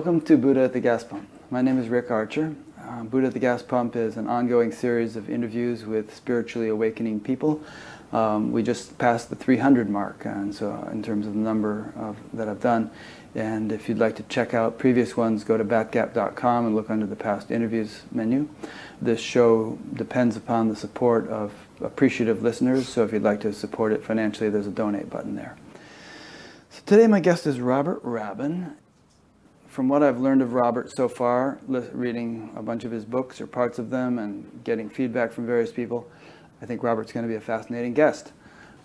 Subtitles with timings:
[0.00, 1.28] Welcome to Buddha at the Gas Pump.
[1.50, 2.56] My name is Rick Archer.
[2.82, 7.20] Uh, Buddha at the Gas Pump is an ongoing series of interviews with spiritually awakening
[7.20, 7.62] people.
[8.10, 12.16] Um, we just passed the 300 mark, and so in terms of the number of,
[12.32, 12.90] that I've done.
[13.34, 17.04] And if you'd like to check out previous ones, go to batgap.com and look under
[17.04, 18.48] the past interviews menu.
[19.02, 23.92] This show depends upon the support of appreciative listeners, so if you'd like to support
[23.92, 25.58] it financially, there's a donate button there.
[26.70, 28.76] So today my guest is Robert Rabin.
[29.70, 33.46] From what I've learned of Robert so far, reading a bunch of his books or
[33.46, 36.10] parts of them and getting feedback from various people,
[36.60, 38.32] I think Robert's going to be a fascinating guest.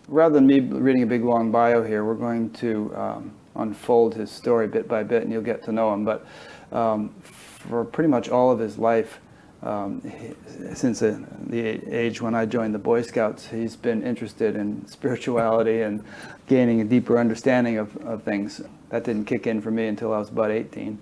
[0.08, 4.30] Rather than me reading a big long bio here, we're going to um, unfold his
[4.30, 6.06] story bit by bit and you'll get to know him.
[6.06, 6.28] But
[6.72, 9.20] um, for pretty much all of his life,
[9.64, 10.36] um, he,
[10.76, 11.60] since the, the,
[11.92, 16.04] age when I joined the Boy Scouts, he's been interested in spirituality and
[16.48, 18.62] gaining a deeper understanding of, of things.
[18.90, 21.00] That didn't kick in for me until I was about 18.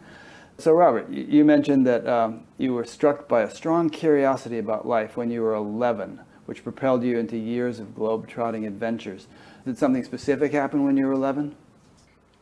[0.58, 5.18] So, Robert, you mentioned that um, you were struck by a strong curiosity about life
[5.18, 9.28] when you were 11, which propelled you into years of globe-trotting adventures.
[9.66, 11.56] Did something specific happen when you were 11?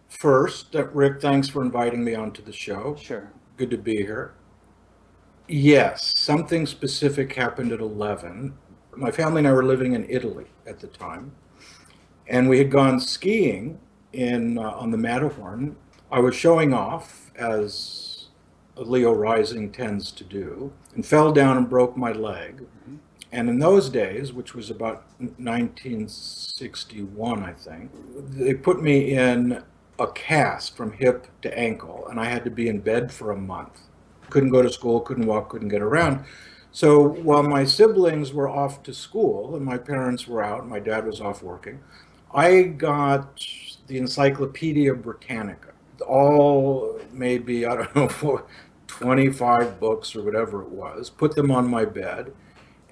[0.10, 2.98] First, uh, Rick, thanks for inviting me onto the show.
[3.02, 3.32] Sure.
[3.56, 4.34] Good to be here.
[5.48, 8.54] Yes, something specific happened at 11.
[8.96, 11.32] My family and I were living in Italy at the time,
[12.32, 13.80] and we had gone skiing
[14.14, 15.76] in uh, on the Matterhorn.
[16.12, 18.30] I was showing off as
[18.76, 22.62] Leo rising tends to do, and fell down and broke my leg.
[22.62, 22.96] Mm-hmm.
[23.34, 27.92] And in those days, which was about 1961, I think,
[28.30, 29.62] they put me in
[30.00, 33.38] a cast from hip to ankle, and I had to be in bed for a
[33.38, 33.82] month.
[34.30, 36.24] Couldn't go to school, couldn't walk, couldn't get around.
[36.72, 41.06] So while my siblings were off to school and my parents were out, my dad
[41.06, 41.82] was off working,
[42.34, 43.46] I got
[43.88, 45.74] the Encyclopedia Britannica,
[46.08, 48.46] all maybe, I don't know,
[48.88, 52.34] 25 books or whatever it was, put them on my bed.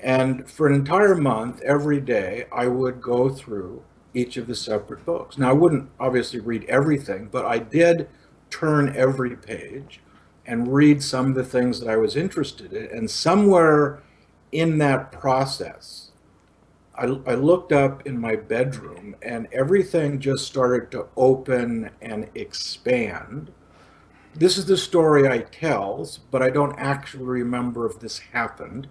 [0.01, 3.83] And for an entire month, every day, I would go through
[4.13, 5.37] each of the separate books.
[5.37, 8.07] Now, I wouldn't obviously read everything, but I did
[8.49, 9.99] turn every page
[10.45, 12.85] and read some of the things that I was interested in.
[12.85, 14.01] And somewhere
[14.51, 16.08] in that process,
[16.99, 23.51] I, I, looked up in my bedroom and everything just started to open and expand.
[24.35, 28.87] This is the story I tell, but I don't actually remember if this happened.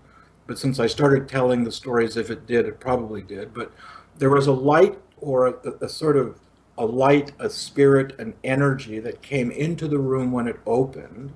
[0.46, 3.52] But since I started telling the stories, if it did, it probably did.
[3.52, 3.72] But
[4.16, 6.40] there was a light or a, a sort of
[6.78, 11.34] a light, a spirit, an energy that came into the room when it opened.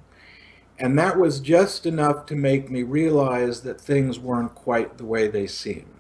[0.79, 5.29] And that was just enough to make me realize that things weren't quite the way
[5.29, 5.92] they seemed.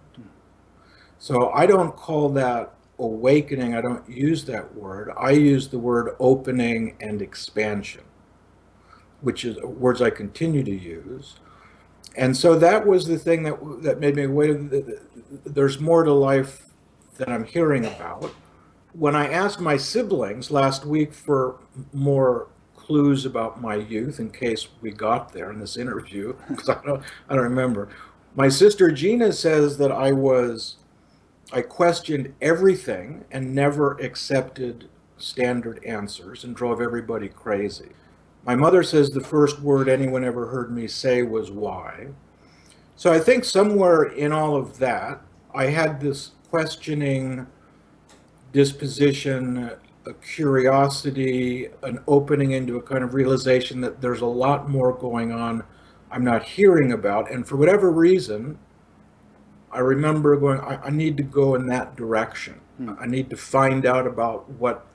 [1.22, 5.12] So I don't call that awakening, I don't use that word.
[5.16, 8.02] I use the word opening and expansion,
[9.20, 11.36] which is words I continue to use.
[12.16, 14.56] And so that was the thing that that made me wait.
[15.44, 16.66] There's more to life
[17.18, 18.34] that I'm hearing about.
[18.92, 21.60] When I asked my siblings last week for
[21.92, 26.82] more clues about my youth, in case we got there in this interview, because I
[26.84, 27.90] don't, I don't remember.
[28.34, 30.78] My sister Gina says that I was,
[31.52, 37.90] I questioned everything and never accepted standard answers and drove everybody crazy.
[38.44, 42.08] My mother says the first word anyone ever heard me say was why.
[42.96, 45.20] So I think somewhere in all of that,
[45.54, 47.46] I had this questioning
[48.52, 49.72] disposition,
[50.06, 55.32] a curiosity, an opening into a kind of realization that there's a lot more going
[55.32, 55.62] on
[56.12, 57.30] I'm not hearing about.
[57.30, 58.58] And for whatever reason,
[59.72, 62.60] I remember going, I, I need to go in that direction.
[62.78, 62.92] Hmm.
[63.00, 64.86] I need to find out about what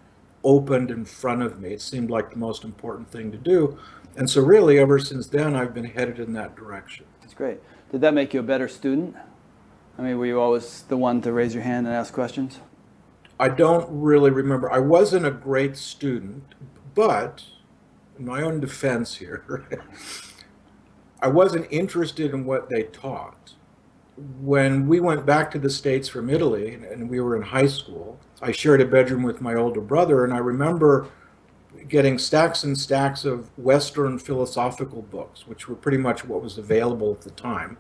[0.44, 1.74] opened in front of me.
[1.74, 3.78] It seemed like the most important thing to do.
[4.16, 7.06] And so, really, ever since then, I've been headed in that direction.
[7.22, 7.60] That's great.
[7.92, 9.16] Did that make you a better student?
[9.98, 12.60] I mean, were you always the one to raise your hand and ask questions?
[13.40, 14.72] I don't really remember.
[14.72, 16.56] I wasn't a great student,
[16.96, 17.44] but
[18.18, 19.68] in my own defense here,
[21.22, 23.47] I wasn't interested in what they taught.
[24.18, 28.20] When we went back to the States from Italy and we were in high school,
[28.42, 31.08] I shared a bedroom with my older brother, and I remember
[31.88, 37.12] getting stacks and stacks of Western philosophical books, which were pretty much what was available
[37.12, 37.78] at the time.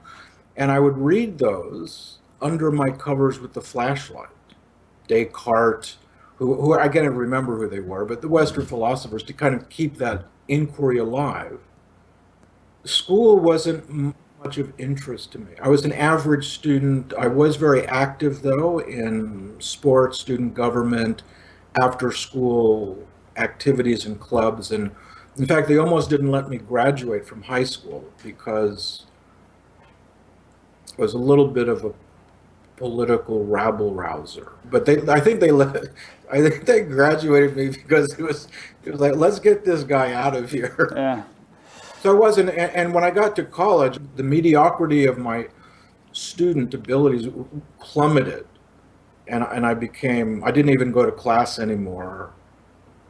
[0.55, 4.29] And I would read those under my covers with the flashlight.
[5.07, 5.97] Descartes,
[6.35, 9.69] who, who I can't remember who they were, but the Western philosophers to kind of
[9.69, 11.59] keep that inquiry alive.
[12.83, 14.15] School wasn't
[14.47, 15.51] much of interest to me.
[15.61, 17.13] I was an average student.
[17.19, 21.23] I was very active, though, in sports, student government,
[21.81, 23.05] after school
[23.35, 24.71] activities and clubs.
[24.71, 24.91] And
[25.37, 29.05] In fact, they almost didn't let me graduate from high school because
[30.97, 31.91] I was a little bit of a
[32.77, 34.53] political rabble rouser.
[34.71, 35.87] But they, I think they let,
[36.31, 38.47] I think they graduated me because it was,
[38.85, 40.93] it was like, let's get this guy out of here.
[40.95, 41.23] Yeah.
[42.01, 45.47] So I wasn't, and, and when I got to college, the mediocrity of my
[46.11, 47.27] student abilities
[47.79, 48.47] plummeted,
[49.27, 52.33] and and I became, I didn't even go to class anymore.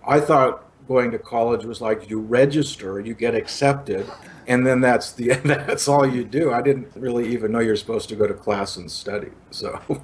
[0.08, 4.10] I thought going to college was like you register, you get accepted,
[4.48, 6.52] and then that's the that's all you do.
[6.52, 9.32] I didn't really even know you're supposed to go to class and study.
[9.52, 9.80] So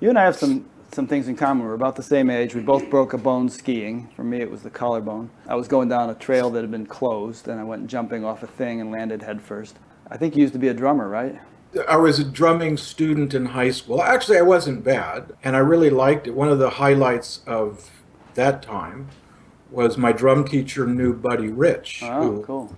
[0.00, 1.66] You and I have some some things in common.
[1.66, 2.54] We're about the same age.
[2.54, 4.08] We both broke a bone skiing.
[4.16, 5.30] For me, it was the collarbone.
[5.46, 8.42] I was going down a trail that had been closed, and I went jumping off
[8.42, 9.76] a thing and landed headfirst.
[10.10, 11.38] I think you used to be a drummer, right?
[11.86, 14.02] I was a drumming student in high school.
[14.02, 16.34] Actually, I wasn't bad, and I really liked it.
[16.34, 17.90] One of the highlights of
[18.34, 19.08] that time
[19.70, 22.76] was my drum teacher knew Buddy Rich, Oh, who cool.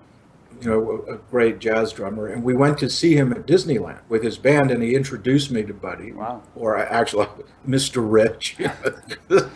[0.60, 4.22] You know, a, great jazz drummer, and we went to see him at Disneyland with
[4.22, 6.42] his band, and he introduced me to Buddy, Wow.
[6.54, 7.26] or actually
[7.68, 8.04] Mr.
[8.06, 8.56] Rich.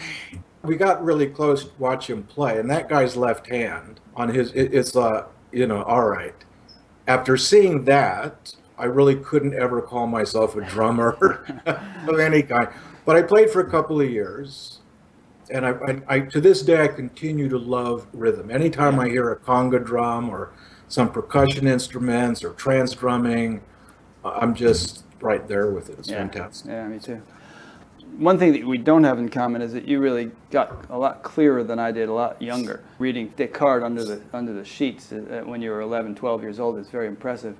[0.62, 4.52] we got really close to watch him play, and that guy's left hand on his
[4.52, 6.34] it's uh, you know, all right.
[7.06, 11.62] After seeing that, I really couldn't ever call myself a drummer
[12.08, 12.68] of any kind,
[13.04, 14.80] but I played for a couple of years.
[15.50, 18.50] And I, I, I, to this day, I continue to love rhythm.
[18.50, 20.54] Anytime I hear a conga drum or
[20.88, 23.62] some percussion instruments or trance drumming,
[24.24, 25.98] I'm just right there with it.
[25.98, 26.18] It's Yeah.
[26.18, 26.70] fantastic.
[26.70, 27.20] Yeah, me too.
[28.18, 31.22] One thing that we don't have in common is that you really got a lot
[31.24, 32.80] clearer than I did, a lot younger.
[33.00, 36.78] Reading Descartes under the under the sheets uh, when you were 11, 12 years old
[36.78, 37.56] is very impressive.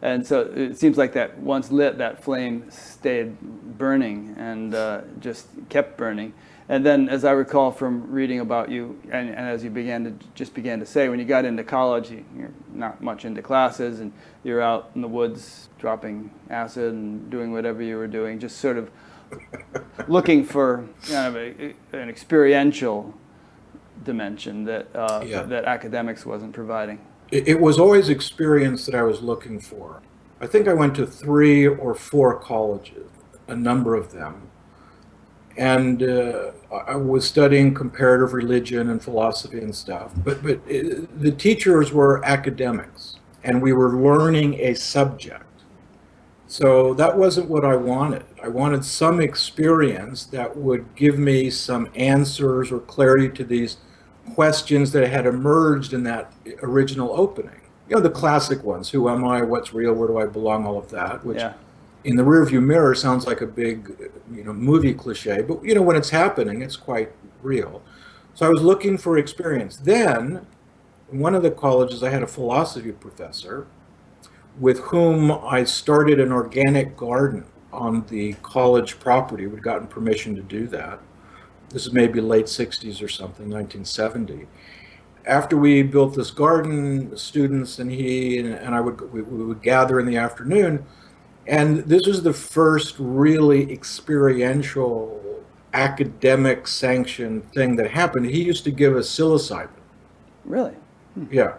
[0.00, 3.38] And so it seems like that once lit, that flame stayed
[3.76, 6.32] burning and uh, just kept burning.
[6.70, 10.12] And then, as I recall from reading about you, and, and as you began to
[10.34, 14.00] just began to say, when you got into college, you, you're not much into classes,
[14.00, 14.12] and
[14.44, 18.76] you're out in the woods dropping acid and doing whatever you were doing, just sort
[18.76, 18.90] of
[20.08, 23.14] looking for kind of a, an experiential
[24.04, 25.42] dimension that uh, Yeah.
[25.42, 26.98] that academics wasn't providing.
[27.30, 30.02] It, it was always experience that I was looking for.
[30.40, 33.10] I think I went to three or four colleges,
[33.48, 34.47] a number of them.
[35.58, 36.52] And uh,
[36.86, 40.12] I was studying comparative religion and philosophy and stuff.
[40.24, 45.44] But, but uh the teachers were academics, and we were learning a subject.
[46.46, 48.24] So that wasn't what I wanted.
[48.42, 53.76] I wanted some experience that would give me some answers or clarity to these
[54.34, 56.32] questions that had emerged in that
[56.62, 57.60] original opening.
[57.88, 60.78] You know, the classic ones who am I, what's real, where do I belong, all
[60.78, 61.54] of that, which Yeah.
[62.04, 65.82] In the rearview mirror sounds like a big, you know, movie cliche, but you know,
[65.82, 67.12] when it's happening, it's quite
[67.42, 67.82] real.
[68.34, 69.76] So I was looking for experience.
[69.76, 70.46] Then,
[71.10, 73.66] in one of the colleges, I had a philosophy professor
[74.58, 79.46] with whom I started an organic garden on the college property.
[79.46, 81.00] We'd gotten permission to do that.
[81.70, 84.46] This is maybe late 60s or something, 1970.
[85.26, 89.62] After we built this garden, students and he and, and I would we, we would
[89.62, 90.86] gather in the afternoon,
[91.48, 98.26] and this was the first really experiential academic sanctioned thing that happened.
[98.26, 99.70] He used to give us psilocybin.
[100.44, 100.74] Really?
[101.14, 101.24] Hmm.
[101.30, 101.54] Yeah.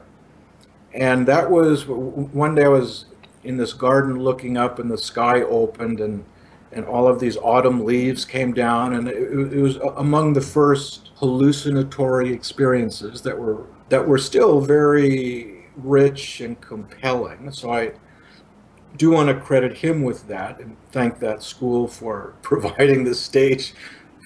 [0.94, 3.06] And that was one day I was
[3.44, 6.24] in this garden looking up and the sky opened and
[6.72, 11.10] and all of these autumn leaves came down and it, it was among the first
[11.16, 17.52] hallucinatory experiences that were that were still very rich and compelling.
[17.52, 17.94] So I
[19.00, 23.74] do want to credit him with that and thank that school for providing the stage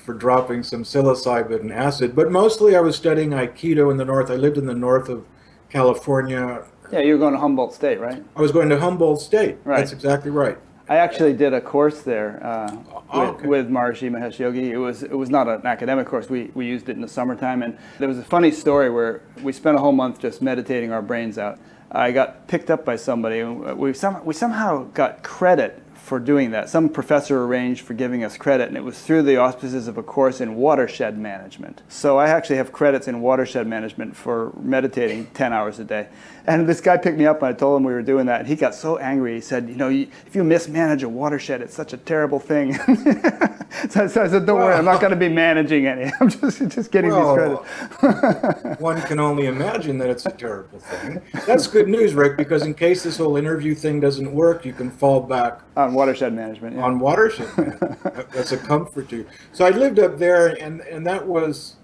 [0.04, 2.14] for dropping some psilocybin and acid.
[2.14, 4.30] But mostly I was studying Aikido in the north.
[4.30, 5.26] I lived in the north of
[5.70, 6.66] California.
[6.92, 8.22] Yeah, you were going to Humboldt State, right?
[8.36, 9.58] I was going to Humboldt State.
[9.64, 9.78] Right.
[9.78, 10.58] That's exactly right.
[10.90, 12.76] I actually did a course there uh,
[13.10, 13.48] Oh, with, okay.
[13.48, 14.72] with Maharishi Mahesh Yogi.
[14.72, 16.30] It was it was not an academic course.
[16.30, 19.54] We we used it in the summertime, and there was a funny story where we
[19.54, 21.58] spent a whole month just meditating our brains out.
[21.94, 23.44] I got picked up by somebody.
[23.44, 26.70] We some, we somehow got credit for doing that.
[26.70, 30.04] Some professor arranged for giving us credit, and it was through the auspices of a
[30.04, 31.82] course in watershed management.
[31.88, 36.08] So I actually have credits in watershed management for meditating 10 hours a day.
[36.46, 38.48] And this guy picked me up, and I told him we were doing that, and
[38.50, 39.36] he got so angry.
[39.36, 42.74] He said, "You know, you, if you mismanage a watershed, it's such a terrible thing."
[43.90, 46.12] so, so I said, "Don't worry, I'm not going to be managing any.
[46.20, 50.80] I'm just just getting Well, these credits." One can only imagine that it's a terrible
[50.80, 51.22] thing.
[51.48, 54.92] That's good news, Rick, because in case this whole interview thing doesn't work, you can
[54.92, 56.76] fall back On watershed management.
[56.76, 56.84] Yeah.
[56.84, 57.58] on watershed.
[57.58, 57.98] man.
[58.34, 59.26] That's a comfort to you.
[59.54, 61.76] So I lived up there, and and that was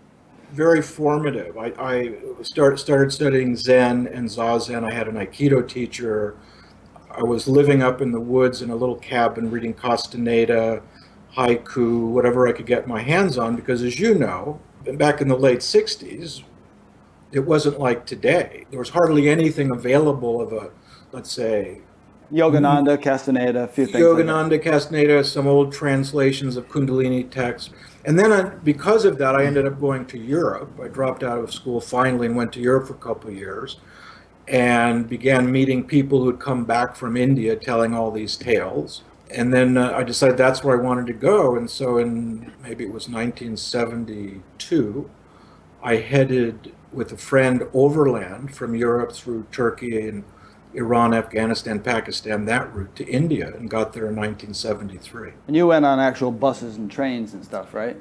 [0.52, 1.58] very formative.
[1.58, 4.90] I, I start, started studying Zen and Zazen.
[4.90, 6.38] I had an Aikido teacher.
[7.12, 10.82] I was living up in the woods in a little cabin reading Castaneda,
[11.36, 14.60] haiku, whatever I could get my hands on, because as you know,
[14.94, 16.44] back in the late 60s,
[17.32, 18.66] it wasn't like today.
[18.70, 20.72] There was hardly anything available of a,
[21.12, 21.82] let's say,
[22.32, 24.04] Yogananda, Castaneda, a few things.
[24.04, 27.72] Yogananda, like Castaneda, some old translations of Kundalini texts.
[28.06, 30.80] And then I, because of that, I ended up going to Europe.
[30.82, 33.78] I dropped out of school finally and went to Europe for a couple of years
[34.48, 39.04] and began meeting people who'd come back from India telling all these tales.
[39.32, 41.56] And then uh, I decided that's where I wanted to go.
[41.56, 45.10] And so in maybe it was 1972,
[45.84, 50.24] I headed with a friend overland from Europe through Turkey and
[50.74, 55.32] Iran, Afghanistan, Pakistan, that route to India and got there in 1973.
[55.48, 57.98] And you went on actual buses and trains and stuff, right?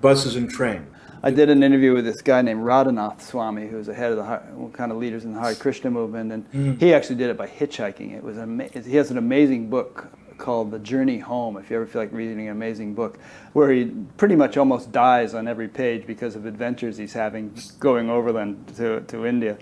[0.00, 0.88] Buses and trains.
[1.24, 4.68] I did an interview with this guy named Radhanath Swami, who's the head of the
[4.72, 6.80] kind of leaders in the Hare Krishna movement, and mm.
[6.80, 8.12] he actually did it by hitchhiking.
[8.12, 11.56] It was ama- he has an amazing book called The Journey Home.
[11.56, 13.20] If you ever feel like reading an amazing book,
[13.52, 18.10] where he pretty much almost dies on every page because of adventures he's having going
[18.10, 19.56] overland to to India.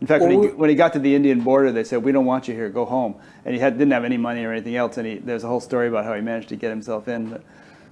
[0.00, 2.26] In fact, when he, when he got to the Indian border, they said, "We don't
[2.26, 2.68] want you here.
[2.68, 4.98] Go home." And he had, didn't have any money or anything else.
[4.98, 7.30] And he, there's a whole story about how he managed to get himself in.
[7.30, 7.42] But.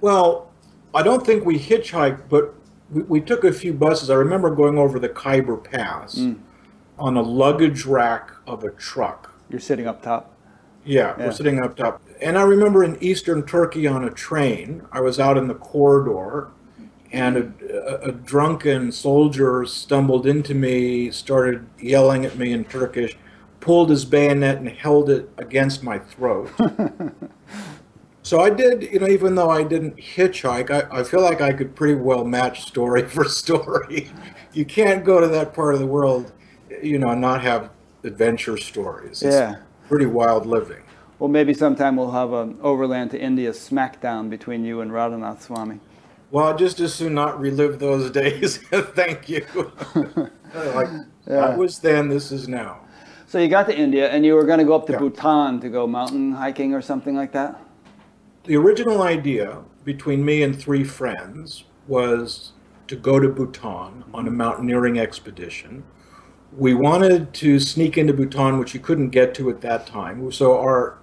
[0.01, 0.51] Well,
[0.93, 2.53] I don't think we hitchhiked, but
[2.91, 4.09] we, we, took a few buses.
[4.09, 6.39] I remember going over the Khyber Pass mm.
[6.99, 9.33] on a luggage rack of a truck.
[9.49, 10.31] You're sitting up top.
[10.85, 12.01] Yeah, yeah, we're sitting up top.
[12.21, 16.51] And I remember in eastern Turkey on a train, I was out in the corridor
[17.15, 23.15] and a, a, drunken soldier stumbled into me, started yelling at me in Turkish,
[23.61, 26.51] pulled his bayonet and held it against my throat.
[28.21, 31.53] so I did, you know, even though I didn't hitchhike, I, I feel like I
[31.53, 34.11] could pretty well match story for story.
[34.51, 36.33] you can't go to that part of the world,
[36.83, 37.69] you know, and not have
[38.03, 39.23] adventure stories.
[39.23, 39.55] It's yeah.
[39.87, 40.83] pretty wild living.
[41.17, 45.79] Well, maybe sometime we'll have an overland to India smackdown between you and Radhanath Swami.
[46.35, 48.57] Well, I'd just as soon not relive those days.
[48.57, 49.45] Thank you.
[49.95, 50.89] like
[51.25, 51.37] yeah.
[51.37, 52.81] I was then, this is now.
[53.25, 54.99] So you got to India, and you were going to go up to yeah.
[54.99, 57.57] Bhutan to go mountain hiking or something like that.
[58.43, 62.51] The original idea between me and three friends was
[62.87, 64.35] to go to Bhutan on a mm-hmm.
[64.35, 65.85] mountaineering expedition.
[66.51, 70.29] We wanted to sneak into Bhutan, which you couldn't get to at that time.
[70.33, 70.97] So our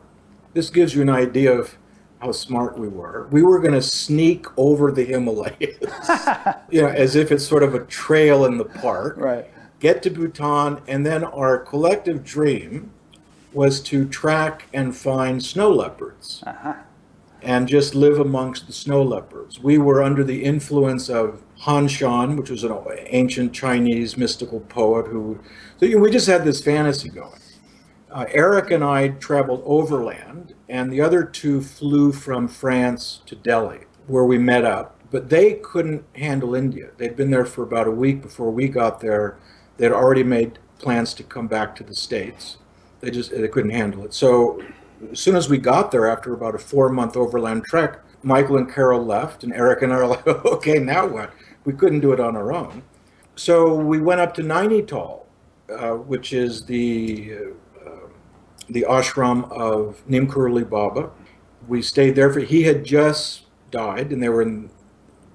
[0.52, 1.78] this gives you an idea of
[2.22, 3.26] how smart we were.
[3.32, 5.58] We were going to sneak over the Himalayas,
[6.70, 9.16] you know, as if it's sort of a trail in the park.
[9.16, 9.46] Right.
[9.80, 12.92] Get to Bhutan, and then our collective dream
[13.52, 16.44] was to track and find snow leopards.
[16.46, 16.74] Uh-huh.
[17.42, 19.58] And just live amongst the snow leopards.
[19.58, 22.72] We were under the influence of Han Shan, which was an
[23.06, 25.40] ancient Chinese mystical poet who.
[25.80, 27.40] So we just had this fantasy going.
[28.12, 33.80] Uh, Eric and I traveled overland and the other two flew from France to Delhi,
[34.06, 34.98] where we met up.
[35.10, 36.92] But they couldn't handle India.
[36.96, 39.36] They'd been there for about a week before we got there.
[39.76, 42.56] They'd already made plans to come back to the States.
[43.00, 44.14] They just they couldn't handle it.
[44.14, 44.62] So
[45.10, 49.04] as soon as we got there, after about a four-month overland trek, Michael and Carol
[49.04, 51.34] left, and Eric and I are like, okay, now what?
[51.66, 52.82] We couldn't do it on our own.
[53.36, 55.24] So we went up to Nainital,
[55.68, 57.52] uh, which is the
[58.68, 61.10] the ashram of Neem Karoli Baba.
[61.68, 64.70] We stayed there for, he had just died and they were in,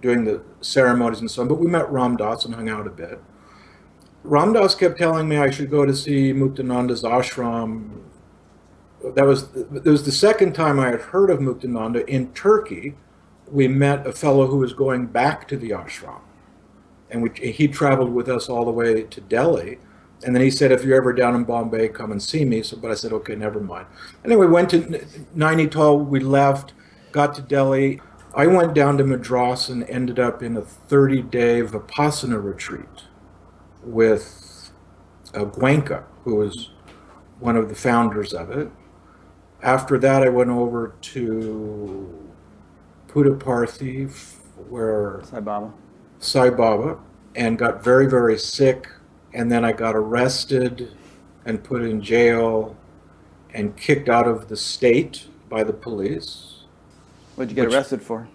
[0.02, 2.92] doing the ceremonies and so on, but we met Ram Dass and hung out a
[2.92, 3.20] bit.
[4.24, 8.02] Ram Dass kept telling me I should go to see Muktananda's ashram.
[9.16, 12.06] That was, that was the second time I had heard of Muktananda.
[12.08, 12.96] In Turkey,
[13.50, 16.22] we met a fellow who was going back to the ashram.
[17.10, 19.80] And we, he traveled with us all the way to Delhi
[20.24, 22.64] and then he said, if you're ever down in Bombay, come and see me.
[22.64, 23.86] So, but I said, okay, never mind.
[24.26, 24.82] Anyway, went to
[25.36, 26.06] Nainital.
[26.06, 26.74] We left,
[27.12, 28.02] got to Delhi.
[28.34, 33.06] I went down to Madras and ended up in a 30-day Vipassana retreat
[33.84, 34.72] with
[35.34, 36.72] uh, Goenka, who was
[37.40, 38.70] one of the founders of it.
[39.62, 42.30] After that, I went over to
[43.08, 44.12] Puttaparthi,
[44.70, 45.74] where Sai Baba.
[46.20, 47.00] Sai Baba,
[47.36, 48.88] and got very, very sick
[49.34, 50.92] and then I got arrested
[51.46, 52.76] and put in jail
[53.54, 56.64] and kicked out of the state by the police.
[57.36, 58.28] What'd you get arrested for?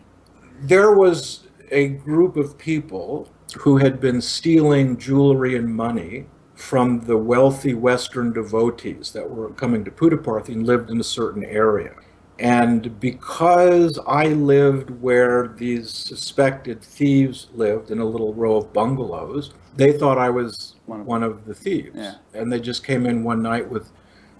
[0.61, 7.17] There was a group of people who had been stealing jewelry and money from the
[7.17, 11.95] wealthy Western devotees that were coming to Puttaparthi and lived in a certain area.
[12.43, 19.53] And because I lived where these suspected thieves lived in a little row of bungalows,
[19.77, 21.93] they thought I was One of one of the thieves.
[21.95, 22.17] Yeah.
[22.35, 23.93] And they just came in one night with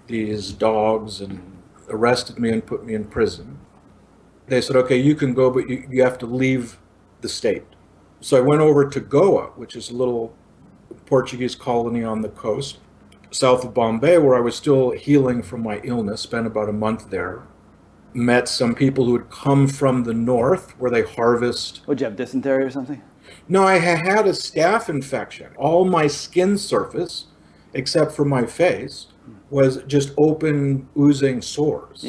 [0.07, 1.41] these dogs and
[1.87, 3.57] arrested me and put me in prison.
[4.47, 6.77] They said, okay, you can go, but you, you have to leave
[7.21, 7.63] the state.
[8.19, 10.35] So I went over to Goa, which is a little
[11.05, 12.79] Portuguese colony on the coast,
[13.31, 17.09] south of Bombay, where I was still healing from my illness, spent about a month
[17.09, 17.43] there.
[18.13, 22.15] Met some people who had come from the north where they harvest Would you have
[22.15, 23.01] dysentery or something?
[23.47, 25.47] no, I had a staph infection.
[25.57, 27.25] All my skin surface,
[27.73, 29.07] except for my face,
[29.49, 32.05] was just open, oozing sores.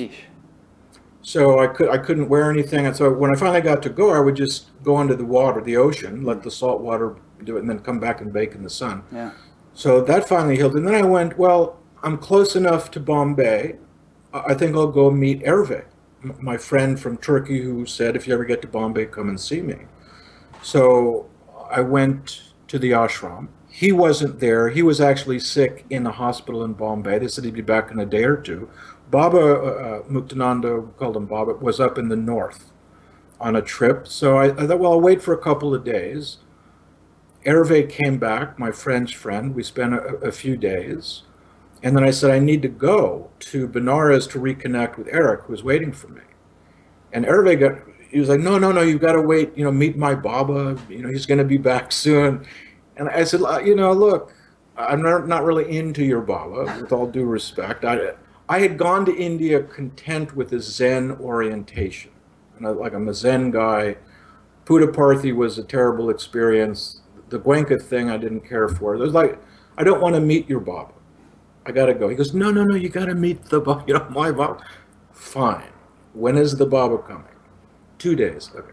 [1.22, 2.86] So I could I couldn't wear anything.
[2.86, 5.60] And so when I finally got to go, I would just go into the water,
[5.62, 8.62] the ocean, let the salt water do it, and then come back and bake in
[8.62, 9.02] the sun.
[9.10, 9.30] Yeah.
[9.72, 10.74] So that finally healed.
[10.74, 13.76] And then I went, well, I'm close enough to Bombay.
[14.34, 15.84] I think I'll go meet Hervé,
[16.40, 19.60] my friend from Turkey, who said, if you ever get to Bombay, come and see
[19.60, 19.78] me.
[20.62, 21.28] So
[21.70, 23.48] I went to the ashram.
[23.68, 24.68] He wasn't there.
[24.68, 27.18] He was actually sick in a hospital in Bombay.
[27.18, 28.70] They said he'd be back in a day or two.
[29.10, 32.72] Baba uh, uh, Muktananda, we called him Baba, was up in the north
[33.40, 34.06] on a trip.
[34.08, 36.38] So I, I thought, well, I'll wait for a couple of days.
[37.44, 39.54] Hervé came back, my French friend.
[39.54, 41.24] We spent a, a few days.
[41.84, 45.52] And then I said, I need to go to Benares to reconnect with Eric, who
[45.52, 46.22] was waiting for me.
[47.12, 49.70] And Hervé got, he was like, no, no, no, you've got to wait, you know,
[49.70, 50.78] meet my Baba.
[50.88, 52.46] You know, he's going to be back soon.
[52.96, 54.32] And I said, "Uh, you know, look,
[54.78, 57.84] I'm not, not really into your Baba, with all due respect.
[57.84, 58.14] I,
[58.48, 62.12] I had gone to India content with a Zen orientation.
[62.56, 63.96] And I, like, I'm a Zen guy.
[64.64, 67.02] Puttaparthi was a terrible experience.
[67.28, 68.96] The Goenka thing I didn't care for.
[68.96, 69.38] There's like,
[69.76, 70.94] I don't want to meet your Baba.
[71.66, 72.08] I got to go.
[72.08, 74.62] He goes, no, no, no, you got to meet the Baba, you know, my Baba.
[75.12, 75.72] Fine.
[76.12, 77.26] When is the Baba coming?
[77.98, 78.50] Two days.
[78.54, 78.70] Okay.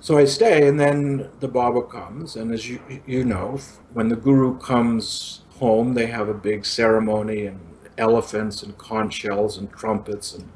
[0.00, 3.60] So I stay, and then the Baba comes, and as you you know,
[3.92, 7.60] when the Guru comes home, they have a big ceremony and
[7.98, 10.50] elephants and conch shells and trumpets, and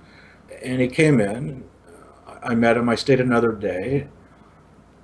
[0.62, 1.64] and he came in.
[2.42, 2.88] I met him.
[2.88, 4.08] I stayed another day,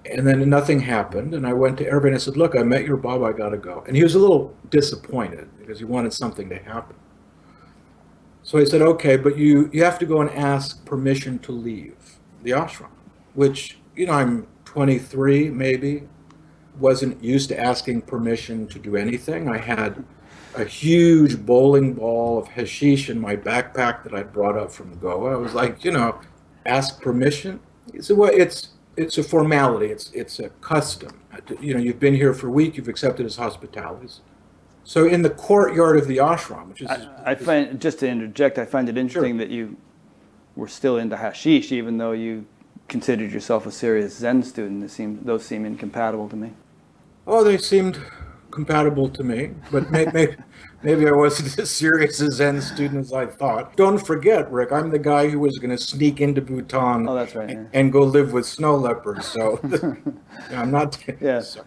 [0.04, 1.34] and then nothing happened.
[1.34, 3.26] And I went to Hervé and I said, "Look, I met your Baba.
[3.26, 6.58] I got to go." And he was a little disappointed because he wanted something to
[6.58, 6.96] happen.
[8.42, 12.18] So I said, "Okay, but you you have to go and ask permission to leave
[12.42, 12.90] the ashram,"
[13.32, 16.08] which you know I'm 23 maybe,
[16.78, 19.48] wasn't used to asking permission to do anything.
[19.48, 20.04] I had
[20.54, 25.32] a huge bowling ball of hashish in my backpack that I'd brought up from Goa.
[25.32, 26.20] I was like, you know,
[26.66, 27.60] ask permission.
[27.94, 29.86] He said, well, it's it's a formality.
[29.86, 31.12] It's it's a custom.
[31.60, 32.76] You know, you've been here for a week.
[32.76, 34.20] You've accepted his hospitalities.
[34.84, 38.58] So in the courtyard of the ashram, which is I, I find just to interject,
[38.58, 39.76] I find it interesting that you
[40.56, 42.46] were still into hashish, even though you
[42.88, 44.82] considered yourself a serious Zen student.
[44.84, 46.52] It seemed those seem incompatible to me.
[47.26, 47.98] oh, they seemed
[48.50, 50.36] compatible to me, but may, may,
[50.82, 53.76] maybe I wasn't as serious a Zen student as I thought.
[53.76, 57.34] Don't forget, Rick, I'm the guy who was going to sneak into Bhutan Oh, that's
[57.34, 57.48] right.
[57.48, 57.64] Yeah.
[57.72, 59.26] and go live with snow leopards.
[59.26, 59.58] So
[60.50, 60.98] I'm not.
[61.20, 61.40] Yeah.
[61.54, 61.64] Sorry.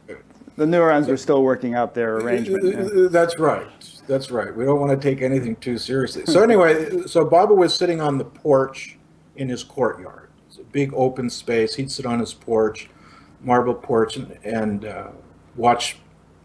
[0.58, 3.12] The neurons were still working out their arrangement.
[3.12, 3.68] That's right.
[4.08, 4.56] That's right.
[4.56, 6.26] We don't want to take anything too seriously.
[6.26, 8.98] So anyway, so Baba was sitting on the porch
[9.36, 10.30] in his courtyard.
[10.48, 11.76] It's a big open space.
[11.76, 12.90] He'd sit on his porch,
[13.42, 15.08] marble porch, and, and uh,
[15.58, 15.98] watch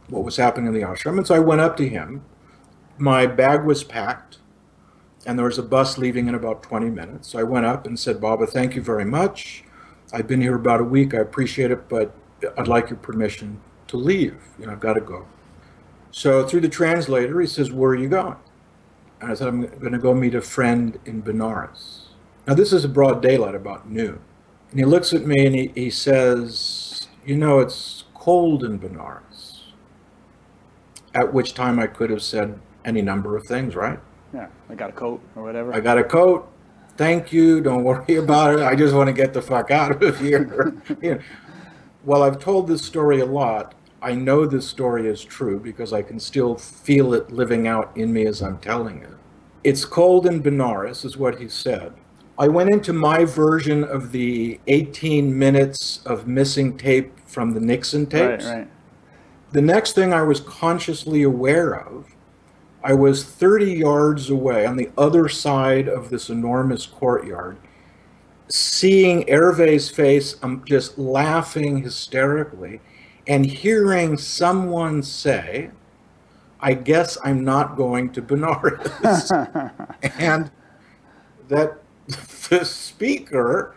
[0.09, 1.19] what was happening in the ashram.
[1.19, 2.25] And so I went up to him.
[2.99, 4.39] My bag was packed,
[5.25, 7.29] and there was a bus leaving in about 20 minutes.
[7.29, 9.63] So I went up and said, Baba, thank you very much.
[10.13, 11.15] I've been here about a week.
[11.15, 12.13] I appreciate it, but
[12.59, 14.37] I'd like your permission to leave.
[14.59, 15.27] You know, I've got to go.
[16.13, 18.37] So through the translator, he says, Where are you going?
[19.21, 22.07] And I said, I'm going to go meet a friend in Benares.
[22.47, 24.21] Now, this is a broad daylight, about noon.
[24.71, 29.61] And he looks at me and he, he says, You know, it's cold in Benares.
[31.15, 33.99] At which time I could have said any number of things, right?
[34.33, 35.75] Yeah, I got a coat or whatever.
[35.75, 36.49] I got a coat.
[36.97, 37.61] Thank you.
[37.61, 38.63] Don't worry about it.
[38.63, 40.75] I just want to get the fuck out of here.
[41.03, 41.21] you know,
[42.05, 46.03] while I've told this story a lot, I know this story is true because I
[46.03, 49.11] can still feel it living out in me as I'm telling it.
[49.63, 51.93] It's cold in Benares, is what he said.
[52.39, 58.07] I went into my version of the 18 minutes of missing tape from the Nixon
[58.07, 58.47] tapes.
[58.47, 58.69] right, right.
[59.53, 62.07] The next thing I was consciously aware of,
[62.83, 67.59] I was 30 yards away on the other side of this enormous courtyard,
[68.49, 72.81] seeing Hervé's face, I'm just laughing hysterically,
[73.27, 75.71] and hearing someone say,
[76.61, 79.31] I guess I'm not going to Benares.
[80.19, 80.51] and
[81.49, 81.79] that
[82.49, 83.75] the speaker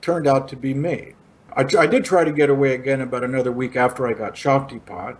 [0.00, 1.14] turned out to be me.
[1.56, 5.16] I, I did try to get away again about another week after I got Shaktipat.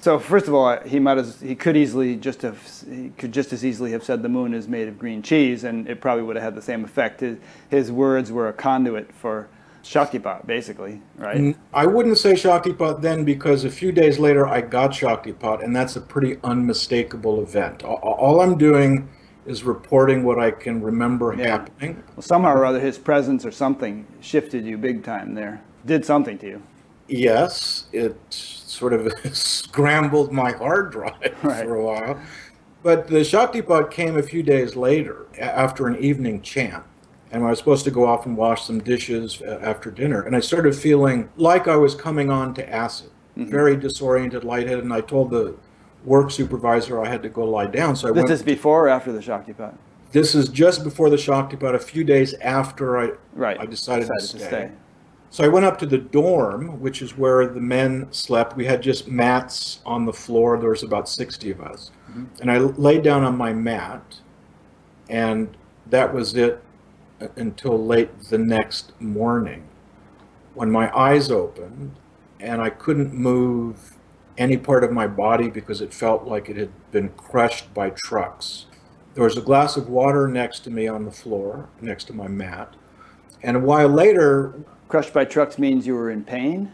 [0.00, 3.52] So first of all, he might as he could easily just have he could just
[3.52, 6.36] as easily have said the moon is made of green cheese, and it probably would
[6.36, 7.20] have had the same effect.
[7.20, 9.48] His, his words were a conduit for
[9.86, 11.56] Shaktipat, basically, right?
[11.72, 15.94] I wouldn't say Shaktipat then because a few days later I got Shaktipat, and that's
[15.94, 17.84] a pretty unmistakable event.
[17.84, 19.08] All, I'm doing
[19.46, 21.50] is reporting what I can remember yeah.
[21.50, 22.02] happening.
[22.16, 25.62] Well, somehow or other, his presence or something shifted you big time there.
[25.84, 26.62] Did something to you.
[27.06, 31.64] Yes, it sort of scrambled my hard drive right.
[31.64, 32.20] for a while.
[32.82, 36.84] But the Shaktipat came a few days later after an evening chant
[37.32, 40.22] and I was supposed to go off and wash some dishes uh, after dinner.
[40.22, 43.50] And I started feeling like I was coming on to acid, mm-hmm.
[43.50, 44.84] very disoriented, lightheaded.
[44.84, 45.56] And I told the
[46.04, 47.96] work supervisor I had to go lie down.
[47.96, 49.74] So I this went, is before or after the Shaktipat?
[50.12, 53.58] This is just before the Shaktipat, a few days after I, right.
[53.58, 54.38] I decided, decided to, stay.
[54.38, 54.70] to stay.
[55.30, 58.56] So I went up to the dorm, which is where the men slept.
[58.56, 60.58] We had just mats on the floor.
[60.58, 61.90] There was about 60 of us.
[62.08, 62.24] Mm-hmm.
[62.40, 64.20] And I laid down on my mat,
[65.10, 65.54] and
[65.90, 66.62] that was it
[67.36, 69.66] until late the next morning
[70.54, 71.94] when my eyes opened
[72.40, 73.92] and I couldn't move
[74.38, 78.66] any part of my body because it felt like it had been crushed by trucks.
[79.14, 82.28] There was a glass of water next to me on the floor, next to my
[82.28, 82.74] mat.
[83.42, 84.54] And a while later.
[84.88, 86.72] Crushed by trucks means you were in pain?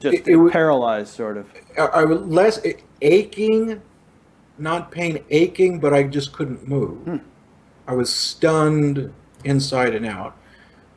[0.00, 1.48] Just it, it, paralyzed, sort of.
[1.78, 2.60] I, I was less
[3.00, 3.80] aching,
[4.58, 6.98] not pain, aching, but I just couldn't move.
[7.04, 7.16] Hmm.
[7.86, 9.12] I was stunned
[9.44, 10.36] inside and out.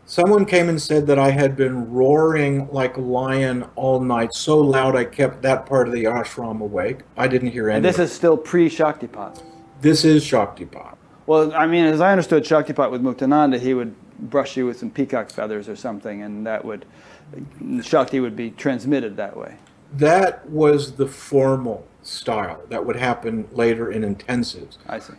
[0.06, 4.58] Someone came and said that I had been roaring like a lion all night, so
[4.58, 7.00] loud I kept that part of the ashram awake.
[7.18, 7.84] I didn't hear anything.
[7.84, 9.44] This is still pre Shaktipat.
[9.82, 10.96] This is Shaktipat.
[11.26, 14.90] Well, I mean, as I understood Shaktipat with Muktananda, he would brush you with some
[14.90, 16.86] peacock feathers or something, and that would,
[17.82, 19.58] Shakti would be transmitted that way.
[19.92, 24.78] That was the formal style that would happen later in intensives.
[24.88, 25.14] I see.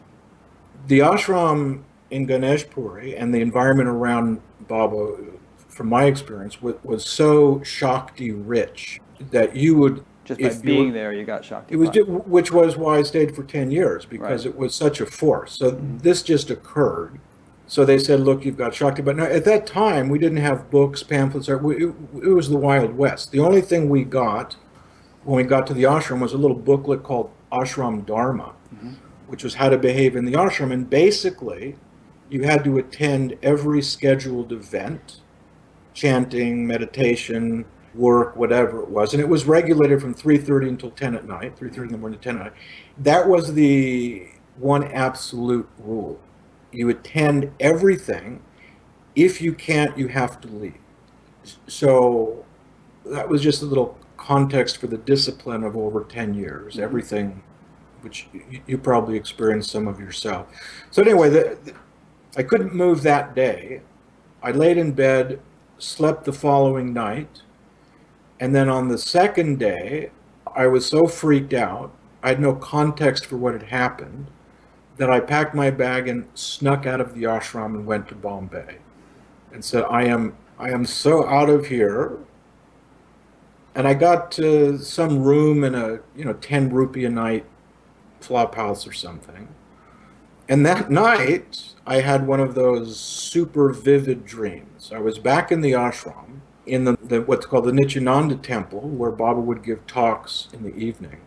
[0.86, 5.16] The ashram in Ganeshpuri and the environment around Baba,
[5.68, 10.92] from my experience, was, was so Shakti rich that you would just by being were,
[10.92, 11.74] there, you got Shakti.
[11.74, 11.88] It was,
[12.26, 14.54] which was why I stayed for ten years because right.
[14.54, 15.58] it was such a force.
[15.58, 15.98] So mm-hmm.
[15.98, 17.18] this just occurred.
[17.66, 20.70] So they said, "Look, you've got Shakti." But now, at that time, we didn't have
[20.70, 21.48] books, pamphlets.
[21.48, 23.30] Or it, it was the Wild West.
[23.30, 24.56] The only thing we got
[25.24, 28.90] when we got to the ashram was a little booklet called Ashram Dharma, mm-hmm.
[29.28, 30.72] which was how to behave in the ashram.
[30.72, 31.76] And basically,
[32.30, 35.20] you had to attend every scheduled event,
[35.94, 37.64] chanting, meditation,
[37.94, 41.86] work, whatever it was, and it was regulated from 3:30 until 10 at night, 3:30
[41.86, 42.52] in the morning to 10 at night.
[42.98, 46.18] That was the one absolute rule.
[46.72, 48.40] You attend everything.
[49.14, 50.74] If you can't, you have to leave.
[51.66, 52.44] So
[53.06, 56.74] that was just a little context for the discipline of over 10 years.
[56.74, 56.82] Mm-hmm.
[56.82, 57.42] Everything,
[58.02, 58.28] which
[58.66, 60.48] you, probably experienced some of yourself.
[60.90, 61.72] So anyway, the, the
[62.38, 63.82] I couldn't move that day.
[64.44, 65.40] I laid in bed,
[65.78, 67.42] slept the following night,
[68.38, 70.12] and then on the second day,
[70.54, 74.28] I was so freaked out, I had no context for what had happened,
[74.98, 78.78] that I packed my bag and snuck out of the ashram and went to Bombay
[79.52, 82.18] and said, I am I am so out of here.
[83.74, 87.44] And I got to some room in a, you know, 10 rupee a night
[88.20, 89.46] flop house or something.
[90.48, 94.92] And that night, I had one of those super vivid dreams.
[94.94, 99.10] I was back in the ashram in the, the, what's called the Nityananda temple, where
[99.10, 101.22] Baba would give talks in the evening.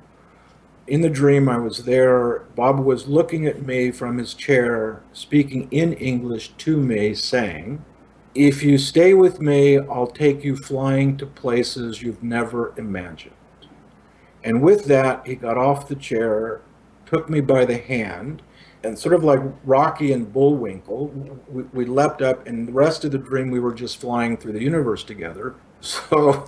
[0.86, 2.42] In the dream, I was there.
[2.56, 7.84] Baba was looking at me from his chair, speaking in English to me, saying,
[8.36, 13.34] If you stay with me, I'll take you flying to places you've never imagined.
[14.44, 16.62] And with that, he got off the chair,
[17.08, 18.44] took me by the hand,
[18.84, 21.08] and sort of like Rocky and Bullwinkle,
[21.48, 24.54] we, we, leapt up, and the rest of the dream we were just flying through
[24.54, 25.56] the universe together.
[25.84, 26.48] So,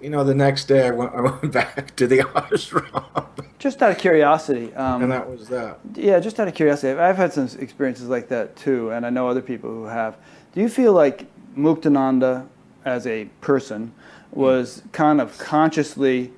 [0.00, 3.26] you know, the next day I went, I went back to the ashram.
[3.60, 4.74] Just out of curiosity.
[4.74, 5.78] Um, and that was that.
[5.94, 6.98] Yeah, just out of curiosity.
[6.98, 10.16] I've had some experiences like that too, and I know other people who have.
[10.52, 12.48] Do you feel like Muktananda
[12.84, 13.94] as a person
[14.32, 16.32] was kind of consciously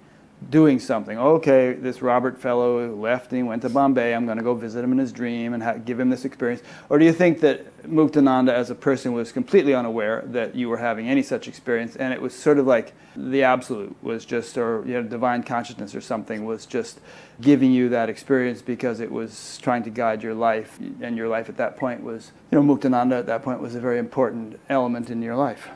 [0.50, 1.18] doing something.
[1.18, 4.14] Okay, this Robert fellow left and he went to Bombay.
[4.14, 6.62] I'm going to go visit him in his dream and ha- give him this experience.
[6.88, 10.78] Or do you think that Muktananda, as a person, was completely unaware that you were
[10.78, 14.82] having any such experience, and it was sort of like the absolute was just, or
[14.86, 17.00] you know, divine consciousness or something was just
[17.40, 21.48] giving you that experience because it was trying to guide your life, and your life
[21.48, 25.10] at that point was, you know, Muktananda at that point was a very important element
[25.10, 25.68] in your life.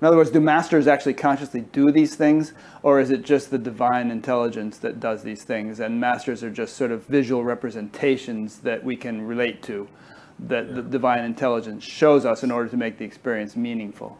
[0.00, 3.58] In other words, do masters actually consciously do these things, or is it just the
[3.58, 8.84] divine intelligence that does these things, and masters are just sort of visual representations that
[8.84, 9.88] we can relate to,
[10.38, 10.74] that yeah.
[10.74, 14.18] the divine intelligence shows us in order to make the experience meaningful?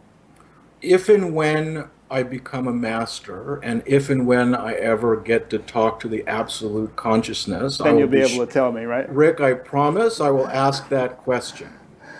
[0.81, 5.59] If and when I become a master, and if and when I ever get to
[5.59, 9.09] talk to the absolute consciousness, then you'll be, be able to tell me, right?
[9.09, 11.78] Rick, I promise I will ask that question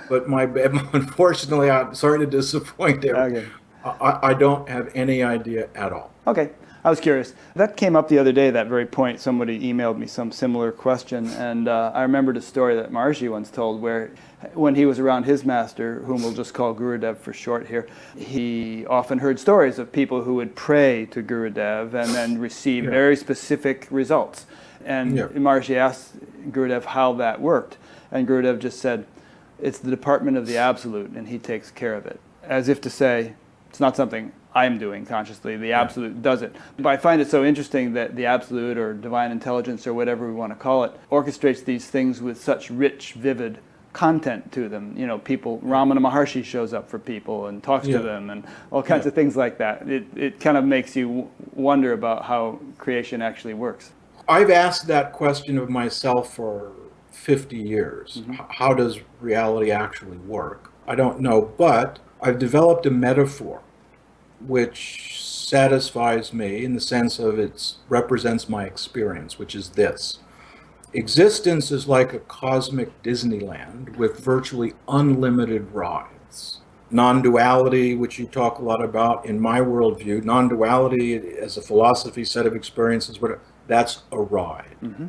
[0.09, 0.43] but my
[0.93, 3.15] unfortunately, I'm sorry to disappoint you.
[3.15, 3.47] Okay.
[3.83, 6.11] I, I don't have any idea at all.
[6.27, 6.51] Okay.
[6.83, 7.33] I was curious.
[7.55, 9.19] That came up the other day, that very point.
[9.19, 11.27] Somebody emailed me some similar question.
[11.27, 14.11] And uh, I remembered a story that Maharishi once told where,
[14.53, 18.85] when he was around his master, whom we'll just call Gurudev for short here, he
[18.85, 22.91] often heard stories of people who would pray to Gurudev and then receive yeah.
[22.91, 24.45] very specific results.
[24.85, 25.27] And yeah.
[25.27, 26.17] Maharishi asked
[26.51, 27.77] Gurudev how that worked.
[28.09, 29.05] And Gurudev just said,
[29.61, 32.19] it's the department of the absolute, and he takes care of it.
[32.43, 33.33] As if to say,
[33.69, 36.21] it's not something I'm doing consciously, the absolute yeah.
[36.21, 36.55] does it.
[36.77, 40.33] But I find it so interesting that the absolute or divine intelligence or whatever we
[40.33, 43.59] want to call it orchestrates these things with such rich, vivid
[43.93, 44.95] content to them.
[44.97, 47.97] You know, people, Ramana Maharshi shows up for people and talks yeah.
[47.97, 49.09] to them and all kinds yeah.
[49.09, 49.87] of things like that.
[49.87, 53.91] It, it kind of makes you wonder about how creation actually works.
[54.27, 56.71] I've asked that question of myself for
[57.19, 58.21] 50 years.
[58.21, 58.34] Mm-hmm.
[58.49, 60.71] How does reality actually work?
[60.88, 63.62] I don't know, but I've developed a metaphor
[64.45, 70.19] which satisfies me in the sense of it represents my experience, which is this.
[70.93, 76.62] Existence is like a cosmic Disneyland with virtually unlimited rides.
[76.89, 81.62] Non duality, which you talk a lot about in my worldview, non duality as a
[81.62, 84.77] philosophy set of experiences, but that's a ride.
[84.82, 85.08] Mm-hmm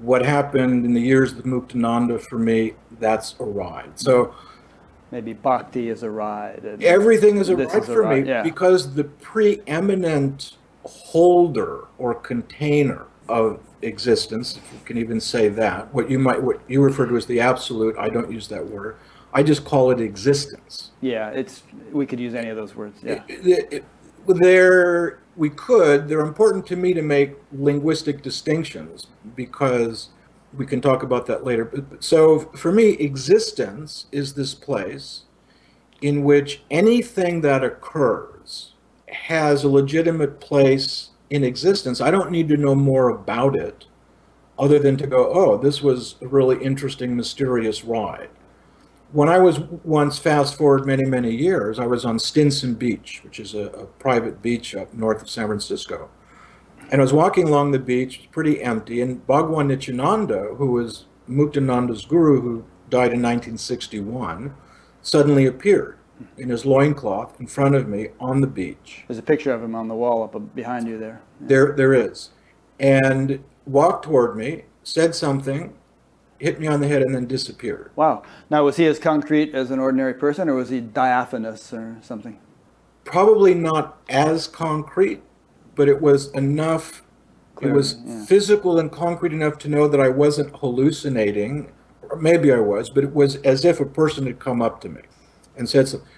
[0.00, 3.98] what happened in the years of Muktananda for me, that's a ride.
[3.98, 4.34] So
[5.10, 6.64] maybe bhakti is a ride.
[6.82, 8.22] Everything is a ride is for a ride.
[8.24, 8.42] me yeah.
[8.42, 16.10] because the preeminent holder or container of existence, if you can even say that, what
[16.10, 18.96] you might what you refer to as the absolute, I don't use that word.
[19.32, 20.90] I just call it existence.
[21.00, 21.62] Yeah, it's
[21.92, 22.98] we could use any of those words.
[23.02, 23.22] Yeah.
[23.28, 23.84] It, it, it,
[24.32, 26.08] there we could.
[26.08, 30.10] They're important to me to make linguistic distinctions because
[30.52, 31.84] we can talk about that later.
[32.00, 35.22] So for me, existence is this place
[36.02, 38.74] in which anything that occurs
[39.08, 42.00] has a legitimate place in existence.
[42.00, 43.86] I don't need to know more about it
[44.58, 48.30] other than to go, oh, this was a really interesting, mysterious ride
[49.12, 53.40] when I was once fast forward many, many years, I was on Stinson Beach, which
[53.40, 56.10] is a, a, private beach up north of San Francisco.
[56.90, 62.04] And I was walking along the beach, pretty empty, and Bhagwan Nityananda, who was Muktananda's
[62.04, 64.54] guru, who died in 1961,
[65.02, 65.98] suddenly appeared
[66.36, 69.04] in his loincloth in front of me on the beach.
[69.08, 71.22] There's a picture of him on the wall up behind you there.
[71.40, 71.46] Yeah.
[71.46, 72.30] There, there is.
[72.78, 75.74] And walked toward me, said something,
[76.40, 77.90] hit me on the head and then disappeared.
[77.94, 78.22] Wow.
[78.48, 82.40] Now, was he as concrete as an ordinary person, or was he diaphanous or something?
[83.04, 85.22] Probably not as concrete,
[85.74, 87.02] but it was enough.
[87.56, 88.24] Clear, it was yeah.
[88.24, 91.72] physical and concrete enough to know that I wasn't hallucinating,
[92.08, 94.88] or maybe I was, but it was as if a person had come up to
[94.88, 95.02] me
[95.56, 96.08] and said something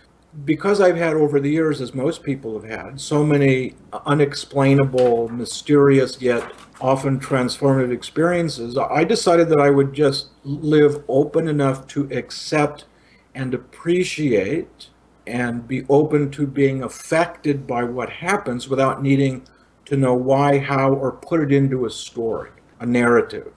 [0.45, 3.75] because I've had over the years, as most people have had, so many
[4.07, 6.51] unexplainable, mysterious, yet
[6.83, 12.87] often transformative experiences, I decided that I would just live open enough to accept
[13.35, 14.88] and appreciate
[15.27, 19.47] and be open to being affected by what happens without needing
[19.85, 23.53] to know why, how, or put it into a story, a narrative.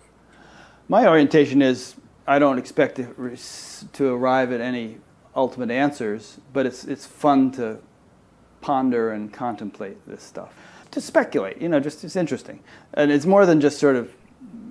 [0.88, 1.95] My orientation is
[2.27, 3.38] I don't expect to,
[3.93, 4.99] to arrive at any
[5.35, 7.79] ultimate answers, but it's it's fun to
[8.61, 10.53] ponder and contemplate this stuff.
[10.95, 12.62] To speculate, you know, just it's interesting.
[12.93, 14.15] And it's more than just sort of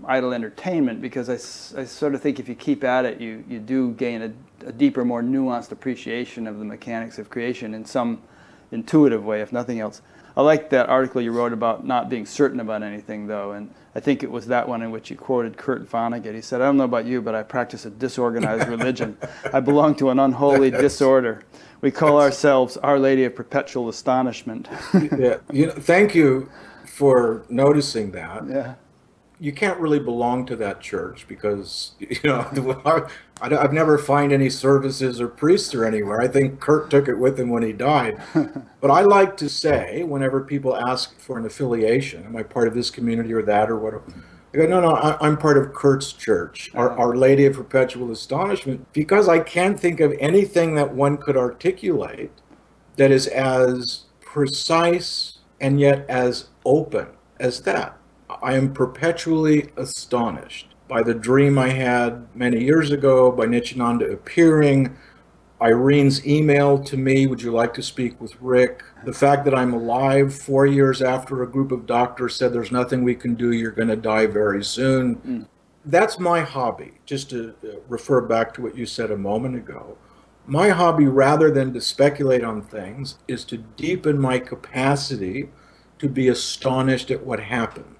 [0.07, 1.35] idle entertainment because I,
[1.79, 4.73] I sort of think if you keep at it, you, you do gain a, a
[4.73, 8.23] deeper, more nuanced appreciation of the mechanics of creation in some
[8.73, 10.01] intuitive way, if nothing else.
[10.37, 14.01] I like that article you wrote about not being certain about anything, though, and I
[14.01, 16.35] think it was that one in which you quoted Kurt Vonnegut.
[16.35, 19.17] He said, "I don't know about you, but I practice a disorganized religion.
[19.53, 21.45] I belong to an unholy disorder.
[21.81, 24.69] We call ourselves Our Lady of Perpetual Astonishment."
[25.17, 26.51] yeah, you know, thank you
[26.85, 28.45] for noticing that.
[28.49, 28.75] Yeah
[29.41, 32.47] you can't really belong to that church because you know
[33.41, 36.21] I, have never find any services or priests or anywhere.
[36.21, 38.23] I think Kurt took it with him when he died.
[38.81, 42.75] but I like to say, whenever people ask for an affiliation, am I part of
[42.75, 43.95] this community or that or what?
[44.55, 47.03] I go, no, no, I, am part of Kurt's church, Our, uh-huh.
[47.03, 52.31] Our Lady of Perpetual Astonishment, because I can't think of anything that one could articulate
[52.97, 57.09] that is as precise and yet as open
[57.41, 57.99] as that.
[58.43, 64.97] I am perpetually astonished by the dream I had many years ago, by Nityananda appearing,
[65.61, 68.83] Irene's email to me, Would you like to speak with Rick?
[69.05, 73.03] The fact that I'm alive four years after a group of doctors said there's nothing
[73.03, 75.17] we can do, you're going to die very soon.
[75.17, 75.47] Mm.
[75.87, 79.97] That's my hobby, just to uh, refer back to what you said a moment ago.
[80.47, 85.49] My hobby, rather than to speculate on things, is to deepen my capacity
[85.99, 87.94] to be astonished at what happens.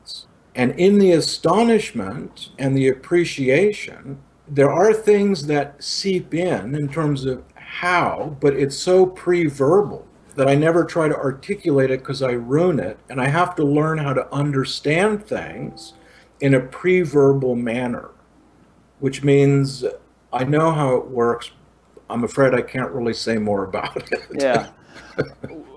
[0.55, 7.25] And in the astonishment and the appreciation, there are things that seep in in terms
[7.25, 12.23] of how, but it's so pre verbal that I never try to articulate it because
[12.23, 12.99] I ruin it.
[13.09, 15.95] And I have to learn how to understand things
[16.41, 18.11] in a pre verbal manner,
[19.01, 19.85] which means
[20.33, 21.51] I know how it works.
[22.11, 24.21] I'm afraid I can't really say more about it.
[24.33, 24.69] Yeah.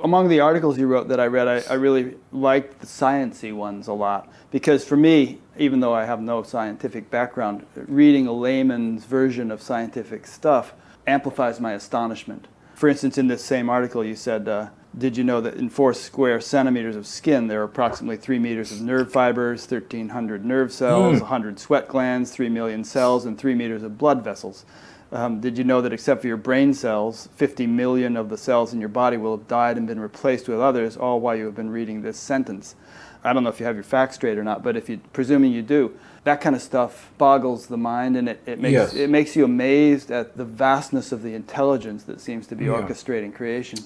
[0.03, 3.87] Among the articles you wrote that I read, I, I really liked the sciency ones
[3.87, 9.05] a lot because for me, even though I have no scientific background, reading a layman's
[9.05, 10.73] version of scientific stuff
[11.05, 12.47] amplifies my astonishment.
[12.75, 15.93] For instance, in this same article, you said, uh, Did you know that in four
[15.93, 21.17] square centimeters of skin, there are approximately three meters of nerve fibers, 1,300 nerve cells,
[21.17, 21.21] mm.
[21.21, 24.63] 100 sweat glands, 3 million cells, and 3 meters of blood vessels?
[25.11, 28.73] Um, did you know that except for your brain cells, 50 million of the cells
[28.73, 31.55] in your body will have died and been replaced with others, all while you have
[31.55, 32.75] been reading this sentence?
[33.23, 35.51] I don't know if you have your facts straight or not, but if you, presuming
[35.51, 38.93] you do, that kind of stuff boggles the mind and it, it makes yes.
[38.93, 42.71] it makes you amazed at the vastness of the intelligence that seems to be yeah.
[42.71, 43.79] orchestrating creation.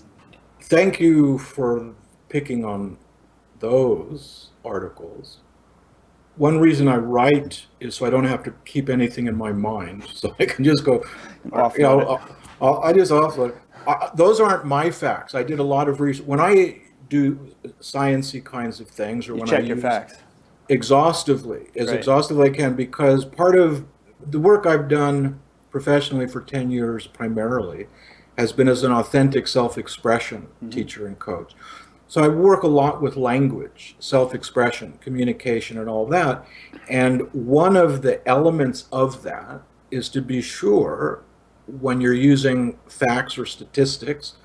[0.61, 1.93] Thank you for
[2.29, 2.97] picking on
[3.59, 5.39] those articles
[6.41, 10.07] one reason I write is so I don't have to keep anything in my mind,
[10.13, 11.03] so I can just go.
[11.49, 13.57] Offload uh, you know, I'll, I'll, uh, uh, I just offload.
[13.87, 15.35] I, those aren't my facts.
[15.35, 19.39] I did a lot of research when I do sciency kinds of things, or you
[19.39, 20.15] when check I your facts
[20.69, 21.97] exhaustively, as right.
[21.97, 23.85] exhaustively as I can, because part of
[24.25, 27.87] the work I've done professionally for ten years, primarily,
[28.37, 30.69] has been as an authentic self-expression mm-hmm.
[30.69, 31.53] teacher and coach.
[32.07, 36.45] So I work a lot with language, self expression, communication, and all that.
[36.89, 41.23] And one of the elements of that is to be sure
[41.79, 44.35] when you're using facts or statistics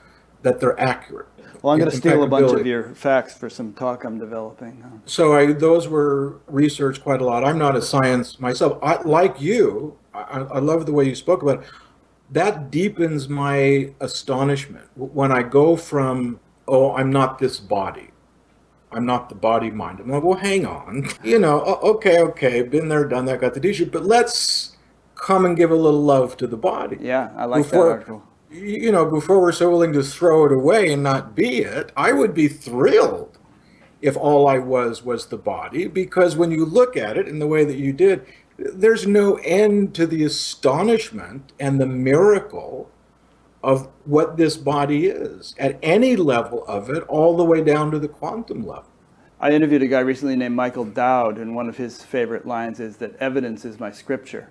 [0.47, 1.27] that they're accurate.
[1.61, 5.03] Well, I'm going to steal a bunch of your facts for some talk I'm developing.
[5.05, 7.45] So I, those were researched quite a lot.
[7.45, 8.79] I'm not a science myself.
[8.81, 11.69] I, like you, I, I love the way you spoke about it.
[12.31, 18.11] That deepens my astonishment when I go from oh, I'm not this body.
[18.93, 19.99] I'm not the body mind.
[19.99, 21.09] I'm like, well, hang on.
[21.25, 24.77] You know, okay, okay, been there, done that, got the t-shirt, but let's
[25.17, 26.99] come and give a little love to the body.
[27.01, 28.23] Yeah, I like before, that article.
[28.57, 32.13] You know, before we're so willing to throw it away and not be it, I
[32.13, 33.39] would be thrilled
[34.01, 37.47] if all I was was the body, because when you look at it in the
[37.47, 38.25] way that you did,
[38.57, 42.91] there's no end to the astonishment and the miracle
[43.63, 47.99] of what this body is at any level of it, all the way down to
[47.99, 48.87] the quantum level.
[49.39, 52.97] I interviewed a guy recently named Michael Dowd, and one of his favorite lines is
[52.99, 54.51] that evidence is my scripture.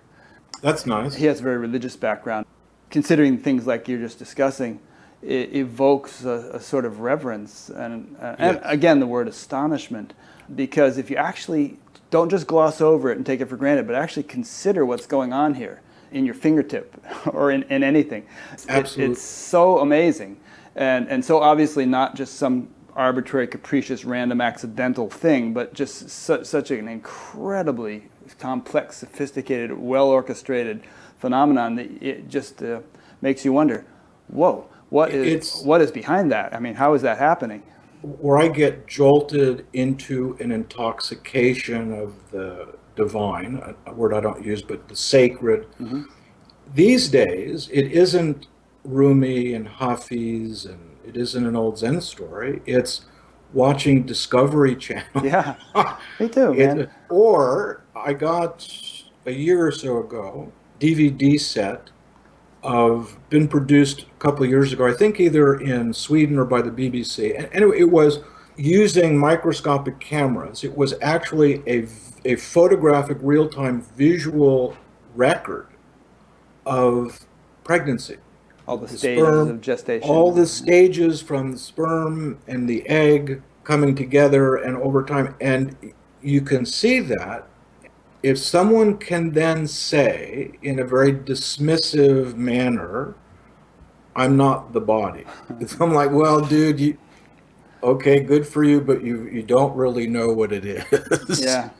[0.62, 1.15] That's nice.
[1.15, 2.46] He has a very religious background.
[2.89, 4.80] Considering things like you're just discussing,
[5.21, 10.13] it evokes a, a sort of reverence and, uh, and, again, the word astonishment.
[10.54, 11.80] Because if you actually
[12.12, 15.34] don't just gloss over it and take it for granted, but actually consider what's going
[15.34, 16.95] on here, in your fingertip
[17.28, 18.26] or in, in anything.
[18.69, 20.38] It, it's so amazing.
[20.76, 26.43] And, and so obviously not just some arbitrary, capricious, random, accidental thing, but just su-
[26.43, 28.05] such an incredibly
[28.39, 30.82] complex, sophisticated, well orchestrated
[31.18, 32.82] phenomenon that it just uh,
[33.22, 33.86] makes you wonder,
[34.28, 36.53] whoa, what is, it's, what is behind that?
[36.53, 37.63] I mean, how is that happening?
[38.01, 44.61] Where I get jolted into an intoxication of the divine, a, word I don't use,
[44.61, 45.68] but the sacred.
[45.80, 46.03] Mm-hmm.
[46.74, 48.47] These days, it isn't
[48.84, 52.61] Rumi and Hafiz and it isn't an old Zen story.
[52.66, 53.05] It's
[53.53, 55.05] watching Discovery Channel.
[55.24, 55.55] Yeah,
[56.20, 56.82] me too, man.
[56.82, 58.68] It- or I got
[59.26, 61.89] a year or so ago DVD set
[62.63, 64.88] of been produced a couple of years ago.
[64.88, 67.38] I think either in Sweden or by the BBC.
[67.38, 68.19] And anyway, it was
[68.57, 70.63] using microscopic cameras.
[70.63, 71.88] It was actually a
[72.26, 74.76] a photographic real-time visual
[75.13, 75.67] record
[76.65, 77.19] of
[77.63, 78.17] pregnancy
[78.67, 80.09] All the the stages sperm, of gestation.
[80.09, 85.76] all the stages from the sperm and the egg coming together and over time and
[86.23, 87.47] you can see that
[88.26, 93.13] if someone can then say in a very dismissive manner
[94.15, 95.23] i'm not the body
[95.80, 96.97] i'm like well dude you
[97.84, 101.69] okay good for you but you you don't really know what it is Yeah.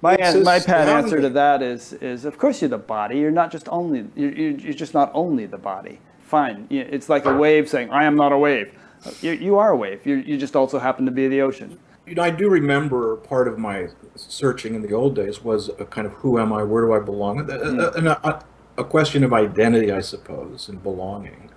[0.00, 3.18] My, an- my pat answer to that is, is of course you're the body.
[3.18, 5.98] You're not just only, you're, you're just not only the body.
[6.20, 6.68] Fine.
[6.70, 8.72] It's like a wave saying, I am not a wave.
[9.04, 10.06] Uh, you, you are a wave.
[10.06, 11.80] You, you just also happen to be the ocean.
[12.08, 15.84] You know, I do remember part of my searching in the old days was a
[15.84, 18.42] kind of who am I, where do I belong, a, a, a, mm.
[18.78, 21.50] a question of identity, I suppose, and belonging.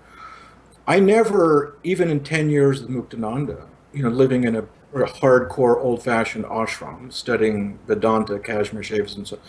[0.87, 5.77] I never, even in 10 years of Muktananda, you know, living in a, a hardcore
[5.77, 9.39] old fashioned ashram, studying Vedanta, Kashmir Shaivism, and so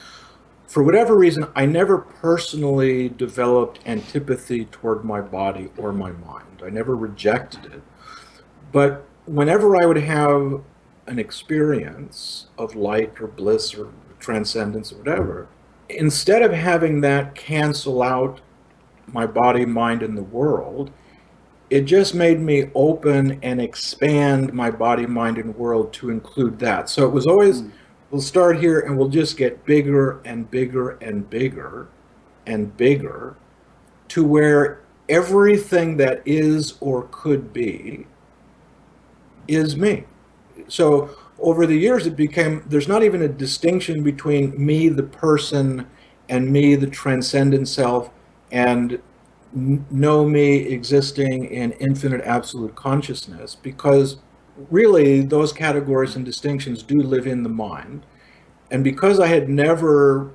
[0.72, 6.62] for whatever reason, I never personally developed antipathy toward my body or my mind.
[6.64, 7.82] I never rejected it.
[8.72, 10.62] But whenever I would have
[11.06, 15.48] an experience of light or bliss or transcendence or whatever,
[15.88, 18.40] instead of having that cancel out
[19.06, 20.90] my body, mind, and the world,
[21.70, 26.88] it just made me open and expand my body, mind, and world to include that.
[26.88, 27.70] So it was always, hmm.
[28.10, 31.88] we'll start here and we'll just get bigger and bigger and bigger
[32.46, 33.36] and bigger
[34.08, 38.06] to where everything that is or could be
[39.48, 40.04] is me.
[40.68, 45.86] So over the years, it became there's not even a distinction between me, the person,
[46.28, 48.10] and me, the transcendent self,
[48.50, 49.00] and
[49.54, 54.18] know me existing in infinite absolute consciousness, because
[54.70, 58.06] really those categories and distinctions do live in the mind.
[58.70, 60.30] And because I had never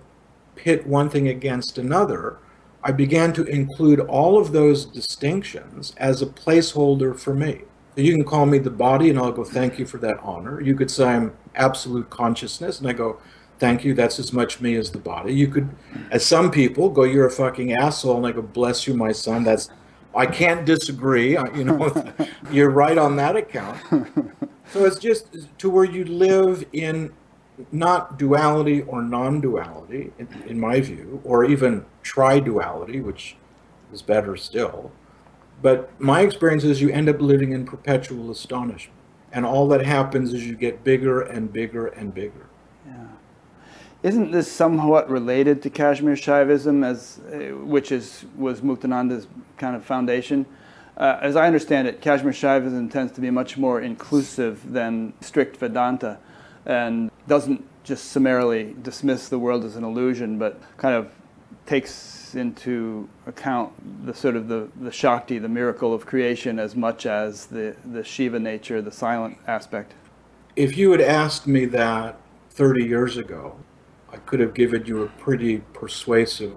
[0.55, 2.37] pit one thing against another,
[2.83, 7.61] I began to include all of those distinctions as a placeholder for me.
[7.97, 10.61] You can call me the body, and I'll go, thank you for that honor.
[10.61, 13.19] You could say I'm absolute consciousness, and I go,
[13.57, 15.33] thank you, that's as much me as the body.
[15.33, 15.67] You could,
[16.11, 19.43] as some people, go, you're a fucking asshole, and I go, bless you, my son.
[19.43, 19.69] That's,
[20.15, 21.37] I can't disagree.
[21.37, 22.13] I- You know,
[22.51, 23.79] you're right on that account.
[24.71, 25.27] So it's just
[25.59, 27.13] to where you live in
[27.71, 33.37] not duality or non-duality, in, in my view, or even tri-duality, which
[33.91, 34.91] is better still.
[35.61, 38.97] But my experience is you end up living in perpetual astonishment.
[39.31, 42.47] And all that happens is you get bigger and bigger and bigger.
[44.03, 49.27] Isn't this somewhat related to Kashmir Shaivism, as uh, which is was Muktananda's
[49.57, 50.45] kind of foundation?
[50.95, 55.57] Uh, as I understand it, Kashmir Shaivism tends to be much more inclusive than strict
[55.57, 56.19] Vedanta,
[56.65, 61.11] and doesn't just summarily dismiss the world as an illusion, but kind of
[61.65, 61.91] takes
[62.37, 63.73] into account
[64.05, 68.03] the sort of the, the Shakti, the miracle of creation, as much as the, the
[68.03, 69.93] Shiva nature, the silent aspect.
[70.55, 72.19] If you had asked me that
[72.51, 73.57] 30 years ago,
[74.11, 76.53] I could have given you a pretty persuasive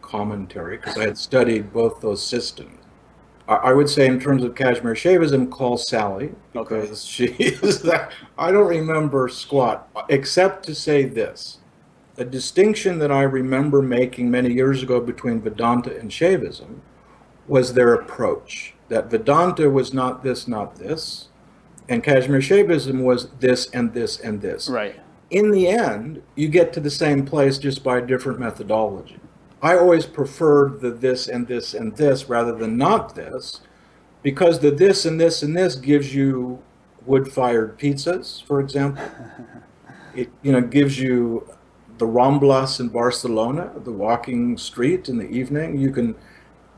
[0.00, 2.78] commentary because I had studied both those systems.
[3.48, 6.80] I would say, in terms of Kashmir Shaivism, call Sally Okay.
[6.82, 8.12] because she is that.
[8.38, 11.58] I don't remember squat except to say this.
[12.18, 16.80] A distinction that I remember making many years ago between Vedanta and Shaivism
[17.48, 18.74] was their approach.
[18.88, 21.28] That Vedanta was not this, not this,
[21.88, 25.00] and Kashmir Shaivism was this and this and this Right.
[25.30, 29.18] in the end, you get to the same place just by a different methodology.
[29.62, 33.60] I always preferred the this and this and this rather than not this,
[34.22, 36.60] because the this and this and this gives you
[37.06, 39.02] wood-fired pizzas, for example.
[40.14, 41.48] It you know gives you
[42.02, 45.78] the Ramblas in Barcelona, the walking street in the evening.
[45.78, 46.16] You can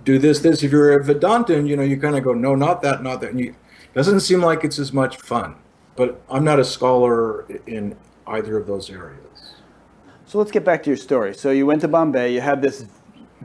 [0.04, 0.62] do this, this.
[0.62, 3.30] If you're a Vedantan, you know you kind of go, no, not that, not that.
[3.30, 3.54] And you,
[3.94, 5.56] doesn't seem like it's as much fun.
[5.96, 7.96] But I'm not a scholar in
[8.26, 9.54] either of those areas.
[10.26, 11.32] So let's get back to your story.
[11.32, 12.84] So you went to Bombay, you had this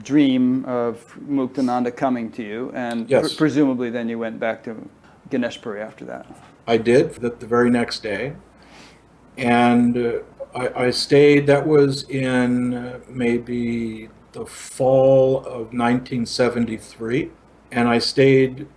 [0.04, 3.22] dream of Muktananda coming to you, and Yes.
[3.22, 4.76] pre- presumably then you went back to
[5.30, 6.26] Ganeshpuri after that.
[6.68, 8.34] I did the, the very next day,
[9.38, 10.20] and uh,
[10.56, 11.48] I, I stayed.
[11.48, 17.32] That was in uh, maybe the fall of 1973,
[17.72, 18.68] and I stayed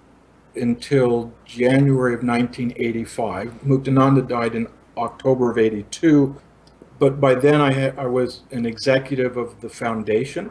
[0.55, 3.61] until January of 1985.
[3.65, 6.37] Muktananda died in October of 82,
[6.99, 10.51] but by then I, had, I was an executive of the foundation,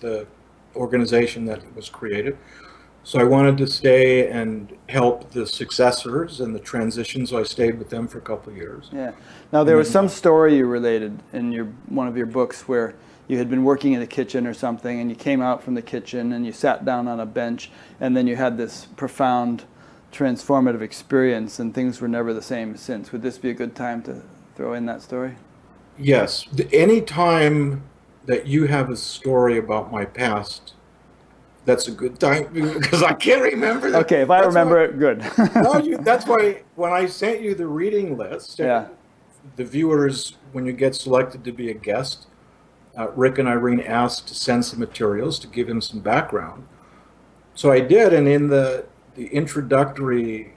[0.00, 0.26] the
[0.74, 2.38] organization that was created.
[3.04, 7.26] So I wanted to stay and help the successors and the transition.
[7.26, 8.90] So I stayed with them for a couple of years.
[8.92, 9.12] Yeah.
[9.52, 12.94] Now there was some uh, story you related in your one of your books where
[13.28, 15.82] you had been working in the kitchen or something, and you came out from the
[15.82, 19.64] kitchen and you sat down on a bench, and then you had this profound,
[20.12, 23.10] transformative experience, and things were never the same since.
[23.12, 24.22] Would this be a good time to
[24.54, 25.36] throw in that story?
[25.98, 26.46] Yes.
[26.72, 27.84] Any time
[28.26, 30.74] that you have a story about my past
[31.64, 33.90] that's a good time because I can't remember.
[33.90, 34.04] That.
[34.04, 35.24] Okay, if I that's remember why, it, good.
[35.62, 38.88] no, you, that's why when I sent you the reading list, yeah.
[39.56, 42.26] the viewers, when you get selected to be a guest,
[42.98, 46.66] uh, Rick and Irene asked to send some materials to give him some background.
[47.54, 50.54] So I did, and in the the introductory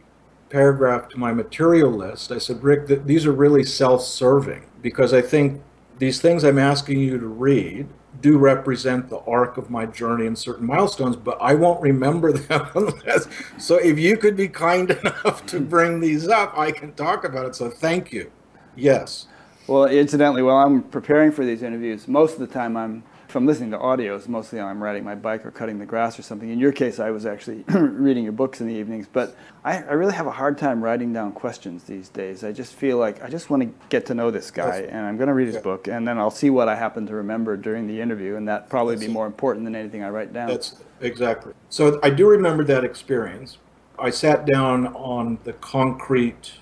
[0.49, 5.22] paragraph to my material list, I said, Rick, th- these are really self-serving because I
[5.22, 5.62] think
[5.98, 7.88] these things I'm asking you to read
[8.22, 12.68] do represent the arc of my journey and certain milestones, but I won't remember them
[12.76, 13.28] unless.
[13.58, 17.46] So if you could be kind enough to bring these up, I can talk about
[17.46, 17.56] it.
[17.56, 18.32] So thank you.
[18.76, 19.28] Yes.
[19.68, 23.04] Well, incidentally, while I'm preparing for these interviews, most of the time I'm
[23.36, 26.50] from listening to audios, mostly I'm riding my bike or cutting the grass or something.
[26.50, 29.10] In your case, I was actually reading your books in the evenings.
[29.12, 32.46] But I, I, really have a hard time writing down questions these days.
[32.46, 35.06] I just feel like I just want to get to know this guy, That's, and
[35.06, 35.62] I'm going to read his yeah.
[35.64, 38.70] book, and then I'll see what I happen to remember during the interview, and that
[38.70, 40.48] probably That's, be more important than anything I write down.
[40.48, 41.52] That's exactly.
[41.68, 43.58] So I do remember that experience.
[44.00, 46.54] I sat down on the concrete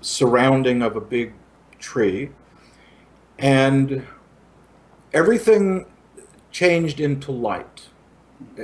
[0.00, 1.34] surrounding of a big
[1.78, 2.30] tree,
[3.38, 4.06] and
[5.12, 5.84] everything
[6.54, 7.88] changed into light.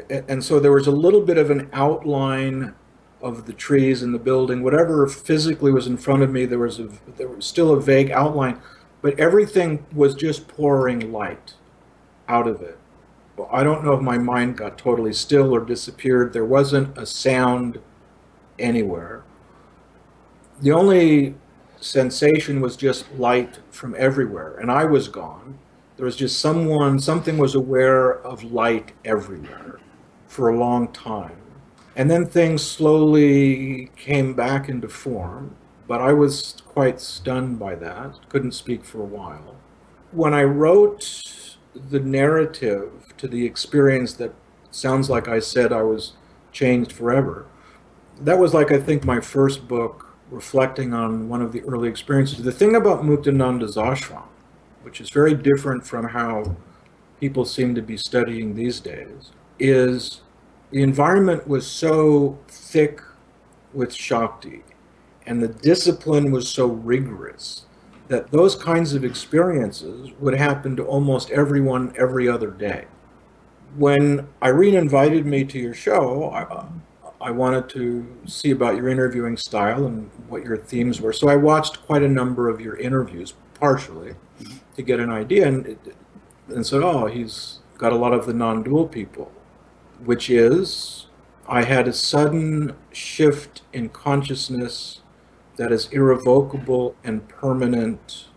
[0.09, 2.75] And so there was a little bit of an outline
[3.21, 6.79] of the trees and the building, whatever physically was in front of me, there was
[6.79, 6.89] a,
[7.19, 8.63] there was still a vague outline,
[9.03, 11.55] but everything was just pouring light
[12.29, 12.79] out of it.
[13.53, 16.33] I don't know if my mind got totally still or disappeared.
[16.33, 17.81] There wasn't a sound
[18.59, 19.25] anywhere.
[20.61, 21.35] The only
[21.81, 25.59] sensation was just light from everywhere, and I was gone.
[26.01, 29.81] There was just someone, something was aware of light everywhere
[30.29, 31.37] for a long time.
[31.95, 38.15] And then things slowly came back into form, but I was quite stunned by that,
[38.31, 39.57] couldn't speak for a while.
[40.11, 44.33] When I wrote the narrative to the experience that
[44.71, 46.15] sounds like I said I was
[46.51, 47.45] changed forever,
[48.19, 52.43] that was like, I think, my first book reflecting on one of the early experiences.
[52.43, 54.30] The thing about Muktananda's ashram
[54.83, 56.57] which is very different from how
[57.21, 60.23] people seem to be studying these days, is
[60.71, 63.01] the environment was so thick
[63.73, 64.63] with Shakti
[65.27, 67.67] and the discipline was so rigorous
[68.09, 72.87] that those kinds of experiences would happen to almost everyone every other day.
[73.77, 76.67] When Irene invited me to your show, I, uh,
[77.21, 81.13] I wanted to see about your interviewing style and what your themes were.
[81.13, 84.15] So I watched quite a number of your interviews, partially
[84.81, 85.79] to get an idea and,
[86.49, 89.31] and said, oh, he's got a lot of the non dual people,
[90.05, 91.07] which is
[91.47, 95.03] I had a sudden shift in consciousness
[95.57, 98.29] that is irrevocable and permanent,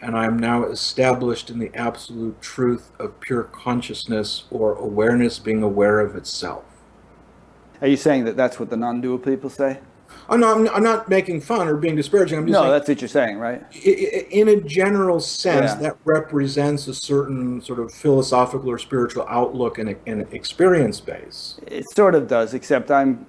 [0.00, 5.62] and I am now established in the absolute truth of pure consciousness or awareness being
[5.62, 6.64] aware of itself.
[7.80, 9.80] Are you saying that that's what the non dual people say?
[10.28, 12.38] I'm not, I'm not making fun or being disparaging.
[12.38, 13.62] I'm just no, saying, that's what you're saying, right?
[13.84, 15.78] In a general sense, Yeah.
[15.80, 21.58] that represents a certain sort of philosophical or spiritual outlook and, and experience base.
[21.66, 23.26] It sort of does, except I'm.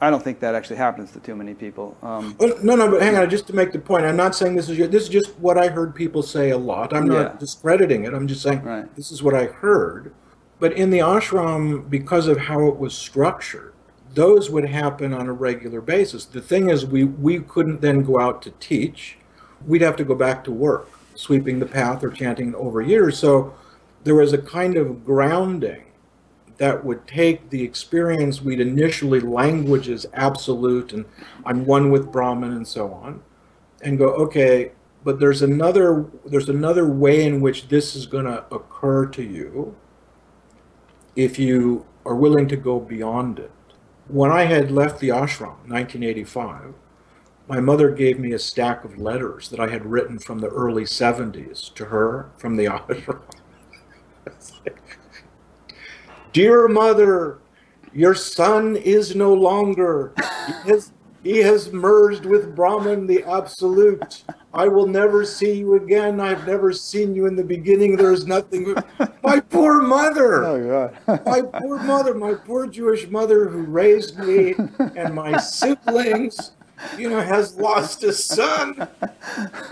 [0.00, 1.96] I don't think that actually happens to too many people.
[2.02, 3.30] Um, Well, no, no, but hang on.
[3.30, 5.56] Just to make the point, I'm not saying this is your, this is just what
[5.56, 6.92] I heard people say a lot.
[6.92, 7.22] I'm Yeah.
[7.22, 8.12] not discrediting it.
[8.12, 8.92] I'm just saying Right.
[8.96, 10.12] this is what I heard.
[10.58, 13.74] But in the ashram, because of how it was structured,
[14.14, 16.24] those would happen on a regular basis.
[16.24, 19.16] The thing is, we, we couldn't then go out to teach.
[19.66, 23.18] We'd have to go back to work, sweeping the path or chanting over years.
[23.18, 23.54] So
[24.04, 25.84] there was a kind of grounding
[26.58, 31.04] that would take the experience we'd initially language as absolute and
[31.44, 33.22] I'm one with Brahman and so on,
[33.82, 38.44] and go, okay, but there's another there's another way in which this is going to
[38.54, 39.74] occur to you
[41.16, 43.50] if you are willing to go beyond it
[44.12, 46.74] when I had left the ashram, 1985,
[47.48, 50.84] my mother gave me a stack of letters that I had written from the early
[50.84, 53.22] 70s to her from the ashram.
[56.32, 57.38] Dear mother,
[57.94, 60.14] Your son is no longer.
[60.64, 60.92] He has,
[61.22, 64.24] he has merged with Brahman, the absolute.
[64.52, 66.20] I will never see you again.
[66.20, 67.96] I've never seen you in the beginning.
[67.96, 68.74] There is nothing.
[69.22, 70.44] My poor mother.
[70.44, 71.24] Oh, God.
[71.26, 74.54] my poor mother, my poor Jewish mother who raised me
[74.96, 76.52] and my siblings,
[76.98, 78.88] you know, has lost a son.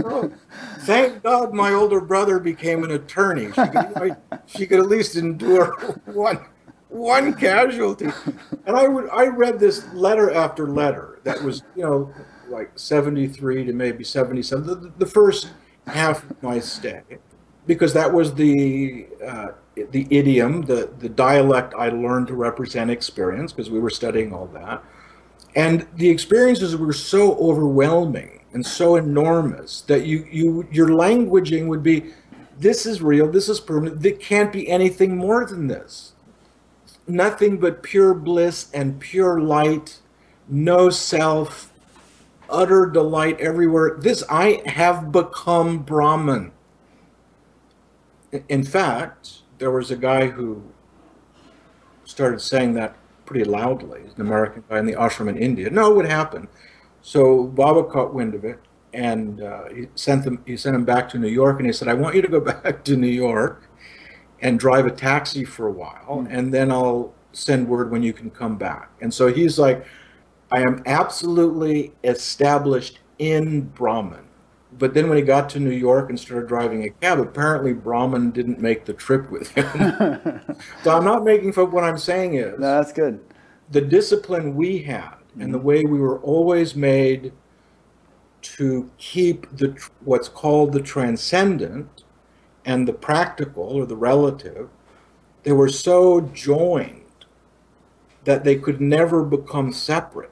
[0.05, 0.33] Oh,
[0.81, 3.51] thank God my older brother became an attorney.
[3.53, 5.75] She could, she could at least endure
[6.07, 6.47] one
[6.91, 8.09] one casualty.
[8.67, 12.13] And I would I read this letter after letter that was, you know,
[12.49, 15.51] like 73 to maybe 77, the, the first
[15.87, 17.03] half of my stay,
[17.67, 19.49] because that was the uh,
[19.91, 24.47] the idiom, the the dialect I learned to represent experience, because we were studying all
[24.49, 24.83] that,
[25.55, 31.83] and the experiences were so overwhelming and so enormous that you you your languaging would
[31.83, 32.13] be,
[32.59, 36.13] this is real, this is permanent, there can't be anything more than this.
[37.07, 40.00] Nothing but pure bliss and pure light,
[40.51, 41.73] no self,
[42.49, 43.97] utter delight everywhere.
[43.99, 46.53] This I have become Brahman.
[48.49, 50.63] In fact, there was a guy who
[52.05, 55.71] started saying that pretty loudly, an American guy in the ashram in India.
[55.71, 56.49] No, it would happen.
[57.03, 58.61] So Baba caught wind of it
[58.93, 60.43] and uh, he sent them.
[60.47, 62.41] He sent him back to New York, and he said, "I want you to go
[62.63, 63.69] back to New York
[64.41, 66.29] and drive a taxi for a while, mm.
[66.31, 68.91] and then I'll send word when you can come back.
[69.01, 69.85] And so he's like,
[70.51, 74.25] I am absolutely established in Brahman.
[74.73, 78.31] But then when he got to New York and started driving a cab, apparently Brahman
[78.31, 80.41] didn't make the trip with him.
[80.85, 81.71] so I'm not making fun.
[81.71, 83.21] What I'm saying is, no, that's good.
[83.71, 85.43] The discipline we had mm-hmm.
[85.43, 87.33] and the way we were always made
[88.43, 92.05] to keep the what's called the transcendent
[92.65, 94.69] and the practical or the relative,
[95.43, 97.01] they were so joined
[98.25, 100.31] that they could never become separate.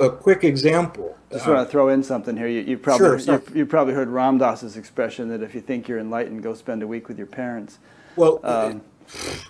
[0.00, 1.16] A quick example.
[1.30, 2.48] Just uh, want to throw in something here.
[2.48, 5.88] You, you probably sure, you, you, probably heard Ram Dass's expression that if you think
[5.88, 7.78] you're enlightened, go spend a week with your parents.
[8.14, 8.82] Well, um,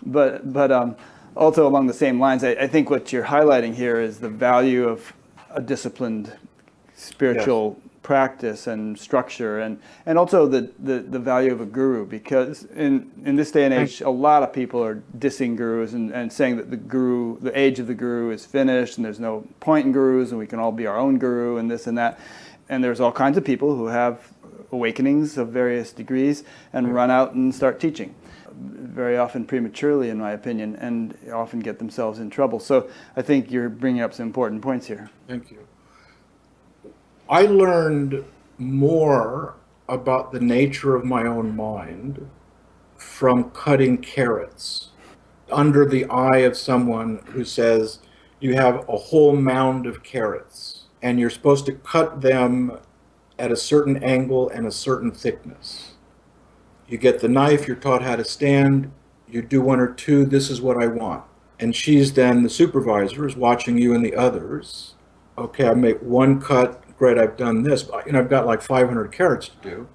[0.04, 0.96] but but um,
[1.36, 4.88] also along the same lines, I, I, think what you're highlighting here is the value
[4.88, 5.12] of
[5.50, 6.32] a disciplined
[6.94, 12.06] spiritual yes practice and structure and, and also the, the, the value of a guru
[12.06, 16.12] because in, in this day and age a lot of people are dissing gurus and,
[16.12, 19.44] and saying that the guru the age of the guru is finished and there's no
[19.58, 22.20] point in gurus and we can all be our own guru and this and that.
[22.68, 24.32] And there's all kinds of people who have
[24.70, 28.14] awakenings of various degrees and run out and start teaching
[28.52, 32.60] very often prematurely in my opinion and often get themselves in trouble.
[32.60, 35.10] So i think you're bringing up some important points here.
[35.26, 35.65] Thank you
[37.28, 38.24] I learned
[38.58, 39.56] more
[39.88, 42.28] about the nature of my own mind
[42.96, 44.90] from cutting carrots
[45.50, 47.98] under the eye of someone who says
[48.38, 52.78] you have a whole mound of carrots and you're supposed to cut them
[53.38, 55.94] at a certain angle and a certain thickness.
[56.88, 58.92] You get the knife, you're taught how to stand,
[59.28, 61.24] you do one or two, this is what I want.
[61.58, 64.94] And she's then the supervisor is watching you and the others.
[65.36, 69.12] Okay, I make one cut, great, I've done this, but, you I've got like 500
[69.12, 69.88] carrots to do.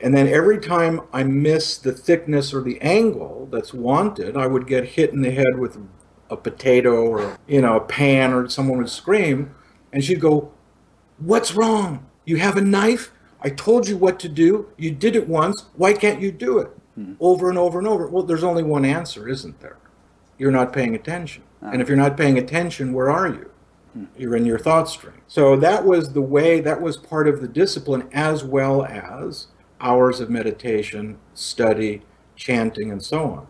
[0.00, 4.66] And then every time I miss the thickness or the angle that's wanted, I would
[4.66, 5.78] get hit in the head with
[6.28, 9.54] a potato or, you know, a pan or someone would scream.
[9.92, 10.52] And she'd go,
[11.18, 12.06] What's wrong?
[12.24, 13.12] You have a knife?
[13.40, 14.68] I told you what to do.
[14.76, 15.66] You did it once.
[15.76, 16.70] Why can't you do it?
[16.96, 17.14] Hmm.
[17.20, 18.06] Over and over and over.
[18.08, 19.76] Well, there's only one answer, isn't there?
[20.38, 21.44] You're not paying attention.
[21.62, 21.70] Ah.
[21.72, 23.50] And if you're not paying attention, where are you?
[24.16, 25.20] You're in your thought stream.
[25.28, 29.48] So that was the way, that was part of the discipline, as well as
[29.80, 32.02] hours of meditation, study,
[32.36, 33.46] chanting, and so on.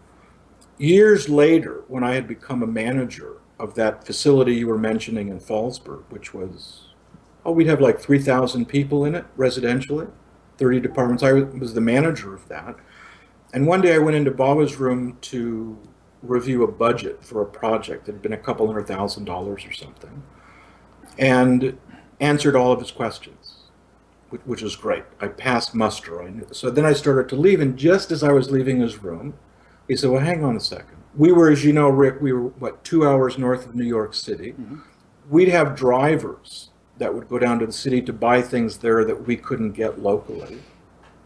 [0.77, 5.39] Years later, when I had become a manager of that facility you were mentioning in
[5.39, 6.89] Fallsburg, which was,
[7.45, 10.11] oh, we'd have like 3,000 people in it residentially,
[10.59, 11.23] 30 departments.
[11.23, 12.77] I was the manager of that.
[13.53, 15.79] And one day I went into Baba's room to
[16.25, 19.73] review a budget for a project that had been a couple hundred thousand dollars or
[19.73, 20.23] something
[21.19, 21.79] and
[22.21, 23.57] answered all of his questions,
[24.31, 25.05] which, which was great.
[25.21, 26.23] I passed muster.
[26.23, 26.47] I knew.
[26.53, 29.35] So then I started to leave, and just as I was leaving his room,
[29.89, 30.97] he said, "Well, hang on a second.
[31.17, 34.15] We were, as you know, Rick, we were what two hours north of New York
[34.15, 34.53] City.
[34.53, 34.79] Mm-hmm.
[35.31, 39.27] We'd have drivers that would go down to the city to buy things there that
[39.27, 40.59] we couldn't get locally."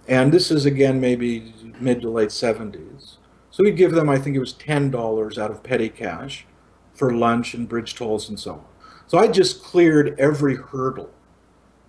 [0.07, 3.18] And this is again maybe mid to late 70s.
[3.59, 6.47] So we'd give them, I think it was $10 out of petty cash
[6.95, 8.65] for lunch and bridge tolls and so on.
[9.09, 11.11] So I just cleared every hurdle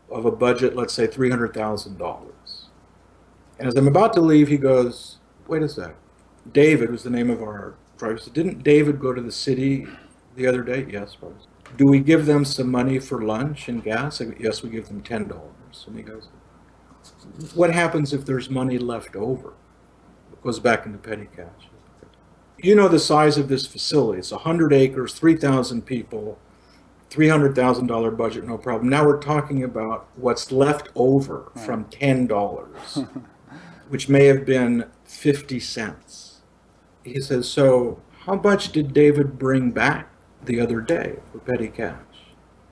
[0.10, 2.32] of a budget, let's say $300,000.
[3.60, 5.94] And as I'm about to leave, he goes, wait a sec.
[6.52, 9.86] David was the name of our driver said, Didn't David go to the city
[10.36, 10.88] the other day?
[10.90, 11.46] Yes, was.
[11.78, 14.24] Do we give them some money for lunch and gas?
[14.40, 15.86] Yes, we give them ten dollars.
[15.86, 16.30] And he goes,
[17.54, 19.54] What happens if there's money left over?
[20.44, 21.70] Goes back into petty cash.
[22.58, 24.20] You know the size of this facility.
[24.20, 26.38] It's hundred acres, three thousand people,
[27.10, 28.90] three hundred thousand dollar budget, no problem.
[28.90, 33.00] Now we're talking about what's left over from ten dollars,
[33.90, 36.30] which may have been fifty cents.
[37.04, 40.10] He says, So how much did David bring back
[40.46, 41.96] the other day for petty cash?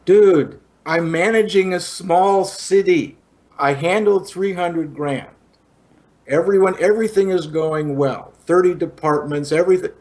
[0.05, 3.17] Dude, I'm managing a small city.
[3.57, 5.29] I handled 300 grand.
[6.27, 8.33] Everyone, everything is going well.
[8.45, 9.91] 30 departments, everything.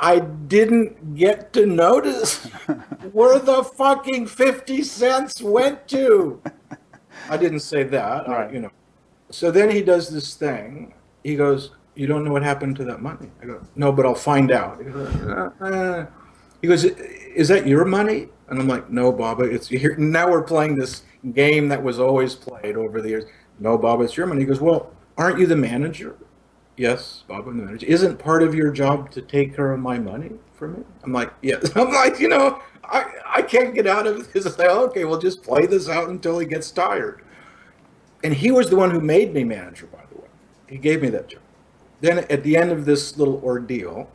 [0.00, 2.44] I didn't get to notice
[3.12, 6.40] where the fucking 50 cents went to.
[7.28, 8.48] I didn't say that, Right.
[8.48, 8.70] I, you know.
[9.30, 10.94] So then he does this thing.
[11.24, 13.30] He goes, You don't know what happened to that money?
[13.42, 14.78] I go, No, but I'll find out.
[14.78, 16.06] He goes, "Uh, uh."
[16.62, 18.28] He goes, Is that your money?
[18.48, 19.96] And I'm like, No, Baba, it's here.
[19.96, 23.24] Now we're playing this game that was always played over the years.
[23.58, 24.40] No, Baba, it's your money.
[24.40, 26.16] He goes, Well, aren't you the manager?
[26.76, 27.86] Yes, Baba, I'm the manager.
[27.86, 30.84] Isn't part of your job to take care of my money for me?
[31.02, 31.72] I'm like, yes.
[31.76, 34.44] I'm like, you know, I, I can't get out of this.
[34.58, 37.22] Like, okay, we'll just play this out until he gets tired.
[38.22, 40.28] And he was the one who made me manager, by the way.
[40.68, 41.40] He gave me that job.
[42.00, 44.08] Then at the end of this little ordeal,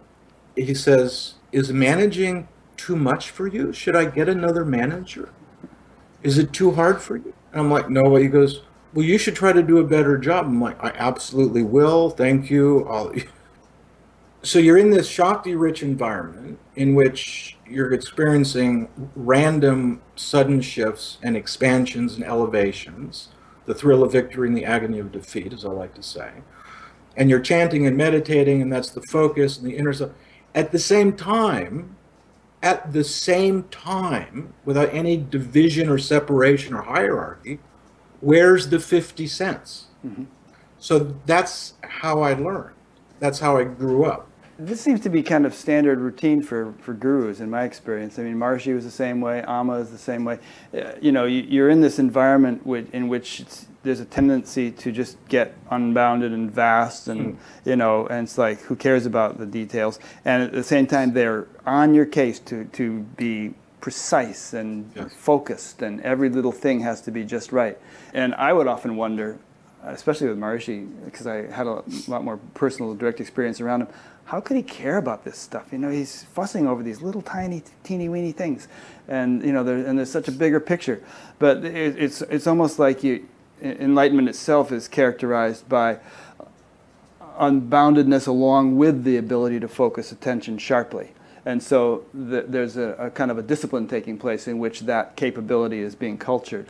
[0.55, 3.73] he says, Is managing too much for you?
[3.73, 5.29] Should I get another manager?
[6.21, 7.33] Is it too hard for you?
[7.51, 8.15] And I'm like, No.
[8.15, 8.61] He goes,
[8.93, 10.45] Well, you should try to do a better job.
[10.45, 12.09] I'm like, I absolutely will.
[12.09, 12.87] Thank you.
[12.87, 13.13] I'll...
[14.45, 21.37] So you're in this Shakti rich environment in which you're experiencing random sudden shifts and
[21.37, 23.29] expansions and elevations,
[23.67, 26.29] the thrill of victory and the agony of defeat, as I like to say.
[27.15, 30.11] And you're chanting and meditating, and that's the focus and the inner self.
[30.53, 31.95] At the same time,
[32.61, 37.59] at the same time, without any division or separation or hierarchy,
[38.23, 39.85] where's the 50 cents?
[40.79, 42.75] So that's how I learned.
[43.19, 44.27] That's how I grew up.
[44.59, 48.19] This seems to be kind of standard routine for, for gurus in my experience.
[48.19, 50.39] I mean, Maharishi was the same way, Amma is the same way.
[50.73, 54.71] Uh, you know, you, you're in this environment which, in which it's, there's a tendency
[54.71, 59.37] to just get unbounded and vast, and you know, and it's like who cares about
[59.37, 59.99] the details?
[60.23, 63.53] And at the same time, they're on your case to to be
[63.83, 65.11] precise and Yes.
[65.13, 67.77] focused, and every little thing has to be just right.
[68.13, 69.35] And I would often wonder,
[69.83, 73.89] especially with Maharishi, because I had a lot more personal, direct experience around him.
[74.23, 75.65] How could he care about this stuff?
[75.73, 78.69] You know, he's fussing over these little tiny, teeny weeny things,
[79.09, 81.03] and you know, there, and there's such a bigger picture.
[81.37, 83.27] But it, it's it's almost like you,
[83.61, 85.97] enlightenment itself is characterized by
[87.37, 91.11] unboundedness along with the ability to focus attention sharply.
[91.45, 95.15] And so th- there's a, a kind of a discipline taking place in which that
[95.15, 96.69] capability is being cultured.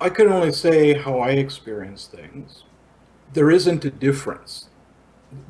[0.00, 2.64] I can only say how I experience things.
[3.32, 4.68] There isn't a difference.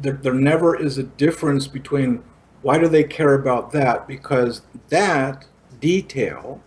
[0.00, 2.22] There, there never is a difference between
[2.62, 4.06] why do they care about that?
[4.06, 5.46] Because that
[5.80, 6.62] detail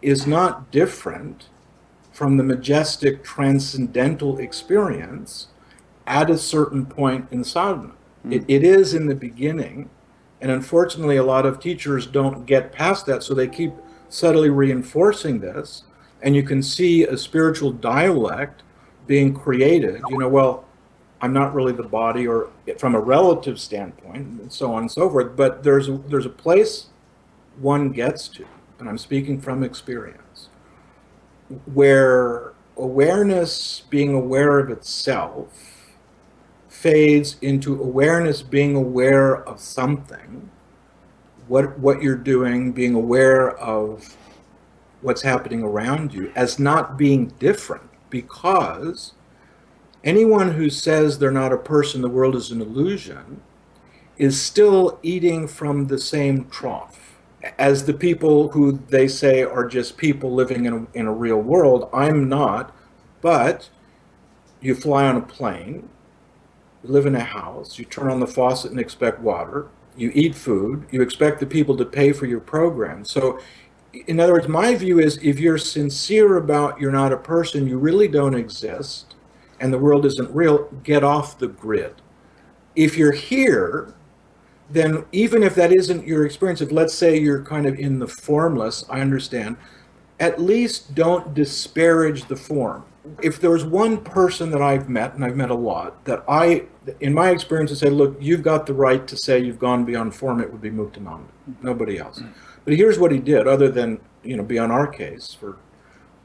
[0.00, 1.48] is not different
[2.12, 5.48] from the majestic transcendental experience
[6.06, 7.92] at a certain point in sadhana.
[8.22, 8.32] Hmm.
[8.32, 9.90] It, it is in the beginning,
[10.40, 13.72] and unfortunately, a lot of teachers don't get past that, so they keep
[14.08, 15.84] subtly reinforcing this.
[16.22, 18.62] And you can see a spiritual dialect
[19.06, 20.00] being created.
[20.08, 20.64] You know, well,
[21.20, 25.10] I'm not really the body, or from a relative standpoint, and so on and so
[25.10, 25.36] forth.
[25.36, 26.86] But there's a, there's a place
[27.58, 28.46] one gets to,
[28.78, 30.48] and I'm speaking from experience,
[31.72, 35.77] where awareness, being aware of itself,
[36.80, 40.48] fades into awareness being aware of something,
[41.48, 44.16] what what you're doing, being aware of
[45.00, 49.14] what's happening around you as not being different because
[50.04, 53.40] anyone who says they're not a person, the world is an illusion,
[54.16, 57.16] is still eating from the same trough
[57.58, 61.40] as the people who they say are just people living in a, in a real
[61.40, 61.88] world.
[61.92, 62.74] I'm not,
[63.20, 63.68] but
[64.60, 65.88] you fly on a plane,
[66.82, 70.34] you live in a house, you turn on the faucet and expect water, you eat
[70.34, 73.04] food, you expect the people to pay for your program.
[73.04, 73.40] So,
[74.06, 77.78] in other words, my view is if you're sincere about you're not a person, you
[77.78, 79.16] really don't exist,
[79.60, 81.94] and the world isn't real, get off the grid.
[82.76, 83.94] If you're here,
[84.70, 88.06] then even if that isn't your experience, if let's say you're kind of in the
[88.06, 89.56] formless, I understand,
[90.20, 92.84] at least don't disparage the form.
[93.22, 96.66] If there was one person that I've met, and I've met a lot, that I
[97.00, 100.14] in my experience, I said, look, you've got the right to say you've gone beyond
[100.14, 100.40] form.
[100.40, 101.28] It would be Muktananda,
[101.62, 102.22] nobody else.
[102.64, 105.56] But here's what he did, other than you know be on our case for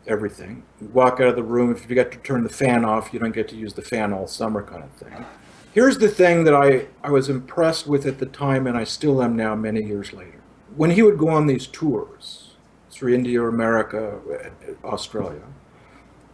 [0.08, 0.64] everything.
[0.82, 1.72] You walk out of the room.
[1.72, 4.14] If you forget to turn the fan off, you don't get to use the fan
[4.14, 5.26] all summer, kind of thing.
[5.74, 9.24] Here's the thing that I, I was impressed with at the time, and I still
[9.24, 10.42] am now, many years later.
[10.76, 12.52] When he would go on these tours
[12.92, 14.20] through India, or America,
[14.84, 15.42] Australia,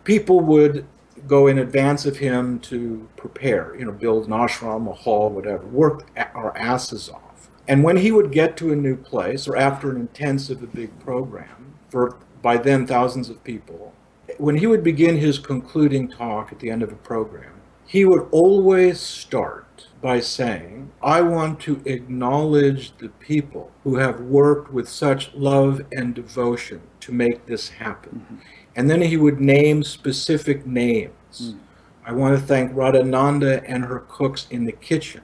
[0.09, 0.87] people would
[1.27, 5.63] go in advance of him to prepare, you know, build an ashram, a hall, whatever,
[5.67, 7.51] work our asses off.
[7.67, 10.99] And when he would get to a new place, or after an intensive, a big
[10.99, 13.93] program for by then thousands of people,
[14.39, 18.27] when he would begin his concluding talk at the end of a program, he would
[18.31, 25.31] always start by saying, I want to acknowledge the people who have worked with such
[25.35, 28.25] love and devotion to make this happen.
[28.25, 28.58] Mm-hmm.
[28.75, 31.11] And then he would name specific names.
[31.41, 31.59] Mm.
[32.05, 35.21] I want to thank Radhananda and her cooks in the kitchen.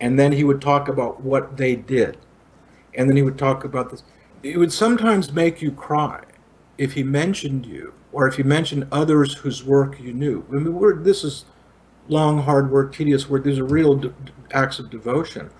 [0.00, 2.18] And then he would talk about what they did.
[2.94, 4.02] And then he would talk about this.
[4.42, 6.24] It would sometimes make you cry
[6.76, 10.44] if he mentioned you or if he mentioned others whose work you knew.
[10.50, 11.44] I mean, this is
[12.08, 13.44] long, hard work, tedious work.
[13.44, 14.14] These are real de-
[14.50, 15.50] acts of devotion.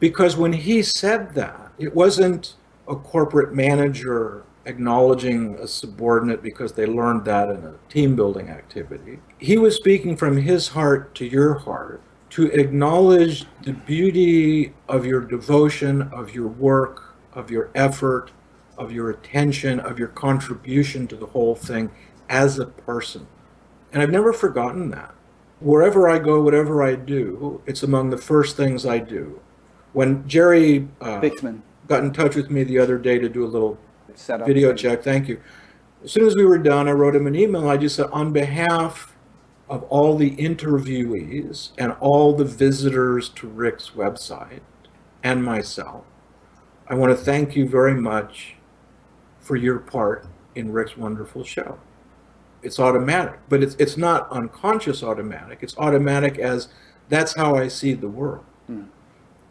[0.00, 2.54] Because when he said that, it wasn't
[2.88, 9.18] a corporate manager acknowledging a subordinate because they learned that in a team building activity.
[9.38, 15.20] He was speaking from his heart to your heart to acknowledge the beauty of your
[15.20, 18.30] devotion, of your work, of your effort,
[18.76, 21.90] of your attention, of your contribution to the whole thing
[22.28, 23.26] as a person.
[23.92, 25.14] And I've never forgotten that.
[25.60, 29.40] Wherever I go, whatever I do, it's among the first things I do.
[29.92, 31.20] When Jerry uh,
[31.86, 33.78] got in touch with me the other day to do a little
[34.44, 35.40] video check, thank you.
[36.02, 37.68] As soon as we were done, I wrote him an email.
[37.68, 39.16] I just said, on behalf
[39.68, 44.60] of all the interviewees and all the visitors to Rick's website
[45.22, 46.04] and myself,
[46.86, 48.56] I want to thank you very much
[49.40, 51.78] for your part in Rick's wonderful show.
[52.62, 55.58] It's automatic, but it's it's not unconscious automatic.
[55.62, 56.68] It's automatic as
[57.08, 58.44] that's how I see the world.
[58.70, 58.88] Mm.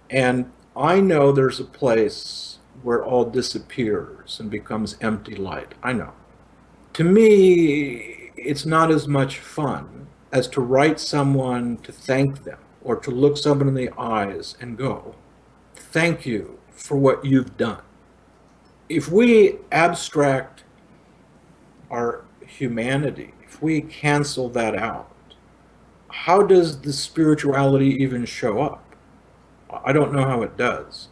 [0.10, 2.53] And I know there's a place
[2.84, 5.74] where all disappears and becomes empty light.
[5.82, 6.14] I know.
[6.94, 12.96] To me, it's not as much fun as to write someone to thank them or
[12.98, 15.16] to look someone in the eyes and go,
[15.76, 17.82] Thank you for what you've done
[18.90, 20.64] if we abstract
[21.90, 25.10] our humanity, if we cancel that out,
[26.10, 28.84] how does the spirituality even show up?
[29.84, 31.08] I don't know how it does.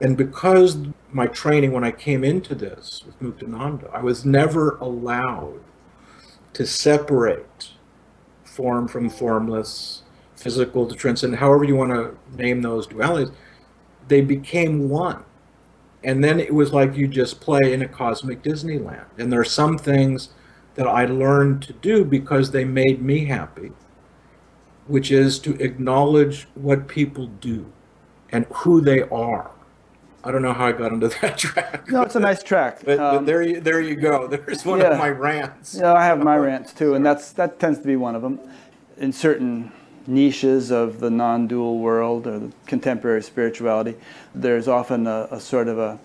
[0.00, 0.78] And because
[1.12, 5.60] my training, when I came into this with Muktananda, I was never allowed
[6.54, 7.70] to separate
[8.44, 10.02] form from formless,
[10.36, 13.32] physical to transcendent, however you want to name those dualities,
[14.08, 15.24] they became one
[16.02, 19.06] and then it was like you just play in a cosmic Disneyland.
[19.18, 20.30] And there are some things
[20.74, 23.72] that I learned to do because they made me happy,
[24.86, 27.70] which is to acknowledge what people do
[28.30, 29.50] and who they are.
[30.22, 31.88] I don't know how I got into that track.
[31.88, 32.80] No, it's a nice track.
[32.84, 34.26] but, um, but, there, you, there you go.
[34.26, 34.92] There's one yeah.
[34.92, 35.76] of my rants.
[35.78, 38.38] Yeah, I have my rants too, and that's that tends to be one of them.
[38.98, 39.72] In certain
[40.06, 43.96] niches of the non dual world or the contemporary spirituality,
[44.34, 45.98] there's often a, a sort of a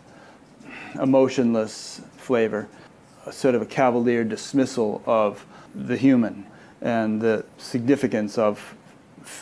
[1.02, 2.68] emotionless flavor,
[3.26, 6.46] a sort of a cavalier dismissal of the human
[6.82, 8.75] and the significance of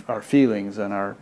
[0.07, 1.15] our feelings and our,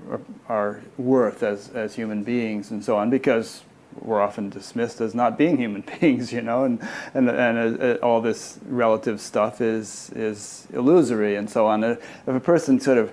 [0.50, 3.64] our worth as, as human beings and so on because
[4.00, 6.82] we're often dismissed as not being human beings, you know, and
[7.14, 11.84] and and uh, all this relative stuff is is illusory and so on.
[11.84, 13.12] If a person sort of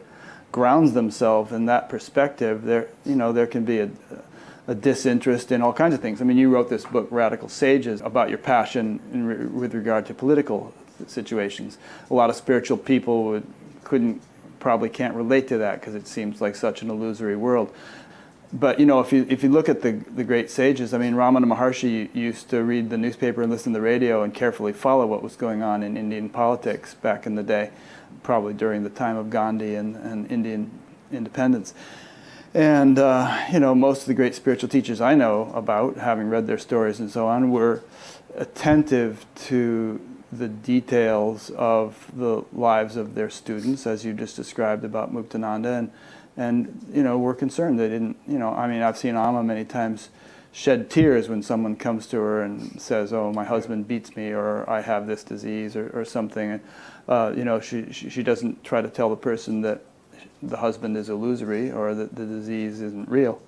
[0.53, 3.91] grounds themselves in that perspective, there you know there can be a,
[4.67, 6.21] a disinterest in all kinds of things.
[6.21, 10.15] I mean, you wrote this book, Radical Sages, about your passion re- with regard to
[10.15, 10.73] political
[11.07, 11.79] situations.
[12.11, 13.47] A lot of spiritual people would,
[13.85, 14.21] couldn't
[14.61, 17.75] probably can't relate to that because it seems like such an illusory world.
[18.53, 21.15] But you know, if you if you look at the the great sages, I mean,
[21.15, 25.07] Ramana Maharshi used to read the newspaper and listen to the radio and carefully follow
[25.07, 27.71] what was going on in Indian politics back in the day
[28.23, 30.71] probably during the time of Gandhi and, and Indian
[31.13, 31.75] independence.
[32.55, 36.47] And, uh, you know, most of the great spiritual teachers I know about, having read
[36.47, 37.83] their stories and so on, were
[38.35, 40.01] attentive to
[40.31, 45.91] the details of the lives of their students, as you just described about Muktananda, and,
[46.37, 47.79] and you know, were concerned.
[47.79, 50.11] They didn't, you know, I mean, I've seen Amma many times
[50.53, 54.69] shed tears when someone comes to her and says, "Oh, my husband beats me," or
[54.69, 56.61] "I have this disease," or, or something.
[57.09, 59.83] Uh, you know, she, she, she doesn't try to tell the person that
[60.43, 63.41] the husband is illusory or that the disease isn't real.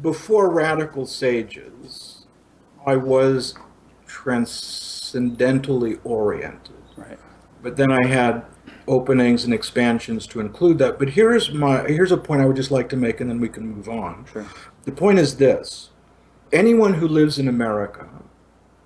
[0.00, 2.26] Before Radical Sages,
[2.84, 3.54] I was
[4.22, 6.74] transcendentally oriented.
[6.96, 7.18] Right.
[7.62, 8.44] But then I had
[8.86, 10.98] openings and expansions to include that.
[10.98, 13.48] But here's my here's a point I would just like to make and then we
[13.48, 14.26] can move on.
[14.32, 14.46] Sure.
[14.84, 15.90] The point is this.
[16.52, 18.08] Anyone who lives in America,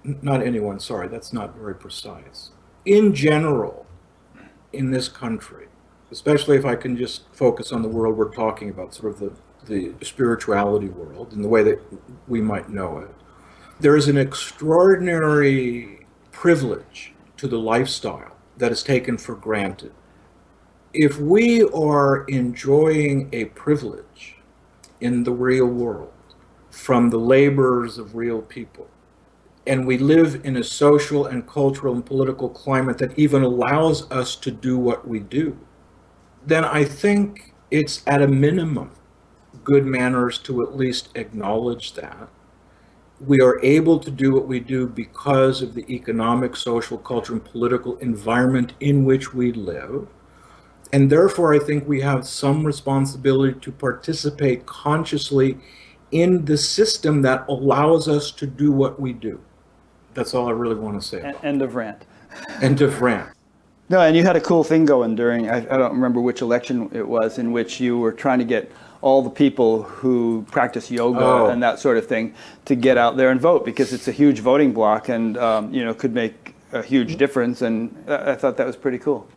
[0.04, 2.50] not anyone, sorry, that's not very precise.
[2.84, 3.86] In general,
[4.72, 5.66] in this country,
[6.12, 9.18] especially if I can just focus on the world we're talking about, sort of
[9.64, 11.80] the, the spirituality world in the way that
[12.28, 13.10] we might know it,
[13.78, 19.92] there is an extraordinary privilege to the lifestyle that is taken for granted.
[20.94, 24.36] If we are enjoying a privilege
[25.02, 26.12] in the real world
[26.70, 28.88] from the labors of real people,
[29.66, 34.36] and we live in a social and cultural and political climate that even allows us
[34.36, 35.58] to do what we do,
[36.46, 38.92] then I think it's at a minimum
[39.64, 42.28] good manners to at least acknowledge that.
[43.20, 47.44] We are able to do what we do because of the economic, social, cultural, and
[47.44, 50.08] political environment in which we live.
[50.92, 55.58] And therefore, I think we have some responsibility to participate consciously
[56.12, 59.40] in the system that allows us to do what we do.
[60.14, 61.20] That's all I really want to say.
[61.20, 62.04] About End of rant.
[62.62, 63.30] End of rant.
[63.88, 66.90] No, and you had a cool thing going during, I, I don't remember which election
[66.92, 68.70] it was, in which you were trying to get
[69.00, 71.46] all the people who practice yoga oh.
[71.48, 72.34] and that sort of thing
[72.64, 75.84] to get out there and vote because it's a huge voting block and um, you
[75.84, 77.62] know could make a huge difference.
[77.62, 79.28] And I thought that was pretty cool.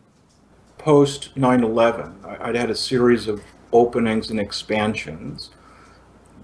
[0.78, 3.42] Post 9/11, I'd had a series of
[3.72, 5.50] openings and expansions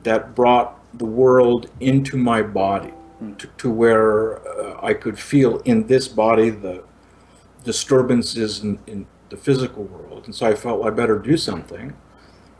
[0.02, 2.92] that brought the world into my body
[3.38, 6.84] to, to where uh, I could feel in this body the
[7.64, 10.24] disturbances in, in, the physical world.
[10.26, 11.96] And so I felt well, I better do something.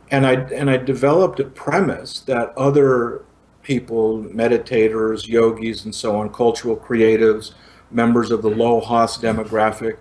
[0.09, 3.25] And I, and I developed a premise that other
[3.61, 7.53] people, meditators, yogis, and so on, cultural creatives,
[7.91, 9.97] members of the LOHAS demographic,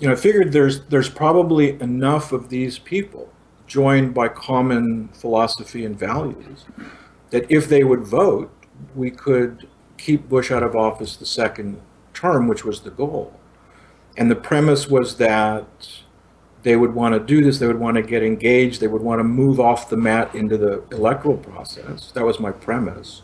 [0.00, 3.28] you know, I figured there's there's probably enough of these people
[3.66, 6.64] joined by common philosophy and values
[7.30, 8.50] that if they would vote,
[8.94, 9.68] we could
[9.98, 11.80] keep Bush out of office the second
[12.14, 13.38] term, which was the goal.
[14.16, 15.66] And the premise was that
[16.62, 19.20] they would want to do this, they would want to get engaged, they would want
[19.20, 22.10] to move off the mat into the electoral process.
[22.12, 23.22] That was my premise.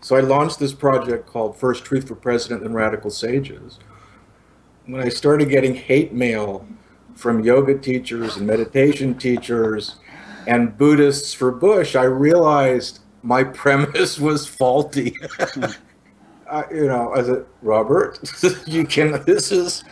[0.00, 3.80] So I launched this project called First Truth for President and Radical Sages.
[4.86, 6.66] When I started getting hate mail
[7.16, 9.96] from yoga teachers and meditation teachers
[10.46, 15.16] and Buddhists for Bush, I realized my premise was faulty.
[16.48, 18.20] uh, you know, I said, Robert,
[18.66, 19.24] you can.
[19.24, 19.82] This is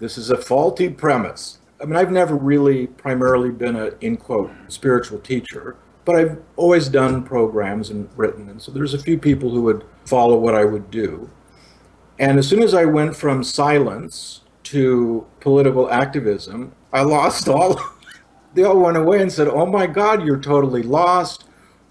[0.00, 1.59] this is a faulty premise.
[1.80, 6.88] I mean, I've never really primarily been a in quote spiritual teacher, but I've always
[6.88, 10.64] done programs and written, and so there's a few people who would follow what I
[10.64, 11.30] would do.
[12.18, 17.80] And as soon as I went from silence to political activism, I lost all.
[18.54, 21.44] they all went away and said, "Oh my God, you're totally lost."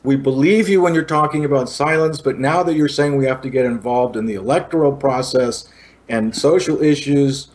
[0.03, 3.41] we believe you when you're talking about silence, but now that you're saying we have
[3.41, 5.67] to get involved in the electoral process
[6.07, 7.48] and social issues,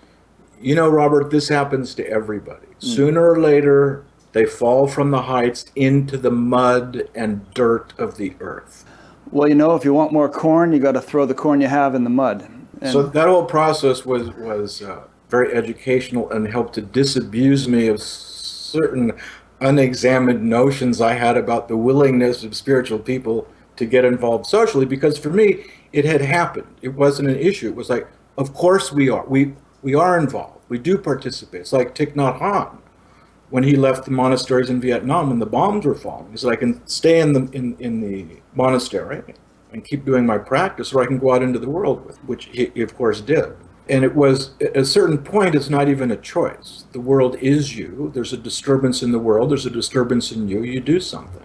[0.65, 2.67] you know, Robert, this happens to everybody.
[2.67, 2.83] Mm.
[2.83, 8.35] Sooner or later, they fall from the heights into the mud and dirt of the
[8.41, 8.85] earth.
[9.31, 11.67] Well, you know, if you want more corn, you got to throw the corn you
[11.67, 12.49] have in the mud.
[12.81, 17.89] And so that whole process was was uh, very educational and helped to disabuse me
[17.89, 19.13] of certain
[19.61, 23.47] unexamined notions I had about the willingness of spiritual people
[23.77, 26.67] to get involved socially because for me it had happened.
[26.83, 27.69] It wasn't an issue.
[27.69, 28.09] It was like,
[28.39, 29.25] of course we are.
[29.27, 30.54] We we are involved.
[30.69, 31.63] We do participate.
[31.63, 32.79] It's like Thich Nhat Hanh.
[33.51, 36.31] When he left the monasteries in Vietnam when the bombs were falling.
[36.33, 39.23] He said, I can stay in the in, in the monastery
[39.73, 42.47] and keep doing my practice, or I can go out into the world with, which
[42.47, 43.55] he, he of course did.
[43.89, 46.87] And it was at a certain point it's not even a choice.
[46.93, 48.11] The world is you.
[48.15, 49.51] There's a disturbance in the world.
[49.51, 50.63] There's a disturbance in you.
[50.63, 51.43] You do something.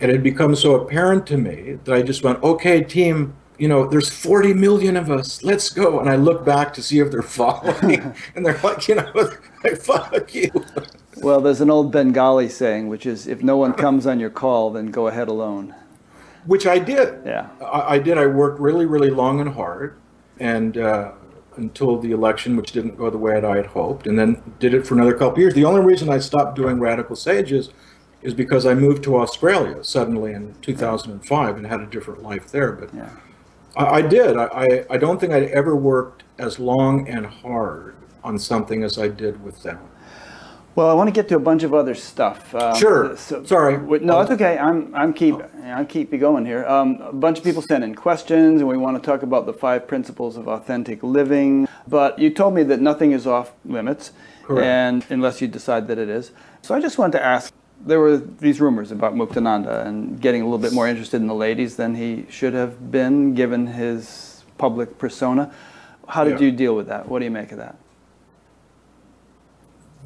[0.00, 3.86] And it become so apparent to me that i just went okay team you know
[3.86, 7.22] there's 40 million of us let's go and i look back to see if they're
[7.22, 9.12] following and they're like you know
[9.64, 10.50] like fuck you
[11.18, 14.70] well there's an old bengali saying which is if no one comes on your call
[14.70, 15.74] then go ahead alone
[16.46, 19.96] which i did yeah i, I did i worked really really long and hard
[20.40, 21.12] and uh,
[21.56, 24.74] until the election, which didn't go the way that I had hoped, and then did
[24.74, 25.54] it for another couple years.
[25.54, 27.70] The only reason I stopped doing Radical Sages
[28.22, 32.72] is because I moved to Australia suddenly in 2005 and had a different life there.
[32.72, 33.10] But yeah.
[33.76, 34.36] I, I, did.
[34.36, 39.08] I, I don't think I'd ever worked as long and hard on something as I
[39.08, 39.78] did with them.
[40.74, 42.54] Well, I want to get to a bunch of other stuff.
[42.54, 43.14] Um, sure.
[43.18, 43.76] So, Sorry.
[44.00, 44.56] No, it's okay.
[44.56, 46.64] I'm I'm keep I'll keep you going here.
[46.64, 49.52] Um, a bunch of people sent in questions, and we want to talk about the
[49.52, 51.68] five principles of authentic living.
[51.86, 54.12] But you told me that nothing is off limits,
[54.44, 54.64] Correct.
[54.64, 56.30] and unless you decide that it is.
[56.62, 57.52] So I just wanted to ask.
[57.84, 61.34] There were these rumors about Muktananda and getting a little bit more interested in the
[61.34, 65.52] ladies than he should have been, given his public persona.
[66.06, 66.46] How did yeah.
[66.46, 67.08] you deal with that?
[67.08, 67.76] What do you make of that?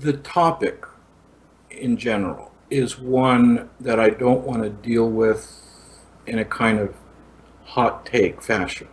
[0.00, 0.84] the topic
[1.70, 5.62] in general is one that I don't want to deal with
[6.26, 6.94] in a kind of
[7.64, 8.88] hot take fashion.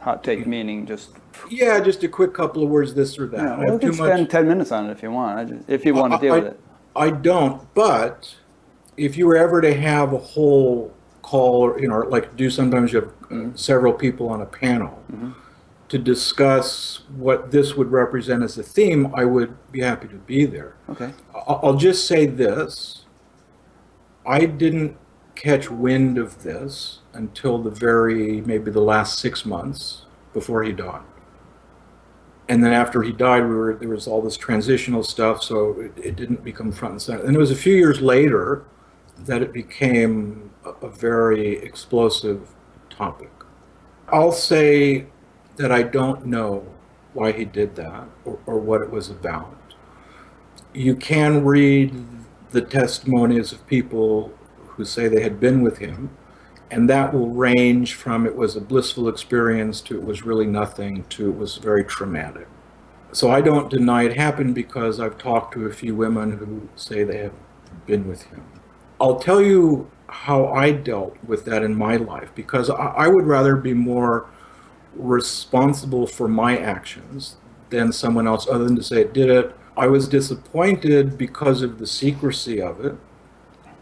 [0.00, 1.10] Hot take meaning just.
[1.50, 3.40] Yeah, just a quick couple of words, this or that.
[3.40, 4.30] Yeah, we can spend much...
[4.30, 5.48] ten minutes on it if you want.
[5.48, 6.60] Just, if you want to deal I, with it.
[6.98, 8.36] I don't, but
[8.96, 10.92] if you were ever to have a whole
[11.22, 13.56] call, or you know, like do sometimes you have mm-hmm.
[13.56, 15.02] several people on a panel.
[15.12, 15.32] Mm-hmm
[15.88, 20.44] to discuss what this would represent as a theme, I would be happy to be
[20.44, 20.74] there.
[20.90, 21.12] Okay.
[21.34, 23.06] I'll just say this.
[24.26, 24.96] I didn't
[25.34, 31.02] catch wind of this until the very, maybe the last six months before he died.
[32.48, 35.92] And then after he died, we were there was all this transitional stuff, so it,
[35.96, 37.24] it didn't become front and center.
[37.24, 38.64] And it was a few years later
[39.20, 42.48] that it became a, a very explosive
[42.88, 43.30] topic.
[44.08, 45.06] I'll say
[45.56, 46.66] that I don't know
[47.12, 49.74] why he did that or, or what it was about.
[50.72, 51.94] You can read
[52.50, 54.32] the testimonies of people
[54.66, 56.10] who say they had been with him,
[56.70, 61.04] and that will range from it was a blissful experience to it was really nothing
[61.10, 62.46] to it was very traumatic.
[63.12, 67.04] So I don't deny it happened because I've talked to a few women who say
[67.04, 67.32] they have
[67.86, 68.44] been with him.
[69.00, 73.56] I'll tell you how I dealt with that in my life because I, would rather
[73.56, 74.26] be more
[74.94, 77.36] responsible for my actions
[77.70, 79.54] than someone else other than to say it did it.
[79.76, 82.96] I was disappointed because of the secrecy of it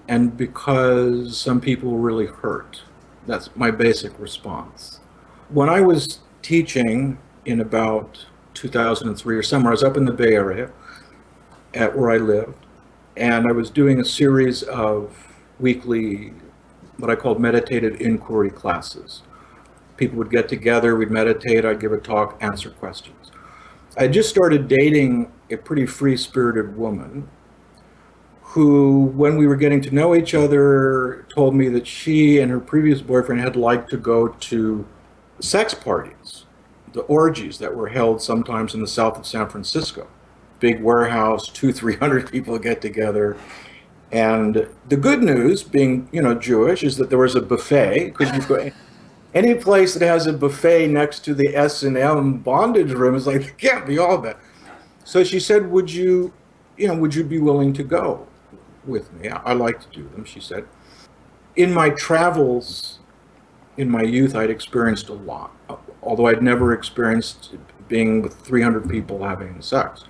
[0.09, 2.83] and because some people were really hurt.
[3.27, 5.01] That's my basic response.
[5.49, 10.35] When I was teaching in about 2003 or somewhere, I was up in the Bay
[10.35, 10.71] Area
[11.75, 12.67] at where I lived,
[13.17, 15.17] and I was doing a series of
[15.59, 16.33] weekly,
[16.99, 19.23] what I called meditative inquiry classes
[19.97, 23.31] people would get together, we'd meditate, I'd give a talk, answer questions.
[23.97, 27.29] I just started dating a pretty free spirited woman
[28.57, 32.59] who, when we were getting to know each other, told me that she and her
[32.59, 34.87] previous boyfriend had liked to go to
[35.41, 36.47] sex parties,
[36.95, 40.09] the orgies that were held sometimes in the south of San Francisco.
[40.59, 43.37] Big warehouse, two, three hundred people get together.
[44.11, 48.35] And the good news, being you know Jewish, is that there was a buffet because
[48.35, 48.71] you go
[49.35, 53.27] any place that has a buffet next to the S and M bondage room is
[53.27, 54.39] like it can't be all that.
[55.05, 56.33] So she said, "Would you,
[56.79, 58.26] you know, would you be willing to go
[58.87, 59.29] with me?
[59.29, 60.67] I, I like to do them." She said.
[61.57, 62.99] In my travels,
[63.79, 65.53] in my youth, I'd experienced a lot,
[66.03, 67.55] although I'd never experienced
[67.89, 70.05] being with 300 people having sex.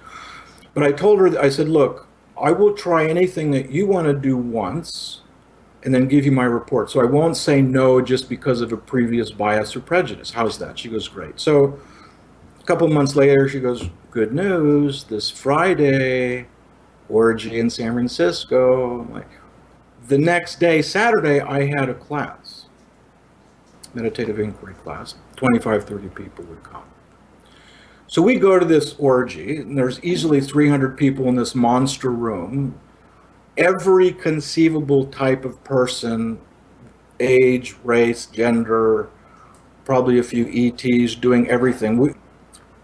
[0.74, 2.08] But I told her, I said, "Look,
[2.40, 5.22] I will try anything that you want to do once."
[5.86, 6.90] and then give you my report.
[6.90, 10.32] So I won't say no just because of a previous bias or prejudice.
[10.32, 10.76] How's that?
[10.76, 11.38] She goes, great.
[11.38, 11.78] So
[12.60, 16.48] a couple months later, she goes, good news, this Friday,
[17.08, 19.06] orgy in San Francisco.
[19.12, 19.28] Like,
[20.08, 22.66] the next day, Saturday, I had a class,
[23.94, 25.16] meditative inquiry class.
[25.36, 26.84] 25, 30 people would come.
[28.08, 32.78] So we go to this orgy, and there's easily 300 people in this monster room
[33.56, 36.38] every conceivable type of person,
[37.20, 39.08] age, race, gender,
[39.84, 41.96] probably a few ETs doing everything.
[41.96, 42.10] We,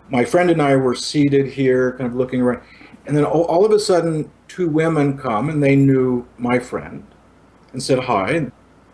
[0.08, 2.62] my friend and I were seated here, kind of looking around,
[3.06, 7.06] and then all, all of a sudden, two women come and they knew my friend
[7.72, 8.50] and said hi.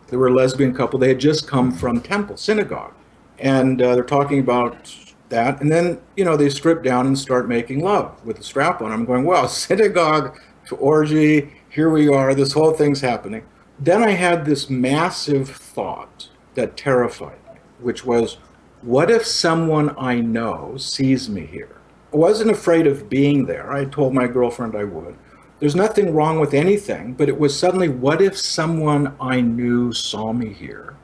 [0.08, 0.98] They were a lesbian couple.
[0.98, 2.94] They had just come from temple, synagogue,
[3.38, 4.94] and uh, they're talking about
[5.28, 5.60] that.
[5.60, 8.90] And then, you know, they strip down and start making love with a strap on.
[8.90, 13.44] I'm going, well, synagogue to orgy, here we are, this whole thing's happening.
[13.78, 18.38] Then I had this massive thought that terrified me, which was,
[18.82, 21.77] what if someone I know sees me here?
[22.10, 23.72] Wasn't afraid of being there.
[23.72, 25.16] I told my girlfriend I would.
[25.60, 30.32] There's nothing wrong with anything, but it was suddenly, what if someone I knew saw
[30.32, 30.96] me here,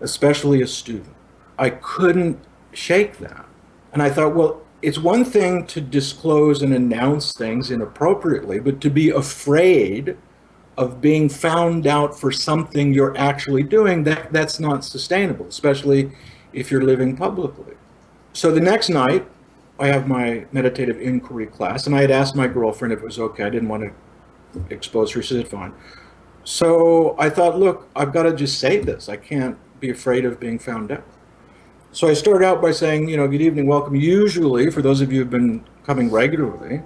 [0.00, 1.14] especially a student?
[1.58, 2.38] I couldn't
[2.72, 3.46] shake that.
[3.92, 8.90] And I thought, well, it's one thing to disclose and announce things inappropriately, but to
[8.90, 10.16] be afraid
[10.76, 16.12] of being found out for something you're actually doing, that, that's not sustainable, especially
[16.52, 17.74] if you're living publicly.
[18.32, 19.26] So the next night,
[19.78, 23.18] I have my meditative inquiry class, and I had asked my girlfriend if it was
[23.18, 23.44] okay.
[23.44, 25.22] I didn't want to expose her.
[25.22, 25.72] She said, fine.
[26.44, 29.08] So I thought, look, I've got to just say this.
[29.08, 31.04] I can't be afraid of being found out.
[31.92, 33.94] So I started out by saying, you know, good evening, welcome.
[33.94, 36.82] Usually, for those of you who've been coming regularly,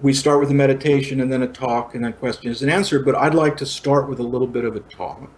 [0.00, 3.00] we start with a meditation and then a talk and then questions and answer.
[3.00, 5.28] But I'd like to start with a little bit of a talk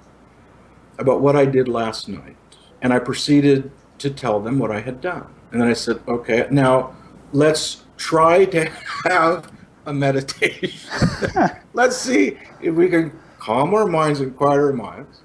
[0.99, 2.37] about what I did last night.
[2.83, 5.35] And I proceeded to tell them what I had done.
[5.53, 6.95] And then I said, okay, now
[7.33, 8.71] let's try to
[9.05, 9.51] have
[9.87, 10.71] a meditation.
[11.73, 15.23] let's see if we can calm our minds and quiet our minds.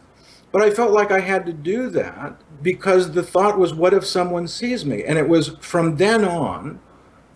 [0.51, 4.05] But I felt like I had to do that because the thought was, what if
[4.05, 5.03] someone sees me?
[5.03, 6.79] And it was from then on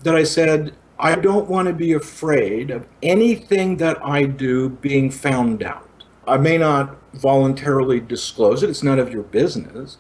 [0.04, 5.12] that I said, I don't want to be afraid of anything that I do being
[5.12, 5.88] found out.
[6.28, 9.98] I may not voluntarily disclose it, it's none of your business,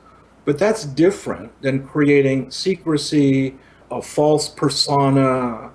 [0.49, 3.55] but that's different than creating secrecy,
[3.91, 5.69] a false persona.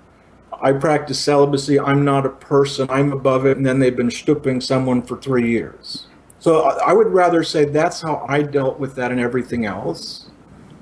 [0.51, 4.59] I practice celibacy, I'm not a person, I'm above it, and then they've been stooping
[4.59, 6.07] someone for three years.
[6.39, 10.29] So I would rather say that's how I dealt with that and everything else,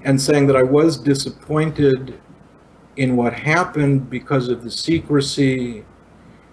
[0.04, 2.20] and saying that I was disappointed
[2.96, 5.86] in what happened because of the secrecy,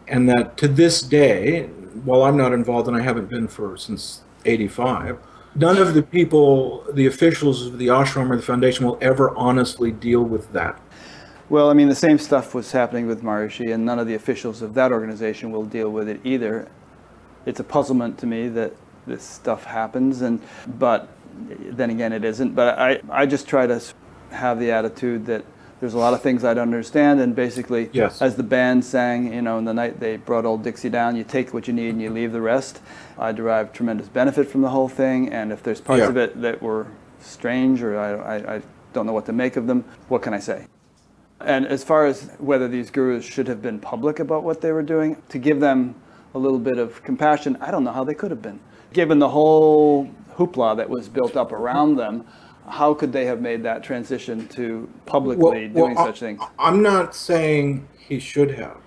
[0.09, 1.69] and that to this day,
[2.05, 5.17] while I'm not involved and I haven't been for since 85,
[5.55, 9.91] none of the people, the officials of the ashram or the foundation will ever honestly
[9.91, 10.81] deal with that.
[11.49, 14.63] Well, I mean, the same stuff was happening with Maharishi, and none of the officials
[14.63, 16.69] of that organization will deal with it either.
[17.45, 18.73] It's a puzzlement to me that
[19.07, 20.41] this stuff happens, and
[20.79, 21.09] but
[21.49, 22.55] then again, it isn't.
[22.55, 23.83] But I, I just try to
[24.31, 25.45] have the attitude that
[25.81, 28.21] there's a lot of things I don't understand, and basically, yes.
[28.21, 31.25] as the band sang, you know, in the night they brought old Dixie down, you
[31.25, 32.81] take what you need and you leave the rest.
[33.19, 36.09] I derive tremendous benefit from the whole thing, and if there's parts Yeah.
[36.09, 36.87] of it that were
[37.21, 38.63] strange or I, I, I
[38.93, 40.67] don't know what to make of them, what can I say?
[41.41, 44.83] And as far as whether these gurus should have been public about what they were
[44.83, 45.95] doing, to give them
[46.35, 48.61] a little bit of compassion, I don't know how they could have been.
[48.93, 52.27] Given the whole hoopla that was built up around them,
[52.71, 56.41] how could they have made that transition to publicly doing I- such things?
[56.59, 58.79] I'm not saying he should have.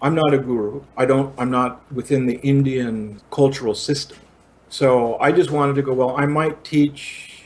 [0.00, 0.82] I'm not a guru.
[0.96, 1.34] I don't.
[1.38, 4.18] I'm not within the Indian cultural system.
[4.68, 5.92] So I just wanted to go.
[5.92, 7.44] Well, I might teach,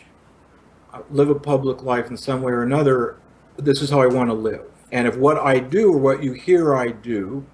[0.93, 3.17] uh, live a public life in some way or another.
[3.57, 4.67] This is how I want to live.
[4.91, 7.47] And if what I do or what you hear I do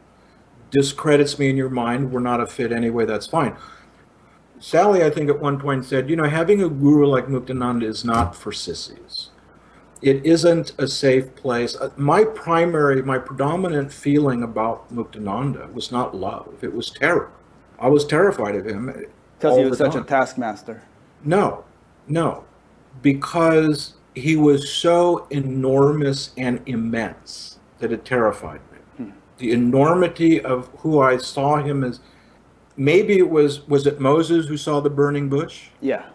[0.70, 3.06] discredits me in your mind, we're not a fit anyway.
[3.06, 3.56] That's fine.
[4.60, 8.04] Sally, I think at one point said, you know, having a guru like Muktananda is
[8.04, 9.30] not for sissies.
[10.00, 11.76] It isn't a safe place.
[11.76, 17.30] Uh, My primary, my predominant feeling about Muktananda was not love, it was terror.
[17.80, 18.86] I was terrified of him.
[19.38, 20.82] Because he was such a taskmaster.
[21.24, 21.64] No,
[22.06, 22.44] no,
[23.02, 29.12] because he was so enormous and immense that it terrified me.
[29.38, 32.00] The enormity of who I saw him as.
[32.78, 36.06] Maybe it was was it Moses who saw the burning bush, Yeah.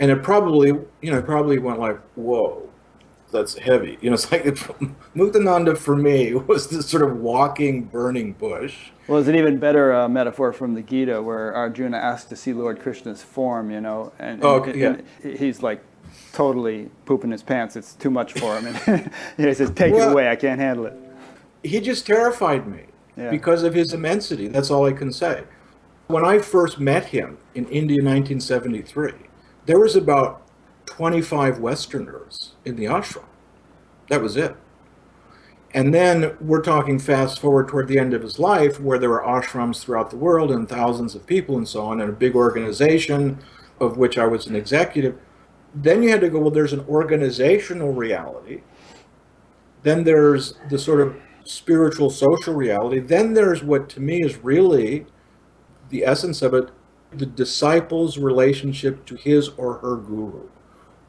[0.00, 0.68] and it probably
[1.02, 2.68] you know probably went like whoa,
[3.30, 3.98] that's heavy.
[4.00, 4.44] You know, it's like
[5.14, 8.76] Muktananda for me was this sort of walking burning bush.
[9.06, 12.52] Well, there's an even better uh, metaphor from the Gita where Arjuna asked to see
[12.52, 14.96] Lord Krishna's form, you know, and, Oh, and- okay, yeah.
[15.22, 15.82] and he's like
[16.32, 17.76] totally pooping his pants.
[17.76, 18.74] It's too much for him.
[18.86, 20.28] And he says, Take it away.
[20.28, 20.94] I can't handle it.
[21.62, 22.82] he just terrified me
[23.16, 23.30] Yeah.
[23.30, 24.48] because of his immensity.
[24.48, 25.44] That's all I can say.
[26.08, 29.12] When I first met him in India, 1973,
[29.66, 30.40] there was about
[30.86, 33.26] 25 Westerners in the ashram.
[34.08, 34.56] That was it.
[35.74, 39.20] And then we're talking fast forward toward the end of his life, where there were
[39.20, 43.38] ashrams throughout the world and thousands of people and so on, and a big organization
[43.78, 45.18] of which I was an executive.
[45.74, 48.62] Then you had to go, well, there's an organizational reality.
[49.82, 52.98] Then there's the sort of spiritual social reality.
[52.98, 55.04] Then there's what to me is really
[55.88, 56.70] the essence of it
[57.12, 60.48] the disciple's relationship to his or her guru.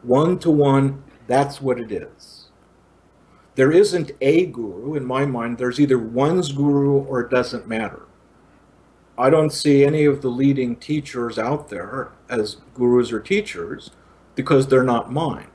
[0.02, 2.48] One to one, that's what it is.
[3.56, 5.58] There isn't a guru in my mind.
[5.58, 8.04] There's either one's guru or it doesn't matter.
[9.18, 13.92] I don't see any of the leading teachers out there as gurus or teachers
[14.36, 15.48] because they're not mine.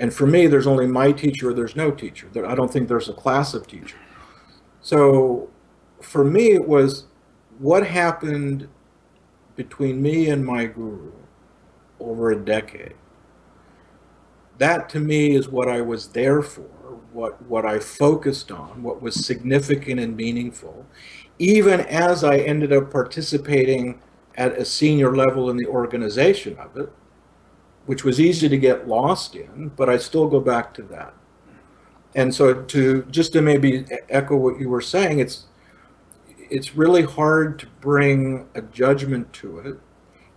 [0.00, 2.28] And for me, there's only my teacher or there's no teacher.
[2.44, 3.96] I don't think there's a class of teacher.
[4.80, 5.50] So
[6.00, 7.04] for me, it was
[7.58, 8.68] what happened
[9.56, 11.12] between me and my guru
[12.00, 12.94] over a decade.
[14.58, 16.62] That to me is what I was there for,
[17.12, 20.86] what, what I focused on, what was significant and meaningful.
[21.38, 24.00] Even as I ended up participating
[24.36, 26.92] at a senior level in the organization of it,
[27.86, 31.14] which was easy to get lost in, but I still go back to that.
[32.14, 35.46] And so to just to maybe echo what you were saying, it's
[36.50, 39.78] it's really hard to bring a judgment to it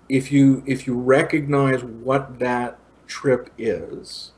[0.09, 4.31] if you if you recognize what that trip is.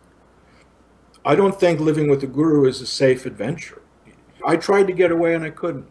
[1.25, 3.81] I don't think living with the guru is a safe adventure.
[4.45, 5.87] I tried to get away and I couldn't.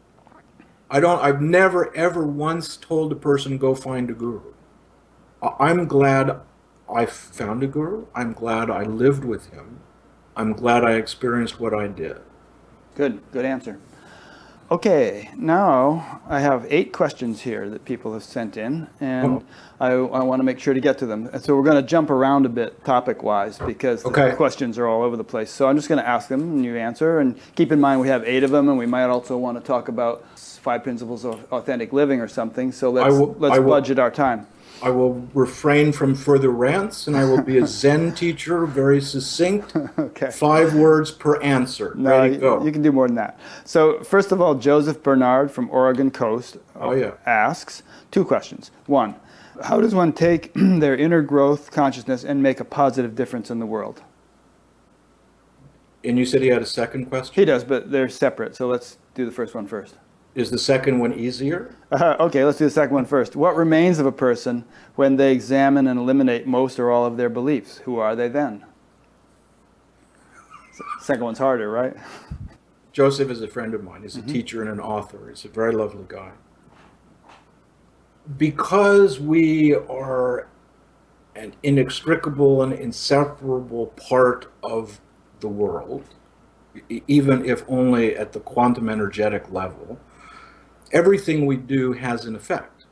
[0.91, 4.53] I don't I've never ever once told a person go find a guru.
[5.43, 6.41] I'm glad
[6.93, 8.07] I found a guru.
[8.15, 9.81] I'm glad I lived with him.
[10.37, 12.21] I'm glad I experienced what I did.
[12.95, 13.81] Good, good answer.
[14.73, 19.45] Okay, now I have eight questions here that people have sent in, and
[19.79, 21.29] I, I want to make sure to get to them.
[21.31, 24.31] And so we're going to jump around a bit topic wise because Okay.
[24.31, 25.51] the questions are all over the place.
[25.51, 27.19] So I'm just going to ask them and you answer.
[27.21, 29.63] And keep in mind we have eight of them, and we might also want to
[29.63, 32.73] talk about five principles of authentic living or something.
[32.73, 34.47] So let's, will- let's budget our time.
[34.83, 39.75] I will refrain from further rants and I will be a Zen teacher, very succinct.
[39.97, 40.31] Okay.
[40.31, 41.95] Five words per answer.
[41.97, 42.65] No, Ready go.
[42.65, 43.39] you can do more than that.
[43.65, 47.13] So, first of all, Joseph Bernard from Oregon Coast uh, Oh, yeah.
[47.27, 48.73] asks two questions.
[48.87, 49.15] One,
[49.63, 53.67] how does one take their inner growth consciousness and make a positive difference in the
[53.67, 54.03] world?
[56.05, 57.33] and you said he had a second question?
[57.33, 58.57] He does, but they're separate.
[58.57, 59.95] So, let's do the first one first.
[60.35, 61.75] Is the second one easier?
[61.91, 63.37] Uh, okay, let's do the second one first.
[63.37, 64.65] What remains of a person
[64.95, 67.79] when they examine and eliminate most or all of their beliefs?
[67.79, 68.65] Who are they then?
[71.03, 71.95] Second one's harder, right?
[72.93, 74.03] Joseph is a friend of mine.
[74.03, 74.33] He's a Mm-hmm.
[74.33, 75.29] teacher and an author.
[75.29, 76.33] He's a very lovely guy.
[78.39, 80.49] Because we are
[81.35, 85.01] an inextricable and inseparable part of
[85.41, 86.05] the world,
[87.07, 89.99] even if only at the quantum energetic level,
[90.93, 92.85] everything we do has an effect.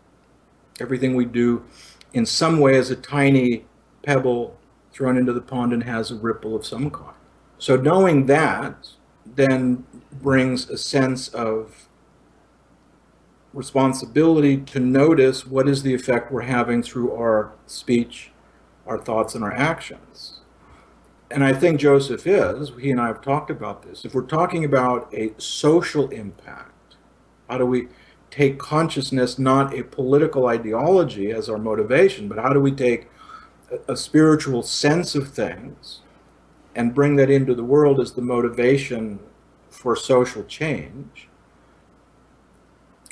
[0.81, 1.65] Everything we do,
[2.13, 3.65] in some way, is a tiny
[4.03, 4.57] pebble
[4.93, 7.17] thrown into the pond and has a ripple of some kind.
[7.59, 8.89] So, knowing that
[9.27, 9.85] then
[10.21, 11.89] brings a sense of
[13.53, 18.31] responsibility to notice what is the effect we're having through our speech,
[18.87, 20.41] our thoughts, and our actions.
[21.31, 24.05] And I think Joseph is, he and I have talked about this.
[24.05, 26.70] If we're talking about a social impact,
[27.51, 27.89] how do we
[28.31, 33.09] take consciousness, not a political ideology as our motivation, but how do we take
[33.71, 36.01] a, a spiritual sense of things
[36.77, 39.19] and bring that into the world as the motivation
[39.69, 41.27] for social change?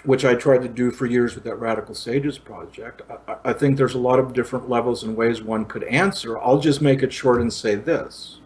[0.05, 3.03] which I tried to do for years with that Radical Sages project.
[3.27, 6.39] I, I think there's a lot of different levels and ways one could answer.
[6.39, 8.38] I'll just make it short and say this.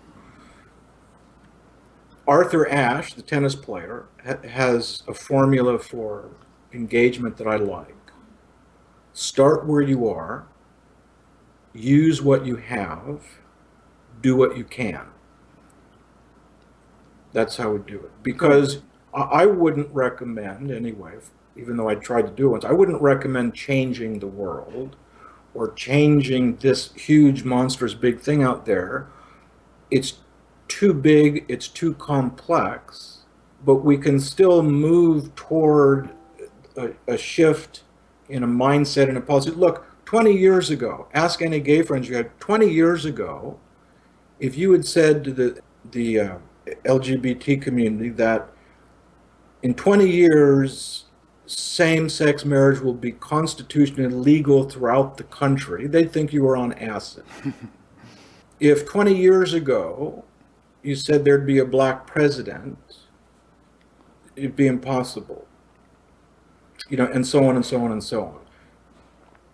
[2.26, 6.30] Arthur Ashe, the tennis player, ha- has a formula for
[6.72, 7.94] engagement that I like.
[9.12, 10.46] Start where you are,
[11.72, 13.22] use what you have,
[14.20, 15.06] do what you can.
[17.32, 18.10] That's how we do it.
[18.22, 18.82] Because
[19.14, 21.14] I I wouldn't recommend, anyway,
[21.56, 24.96] even though I tried to do it once, I wouldn't recommend changing the world
[25.54, 29.08] or changing this huge, monstrous, big thing out there.
[29.90, 30.18] It's
[30.72, 33.18] too big, it's too complex,
[33.66, 36.08] but we can still move toward
[36.78, 37.82] a, a shift
[38.30, 39.50] in a mindset and a policy.
[39.50, 43.60] Look, 20 years ago, ask any gay friends you had, 20 years ago,
[44.40, 46.38] if you had said to the, the uh,
[46.86, 48.48] LGBT community that
[49.62, 51.04] in 20 years,
[51.44, 56.72] same sex marriage will be constitutionally legal throughout the country, they'd think you were on
[56.72, 57.24] acid.
[58.58, 60.24] if 20 years ago
[60.82, 62.78] you said there'd be a black president,
[64.36, 65.46] it'd be impossible.
[66.88, 68.40] You know, and so on and so on and so on.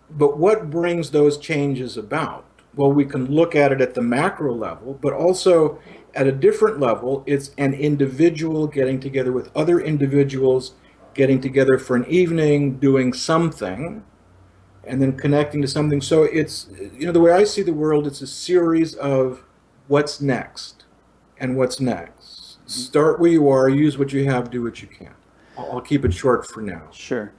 [0.09, 2.45] But what brings those changes about?
[2.75, 5.79] Well, we can look at it at the macro level, but also
[6.15, 10.73] at a different level, it's an individual getting together with other individuals,
[11.13, 14.03] getting together for an evening, doing something,
[14.83, 16.01] and then connecting to something.
[16.01, 19.43] So it's, you know, the way I see the world, it's a series of
[19.87, 20.85] what's next
[21.39, 22.57] and what's next.
[22.69, 25.11] Start where you are, use what you have, do what you can.
[25.57, 26.83] I'll keep it short for now.
[26.91, 27.31] Sure.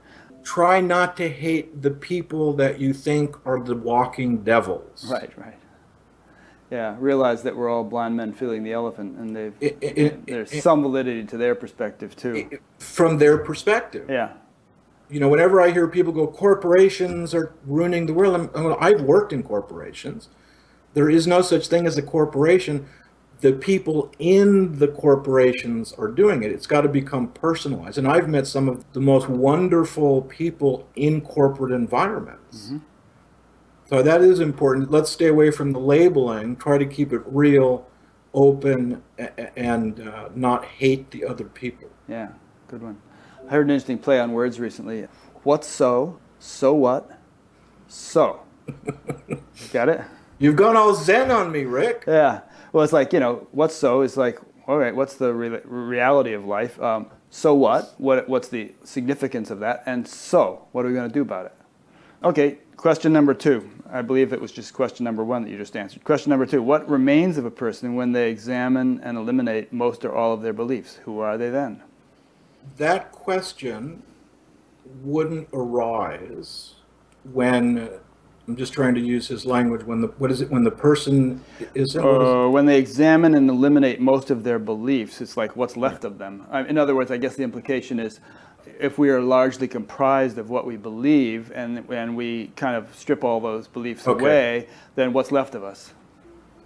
[0.43, 5.05] Try not to hate the people that you think are the walking devils.
[5.09, 5.55] Right, right.
[6.69, 10.53] Yeah, realize that we're all blind men feeling the elephant, and they've it- it- there's
[10.53, 12.49] it- some validity to their perspective too.
[12.79, 14.09] From their perspective.
[14.09, 14.31] Yeah,
[15.09, 19.01] you know, whenever I hear people go, corporations are ruining the world, I'm, I'm, I've
[19.01, 20.29] worked in corporations.
[20.93, 22.85] There is no such thing as a corporation.
[23.41, 26.51] The people in the corporations are doing it.
[26.51, 27.97] It's got to become personalized.
[27.97, 32.73] And I've met some of the most wonderful people in corporate environments.
[33.89, 34.89] So that is important.
[34.89, 37.85] Let's stay away from the labeling, try to keep it real,
[38.33, 39.03] open,
[39.57, 41.89] and uh, not hate the other people.
[42.07, 42.29] Yeah,
[42.67, 43.01] good one.
[43.47, 45.07] I heard an interesting play on words recently.
[45.43, 46.19] What's so?
[46.39, 47.19] So what?
[47.87, 48.41] So.
[49.73, 50.01] Got it?
[50.39, 52.05] You've gone all zen on me, Rick.
[52.07, 52.41] Yeah.
[52.71, 56.33] Well, it's like, you know, what's so is like, all right, what's the re- reality
[56.33, 56.81] of life?
[56.81, 57.93] Um, so what?
[57.97, 58.27] what?
[58.29, 59.83] What's the significance of that?
[59.85, 61.53] And so, what are we going to do about it?
[62.23, 63.69] Okay, question number two.
[63.89, 66.03] I believe it was just question number one that you just answered.
[66.03, 70.13] Question number two What remains of a person when they examine and eliminate most or
[70.13, 70.97] all of their beliefs?
[71.03, 71.81] Who are they then?
[72.77, 74.03] That question
[75.03, 76.75] wouldn't arise
[77.33, 77.89] when
[78.51, 79.83] I'm just trying to use his language.
[79.85, 80.51] When the what is it?
[80.51, 81.41] When the person
[81.73, 86.03] is, uh, when they examine and eliminate most of their beliefs, it's like what's left
[86.03, 86.45] of them.
[86.67, 88.19] In other words, I guess the implication is,
[88.77, 93.23] if we are largely comprised of what we believe, and and we kind of strip
[93.23, 94.21] all those beliefs okay.
[94.21, 95.93] away, then what's left of us?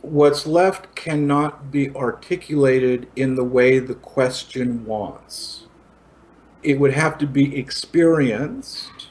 [0.01, 5.67] What's left cannot be articulated in the way the question wants.
[6.63, 9.09] It would have to be experienced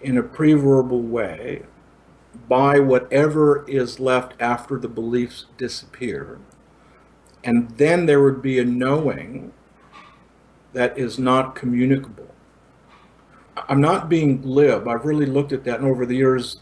[0.00, 1.64] in a pre-verbal way
[2.50, 6.40] by whatever is left after the beliefs disappear.
[7.44, 9.52] And then there would be a knowing
[10.72, 12.26] that is not communicable.
[13.68, 14.88] I'm not being glib.
[14.88, 16.56] I've really looked at that, and over the years,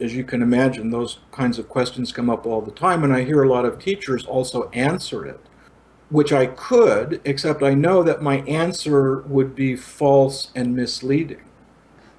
[0.00, 3.22] as you can imagine, those kinds of questions come up all the time, and I
[3.24, 5.40] hear a lot of teachers also answer it,
[6.08, 11.47] which I could, except I know that my answer would be false and misleading.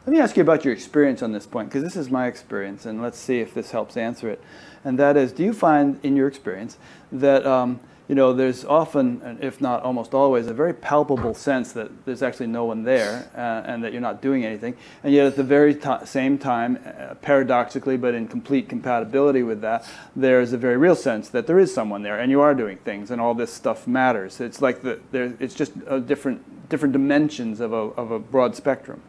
[0.10, 2.88] Let me ask you about your experience on this point, because this is my experience,
[2.88, 4.41] and let's see if this helps answer it.
[4.84, 6.80] And that is, do you find in your experience
[7.11, 12.06] that um, you know there's often, if not almost always, a very palpable sense that
[12.06, 15.36] there's actually no one there, uh, and that you're not doing anything, and yet at
[15.36, 20.77] the very same time, uh, paradoxically, but in complete compatibility with that, there's a very
[20.77, 23.53] real sense that there is someone there, and you are doing things, and all this
[23.53, 24.41] stuff matters.
[24.41, 25.73] It's like the there, it's just
[26.07, 29.03] different different dimensions of a of a broad spectrum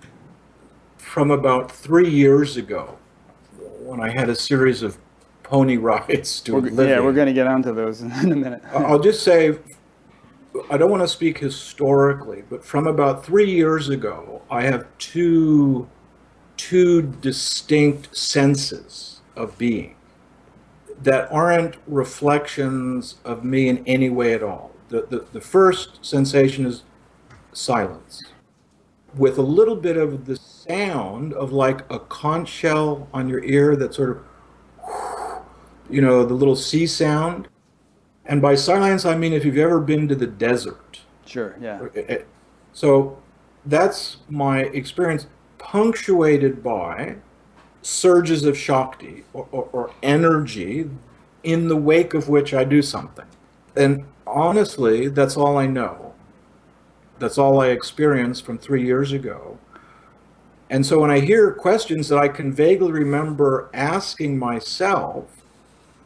[1.00, 2.96] from about three years ago
[3.80, 4.98] when I had a series of
[5.42, 8.62] pony rides to we're, Yeah, we're going to get onto those in a minute.
[8.72, 9.58] I'll just say,
[10.70, 15.88] I don't want to speak historically, but from about three years ago, I have two
[16.56, 19.96] two distinct senses of being
[21.02, 24.70] that aren't reflections of me in any way at all.
[24.90, 26.82] The, the, the first sensation is
[27.52, 28.22] silence
[29.16, 30.36] with a little bit of the
[30.70, 35.42] sound of like a conch shell on your ear that sort of,
[35.88, 37.48] you know, the little sea sound.
[38.26, 41.00] And by silence, I mean if you've ever been to the desert.
[41.26, 41.80] Sure, yeah.
[41.96, 42.22] Eh, eh,
[42.72, 43.18] so
[43.66, 45.26] that's my experience,
[45.58, 47.16] punctuated by
[47.82, 50.88] surges of Shakti or, or, or energy
[51.42, 53.26] in the wake of which I do something.
[53.74, 56.14] And honestly, that's all I know.
[57.18, 59.58] That's all I experienced from three years ago.
[60.70, 65.26] And so when I hear questions that I can vaguely remember asking myself,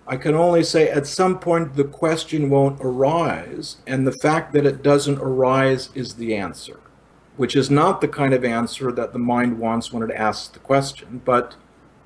[0.07, 4.65] I can only say at some point the question won't arise, and the fact that
[4.65, 6.81] it doesn't arise is the answer,
[7.37, 10.59] which is not the kind of answer that the mind wants when it asks the
[10.61, 11.57] question, but.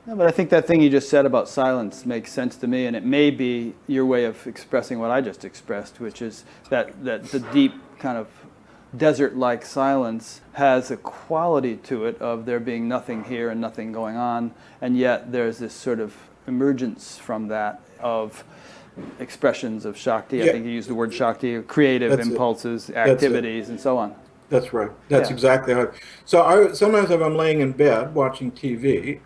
[0.07, 2.87] Yeah, but I think that thing you just said about silence makes sense to me,
[2.87, 7.05] and it may be your way of expressing what I just expressed, which is that,
[7.05, 8.29] that the deep kind of
[8.97, 13.93] desert like silence has a quality to it of there being nothing here and nothing
[13.93, 16.17] going on, and yet there's this sort of
[16.47, 18.45] emergence from that of
[19.21, 20.39] expressions of Shakti.
[20.39, 20.45] Yeah.
[20.45, 22.97] I think you used the word Shakti, creative That's impulses, it.
[22.97, 24.15] activities, and so on.
[24.49, 24.91] That's right.
[25.09, 25.35] That's yeah.
[25.35, 25.93] exactly how.
[26.25, 29.21] So I sometimes if I'm laying in bed watching TV,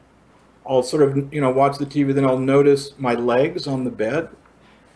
[0.66, 3.90] I'll sort of you know watch the TV, then I'll notice my legs on the
[3.90, 4.28] bed,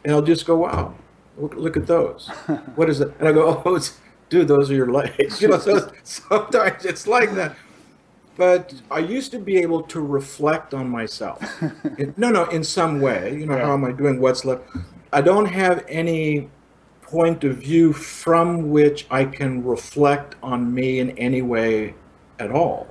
[0.05, 0.95] and I'll just go, "Wow,
[1.39, 2.29] look, look at those.
[2.75, 5.41] what is it?" And I go, "Oh, it's dude, those are your legs.
[5.41, 7.57] You know, so sometimes it's like that.
[8.37, 11.43] But I used to be able to reflect on myself.
[12.17, 13.35] no, no, in some way.
[13.39, 13.65] You know, yeah.
[13.65, 14.21] how am I doing?
[14.21, 14.65] What's left?
[15.13, 16.51] I don't have any
[17.01, 21.95] point of view from which I can reflect on me in any way
[22.39, 22.89] at all.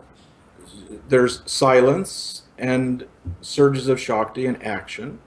[1.10, 3.06] There's silence and
[3.41, 5.20] surges of Shakti and action.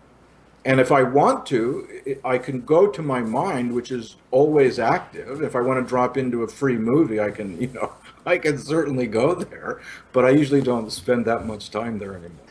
[0.68, 5.40] And if I want to, I can go to my mind, which is always active.
[5.40, 7.94] If I want to drop into a free movie, I can, you know,
[8.26, 9.80] I can certainly go there.
[10.12, 12.44] But I usually don't spend that much time there anymore.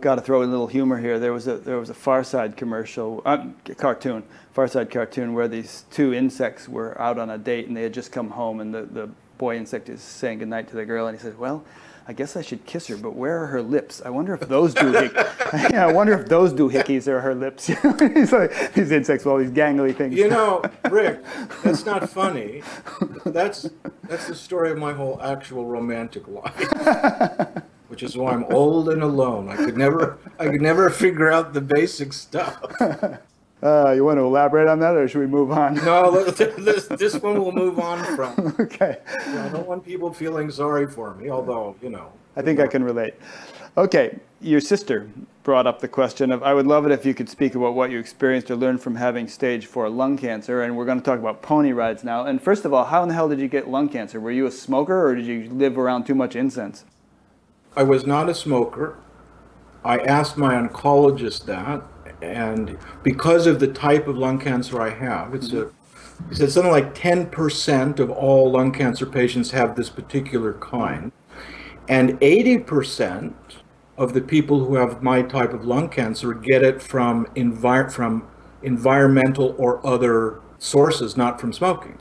[0.00, 1.18] Got to throw in a little humor here.
[1.18, 3.44] There was a there was a Far Side commercial, uh,
[3.76, 4.24] cartoon,
[4.54, 7.92] Far Side cartoon, where these two insects were out on a date and they had
[7.92, 11.18] just come home, and the the boy insect is saying goodnight to the girl, and
[11.18, 11.62] he says, "Well."
[12.06, 14.02] I guess I should kiss her, but where are her lips?
[14.04, 14.90] I wonder if those do
[15.70, 17.66] yeah, I wonder if those do hickeys or her lips.
[18.14, 20.14] He's like, these insects with all these gangly things.
[20.14, 21.20] You know, Rick,
[21.62, 22.62] that's not funny.
[23.24, 23.70] That's
[24.04, 27.62] that's the story of my whole actual romantic life.
[27.88, 29.48] Which is why I'm old and alone.
[29.48, 32.60] I could never I could never figure out the basic stuff.
[33.62, 35.74] Uh, you want to elaborate on that, or should we move on?
[35.76, 38.56] No, this, this one we'll move on from.
[38.60, 38.98] okay.
[39.06, 42.12] I don't want people feeling sorry for me, although, you know.
[42.34, 43.14] I think I can relate.
[43.76, 45.08] Okay, your sister
[45.44, 47.90] brought up the question of I would love it if you could speak about what
[47.90, 50.62] you experienced or learned from having stage four lung cancer.
[50.62, 52.26] And we're going to talk about pony rides now.
[52.26, 54.20] And first of all, how in the hell did you get lung cancer?
[54.20, 56.84] Were you a smoker or did you live around too much incense?
[57.74, 58.98] I was not a smoker.
[59.84, 61.82] I asked my oncologist that,
[62.22, 65.70] and because of the type of lung cancer I have, it's a
[66.28, 71.12] he said something like 10% of all lung cancer patients have this particular kind,
[71.88, 73.34] and 80%
[73.98, 78.26] of the people who have my type of lung cancer get it from envir- from
[78.62, 81.98] environmental or other sources, not from smoking.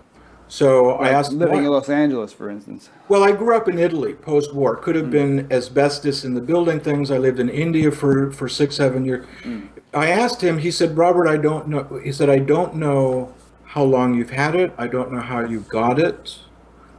[0.48, 2.89] So I asked living why- in Los Angeles, for instance.
[3.07, 4.76] well, I grew up in Italy post-war.
[4.76, 5.11] Could have mm.
[5.11, 7.10] been asbestos in the building things.
[7.10, 9.26] I lived in India for, for six, seven years.
[9.43, 9.69] Mm.
[9.94, 12.00] I asked him, he said, Robert, I don't know.
[12.04, 13.34] He said, I don't know
[13.66, 14.74] how long you've had it.
[14.78, 16.40] I don't know how you got it.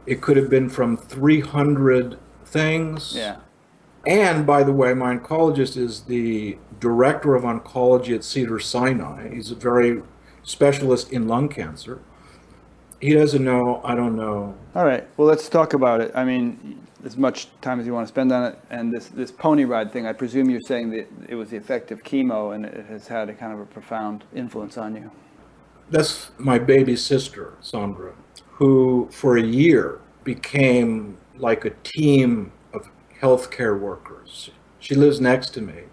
[0.05, 3.15] It could have been from 300 things.
[3.15, 3.37] Yeah.
[4.05, 9.33] And by the way, my oncologist is the director of oncology at Cedar Sinai.
[9.33, 10.03] He's a very
[10.43, 12.01] specialist in lung cancer.
[12.99, 13.81] He doesn't know.
[13.83, 14.55] I don't know.
[14.75, 15.07] All right.
[15.17, 16.11] Well, let's talk about it.
[16.15, 19.31] I mean, as much time as you want to spend on it, and this this
[19.31, 20.05] pony ride thing.
[20.05, 23.29] I presume you're saying that it was the effect of chemo, and it has had
[23.29, 25.11] a kind of a profound influence on you.
[25.89, 28.13] That's my baby sister, Sandra,
[28.51, 32.89] who for a year became like a team of
[33.21, 34.49] healthcare workers.
[34.79, 35.83] She lives next to me.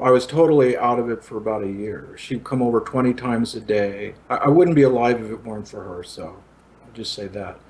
[0.00, 2.14] I was totally out of it for about a year.
[2.16, 4.14] She'd come over 20 times a day.
[4.28, 6.42] I, I wouldn't be alive if it weren't for her, so
[6.82, 7.60] I'll just say that.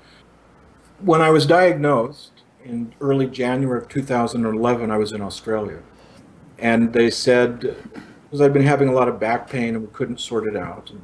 [0.99, 2.30] When I was diagnosed
[2.63, 5.79] in early January of 2011, I was in Australia.
[6.59, 7.75] And they said,
[8.23, 10.91] because I'd been having a lot of back pain and we couldn't sort it out.
[10.91, 11.01] And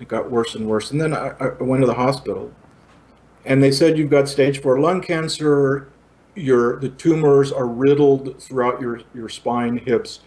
[0.00, 0.90] it got worse and worse.
[0.90, 2.52] And then I, I went to the hospital
[3.44, 5.88] and they said, You've got stage four lung cancer.
[6.34, 10.20] Your, the tumors are riddled throughout your, your spine, hips,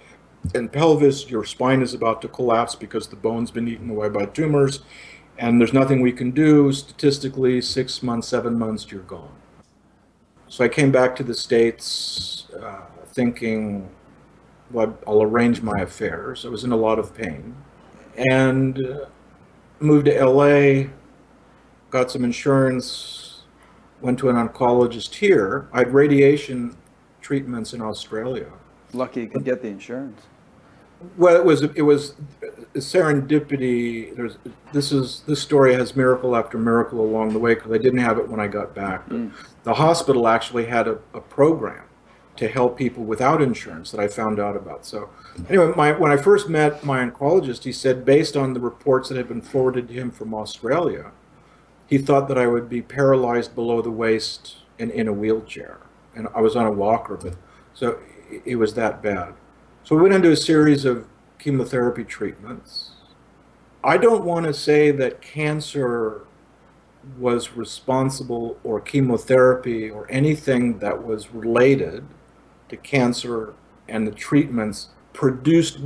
[0.53, 1.29] and pelvis.
[1.29, 4.81] Your spine is about to collapse because the bone's been eaten away by tumors.
[5.37, 6.71] And there's nothing we can do.
[6.73, 9.40] Statistically, six months, seven months, you're gone.
[10.51, 12.81] So I came back to the States uh,
[13.13, 13.89] thinking,
[14.69, 16.45] well, I'll arrange my affairs.
[16.45, 17.55] I was in a lot of pain.
[18.17, 19.05] And uh,
[19.79, 20.89] moved to LA,
[21.89, 23.43] got some insurance,
[24.01, 25.69] went to an oncologist here.
[25.71, 26.75] I had radiation
[27.21, 28.51] treatments in Australia.
[28.91, 30.21] Lucky you could get the insurance.
[31.17, 32.15] Well, it was it was
[32.75, 34.15] serendipity.
[34.15, 34.37] There's
[34.71, 38.17] this is this story has miracle after miracle along the way because I didn't have
[38.17, 39.07] it when I got back.
[39.07, 39.31] But
[39.63, 41.83] The hospital actually had a, a program
[42.37, 44.85] to help people without insurance that I found out about.
[44.85, 45.09] So
[45.49, 49.17] anyway, my when I first met my oncologist, he said based on the reports that
[49.17, 51.11] had been forwarded to him from Australia,
[51.87, 55.77] he thought that I would be paralyzed below the waist and in a wheelchair,
[56.15, 57.35] and I was on a walker, but
[57.73, 57.99] so
[58.45, 59.33] it was that bad.
[59.83, 61.07] So we went into a series of
[61.39, 62.91] chemotherapy treatments.
[63.83, 66.21] I don't want to say that cancer
[67.17, 72.05] was responsible or chemotherapy or anything that was related
[72.69, 73.55] to cancer
[73.87, 75.79] and the treatments produced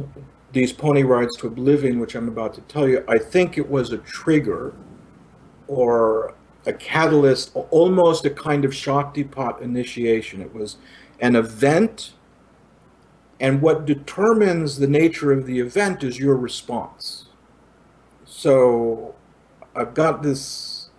[0.52, 3.04] these pony rides to oblivion, which I'm about to tell you.
[3.08, 4.74] I think it was a trigger
[5.68, 6.36] or
[6.66, 10.42] a catalyst, almost a kind of Shaktipat initiation.
[10.42, 10.78] It was
[11.22, 12.12] an event
[13.46, 17.26] and what determines the nature of the event is your response.
[18.26, 19.14] So
[19.76, 20.90] I've got this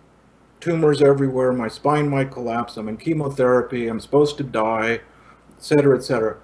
[0.61, 5.01] tumors everywhere, my spine might collapse, I'm in chemotherapy, I'm supposed to die, et
[5.57, 6.37] cetera, et cetera.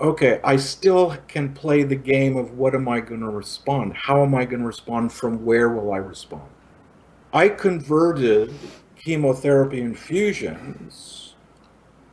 [0.00, 3.94] Okay, I still can play the game of what am I going to respond?
[3.94, 5.12] How am I going to respond?
[5.12, 6.48] From where will I respond?
[7.34, 8.54] I converted
[8.96, 11.19] chemotherapy infusions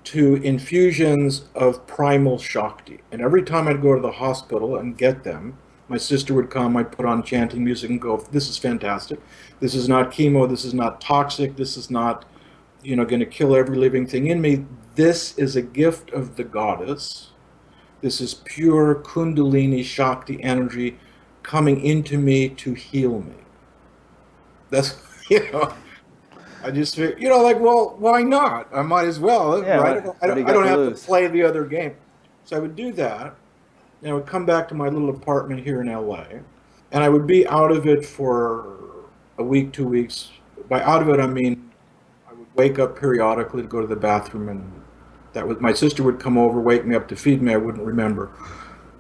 [0.07, 3.01] to infusions of primal Shakti.
[3.11, 5.57] And every time I'd go to the hospital and get them,
[5.89, 9.19] my sister would come, I'd put on chanting music and go, This is fantastic.
[9.59, 10.47] This is not chemo.
[10.49, 11.57] This is not toxic.
[11.57, 12.23] This is not,
[12.83, 14.65] you know, going to kill every living thing in me.
[14.95, 17.31] This is a gift of the goddess.
[17.99, 20.99] This is pure Kundalini Shakti energy
[21.43, 23.35] coming into me to heal me.
[24.69, 24.95] That's,
[25.29, 25.73] you know.
[26.67, 28.67] I just, you know, like, well, why not?
[28.73, 30.03] I might as well, Yeah, right?
[30.05, 30.99] what- I do don't, I don't to have lose?
[30.99, 31.93] to play the other game.
[32.43, 33.35] So I would do that,
[34.01, 36.25] and I would come back to my little apartment here in LA,
[36.91, 38.65] and I would be out of it for
[39.37, 40.31] a week, two weeks.
[40.67, 41.71] By out of it, I mean
[42.29, 44.69] I would wake up periodically to go to the bathroom, and
[45.31, 47.53] that was my sister would come over, wake me up to feed me.
[47.53, 48.29] I wouldn't remember.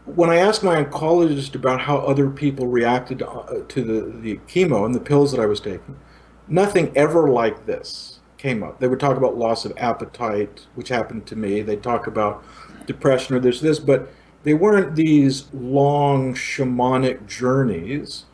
[0.05, 4.37] When I asked my oncologist about how other people reacted to, uh, to the, the
[4.47, 5.97] chemo and the pills that I was taking,
[6.47, 8.79] nothing ever like this came up.
[8.79, 11.61] They would talk about loss of appetite, which happened to me.
[11.61, 12.43] They'd talk about
[12.85, 14.09] depression or this, this, but
[14.43, 18.25] they weren't these long shamanic journeys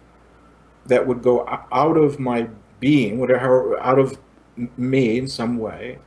[0.86, 2.50] that would go out of my
[2.80, 4.20] being, whatever, out of
[4.78, 6.00] me in some way,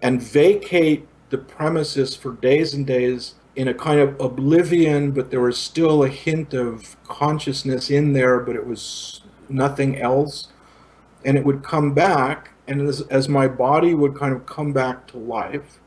[0.00, 5.40] and vacate the premises for days and days in a kind of oblivion, but there
[5.40, 10.48] was still a hint of consciousness in there, but it was nothing else.
[11.28, 15.06] And it would come back, and as, as my body would kind of come back
[15.08, 15.78] to life,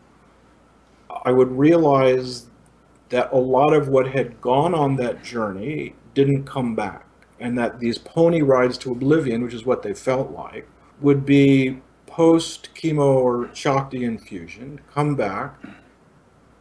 [1.25, 2.45] I would realize
[3.09, 7.07] that a lot of what had gone on that journey didn't come back,
[7.39, 10.67] and that these pony rides to oblivion, which is what they felt like,
[10.99, 15.55] would be post chemo or Shakti infusion, come back.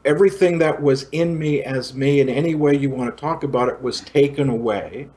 [0.06, 3.68] Everything that was in me as me, in any way you want to talk about
[3.68, 5.10] it, was taken away.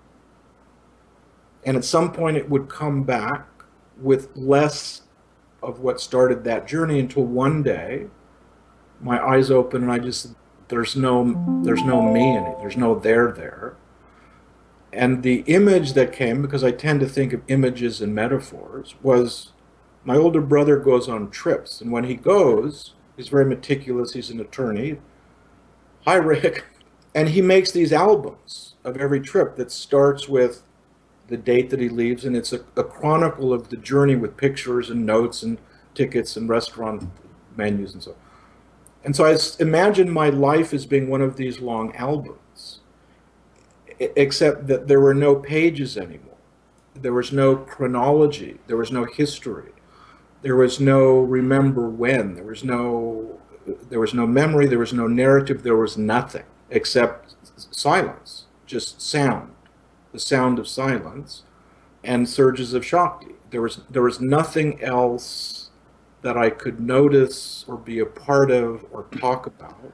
[1.65, 3.47] And at some point, it would come back
[4.01, 5.01] with less
[5.61, 8.07] of what started that journey until one day
[8.99, 10.33] my eyes open and I just
[10.67, 12.57] there's no there's no me in it.
[12.59, 13.75] There's no there there.
[14.91, 19.51] And the image that came, because I tend to think of images and metaphors, was
[20.03, 24.13] my older brother goes on trips, and when he goes, he's very meticulous.
[24.13, 24.99] He's an attorney.
[26.05, 26.65] Hi, Rick.
[27.15, 30.63] And he makes these albums of every trip that starts with
[31.27, 34.89] the date that he leaves, and it's a, a chronicle of the journey with pictures
[34.89, 35.57] and notes and
[35.93, 37.09] tickets and restaurant
[37.55, 38.11] menus and so.
[38.11, 38.17] on.
[39.05, 42.79] And so I imagine my life as being one of these long albums,
[43.99, 46.37] except that there were no pages anymore.
[46.95, 48.59] There was no chronology.
[48.67, 49.71] There was no history.
[50.41, 52.35] There was no remember when.
[52.35, 53.39] There was no
[53.89, 54.67] there was no memory.
[54.67, 55.63] There was no narrative.
[55.63, 57.35] There was nothing except
[57.71, 59.52] silence, just sound,
[60.13, 61.43] the sound of silence,
[62.03, 63.35] and surges of Shakti.
[63.49, 65.71] There was there was nothing else
[66.21, 69.91] that I could notice or be a part of or talk about,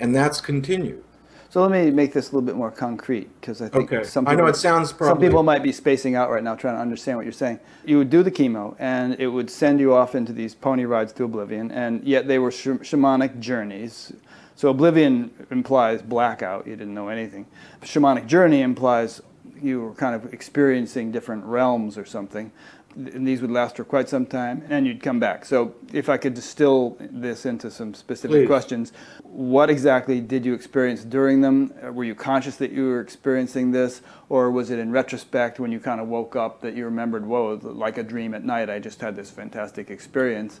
[0.00, 1.04] and that's continued.
[1.48, 4.26] So let me make this a little bit more concrete because I think Okay, some
[4.26, 6.80] I people, know it sounds some people might be spacing out right now trying to
[6.80, 7.60] understand what you're saying.
[7.84, 11.12] You would do the chemo and it would send you off into these pony rides
[11.14, 14.12] to oblivion, and yet they were sh- shamanic journeys.
[14.56, 17.46] So oblivion implies blackout, you didn't know anything.
[17.82, 19.20] Shamanic journey implies
[19.60, 22.50] you were kind of experiencing different realms or something.
[22.94, 25.44] And these would last for quite some time, and you'd come back.
[25.44, 28.46] So, if I could distill this into some specific Please.
[28.46, 28.92] questions,
[29.24, 31.74] what exactly did you experience during them?
[31.92, 34.00] Were you conscious that you were experiencing this,
[34.30, 37.60] or was it in retrospect when you kind of woke up that you remembered, whoa,
[37.62, 40.60] like a dream at night, I just had this fantastic experience?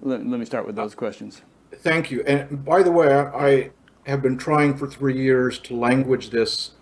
[0.00, 1.42] Let, let me start with those questions.
[1.80, 2.22] Thank you.
[2.26, 3.70] And by the way, I
[4.06, 6.72] have been trying for three years to language this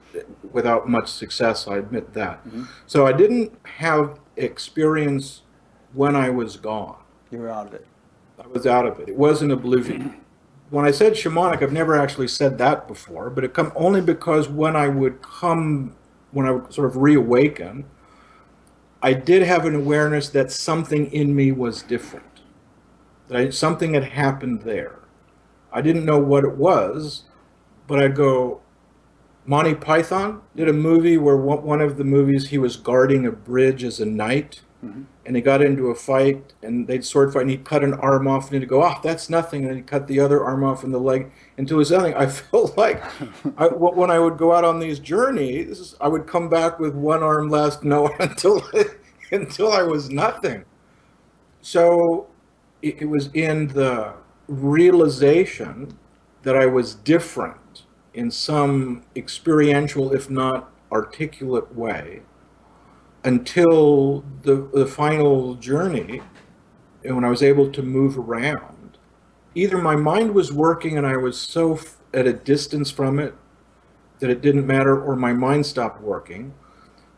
[0.53, 1.67] without much success.
[1.67, 2.47] I admit that.
[2.47, 2.65] Mm-hmm.
[2.87, 5.43] So I didn't have experience
[5.93, 6.97] when I was gone.
[7.31, 7.87] You were out of it.
[8.43, 9.09] I was out of it.
[9.09, 10.19] It wasn't oblivion.
[10.71, 14.49] When I said shamanic, I've never actually said that before, but it come only because
[14.49, 15.95] when I would come,
[16.31, 17.85] when I would sort of reawaken,
[19.03, 22.32] I did have an awareness that something in me was different.
[23.29, 24.99] That something had happened there.
[25.73, 27.25] I didn't know what it was,
[27.87, 28.61] but I'd go,
[29.45, 33.83] Monty Python did a movie where one of the movies he was guarding a bridge
[33.83, 35.03] as a knight, mm-hmm.
[35.27, 38.29] and he got into a fight, and they'd sword fight, and he'd cut an arm
[38.29, 40.95] off, and he'd go, "Oh, that's nothing," and he'd cut the other arm off and
[40.95, 42.15] the leg until was nothing.
[42.15, 43.03] I felt like
[43.59, 47.23] I, when I would go out on these journeys, I would come back with one
[47.23, 48.63] arm less, no, until
[49.33, 50.65] until I was nothing.
[51.63, 52.29] So
[52.83, 54.15] it, it was in the
[54.49, 55.99] realization
[56.43, 62.23] that I was different in some experiential, if not articulate way,
[63.25, 66.21] until the, the final journey,
[67.05, 68.99] and when I was able to move around.
[69.55, 73.35] Either my mind was working and I was so f- at a distance from it
[74.19, 76.55] that it didn't matter, or my mind stopped working.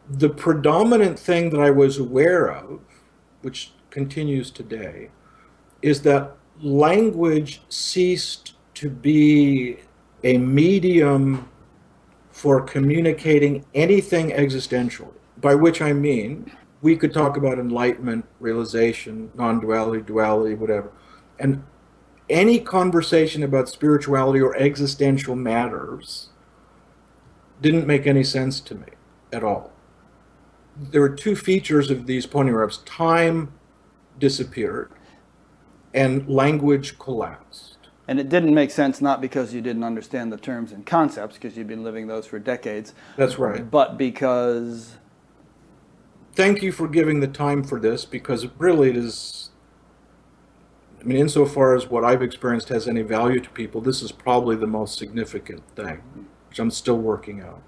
[0.09, 2.81] The predominant thing that I was aware of,
[3.43, 5.11] which continues today,
[5.85, 9.77] is that language ceased to be
[10.25, 11.47] a medium
[12.31, 15.13] for communicating anything existential.
[15.43, 16.51] By which I mean,
[16.81, 20.91] we could talk about enlightenment, realization, non duality, duality, whatever.
[21.39, 21.63] And
[22.31, 26.31] any conversation about spirituality or existential matters
[27.61, 28.89] didn't make any sense to me
[29.35, 29.71] at all.
[30.79, 33.53] There were two features of these pony rips time
[34.19, 34.91] disappeared
[35.95, 37.79] and language collapsed.
[38.07, 41.57] And it didn't make sense not because you didn't understand the terms and concepts, because
[41.57, 42.93] you've been living those for decades.
[43.17, 43.71] That's right.
[43.71, 44.97] But because.
[46.35, 49.51] Thank you for giving the time for this, because really it is.
[51.01, 54.57] I mean, insofar as what I've experienced has any value to people, this is probably
[54.57, 56.03] the most significant thing,
[56.49, 57.63] which I'm still working out.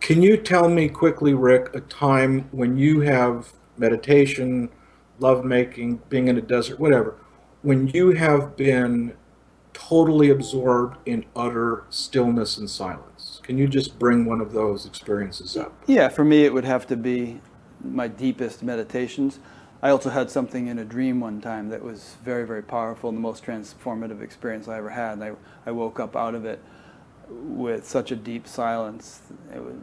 [0.00, 4.68] Can you tell me quickly, Rick, a time when you have meditation,
[5.18, 7.16] lovemaking, being in a desert, whatever,
[7.64, 9.14] when you have been
[9.72, 13.40] totally absorbed in utter stillness and silence?
[13.42, 15.72] Can you just bring one of those experiences up?
[15.86, 17.40] Yeah, for me, it would have to be
[17.82, 19.40] my deepest meditations.
[19.82, 23.16] I also had something in a dream one time that was very, very powerful and
[23.16, 25.22] the most transformative experience I ever had.
[25.22, 25.32] I,
[25.66, 26.62] I woke up out of it
[27.30, 29.22] with such a deep silence.
[29.54, 29.74] It was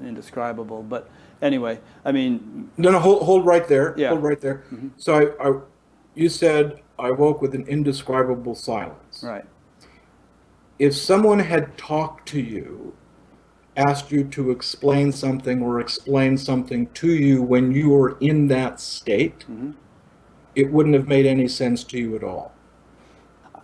[0.00, 0.84] indescribable.
[0.84, 1.10] But
[1.42, 2.70] anyway, I mean.
[2.76, 3.94] No, no, hold, hold right there.
[3.96, 4.10] Yeah.
[4.10, 4.64] Hold right there.
[4.72, 4.88] Mm-hmm.
[4.96, 5.60] So I, I,
[6.14, 9.22] you said I woke with an indescribable silence.
[9.22, 9.44] Right.
[10.78, 12.94] If someone had talked to you,
[13.76, 18.80] asked you to explain something or explain something to you when you were in that
[18.80, 19.72] state, mm-hmm.
[20.54, 22.52] it wouldn't have made any sense to you at all.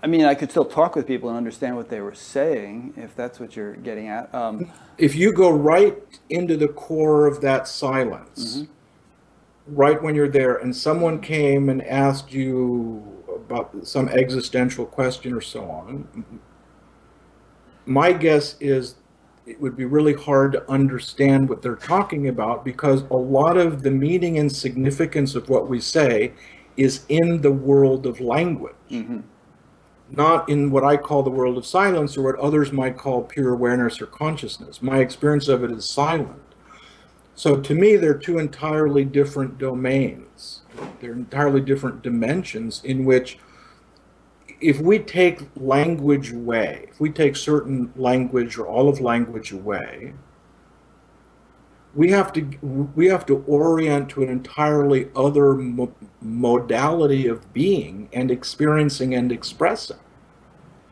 [0.02, 3.14] I mean, I could still talk with people and understand what they were saying, if
[3.14, 4.34] that's what you're getting at.
[4.34, 5.96] Um, if you go right
[6.30, 9.76] into the core of that silence, mm-hmm.
[9.76, 13.19] right when you're there, and someone came and asked you
[13.50, 16.40] about some existential question or so on,
[17.86, 18.96] my guess is
[19.46, 23.82] it would be really hard to understand what they're talking about because a lot of
[23.82, 26.32] the meaning and significance of what we say
[26.76, 28.74] is in the world of language.
[28.90, 29.20] Mm-hmm
[30.10, 33.52] not in what I call the world of silence or what others might call pure
[33.52, 34.82] awareness or consciousness.
[34.82, 36.42] My experience of it is silent.
[37.34, 40.59] So to me, they're two entirely different domains.
[41.00, 43.38] They're entirely different dimensions in which,
[44.60, 50.14] if we take language away, if we take certain language or all of language away,
[51.94, 52.42] we have to
[52.94, 59.32] we have to orient to an entirely other mo- modality of being and experiencing and
[59.32, 59.98] expressing.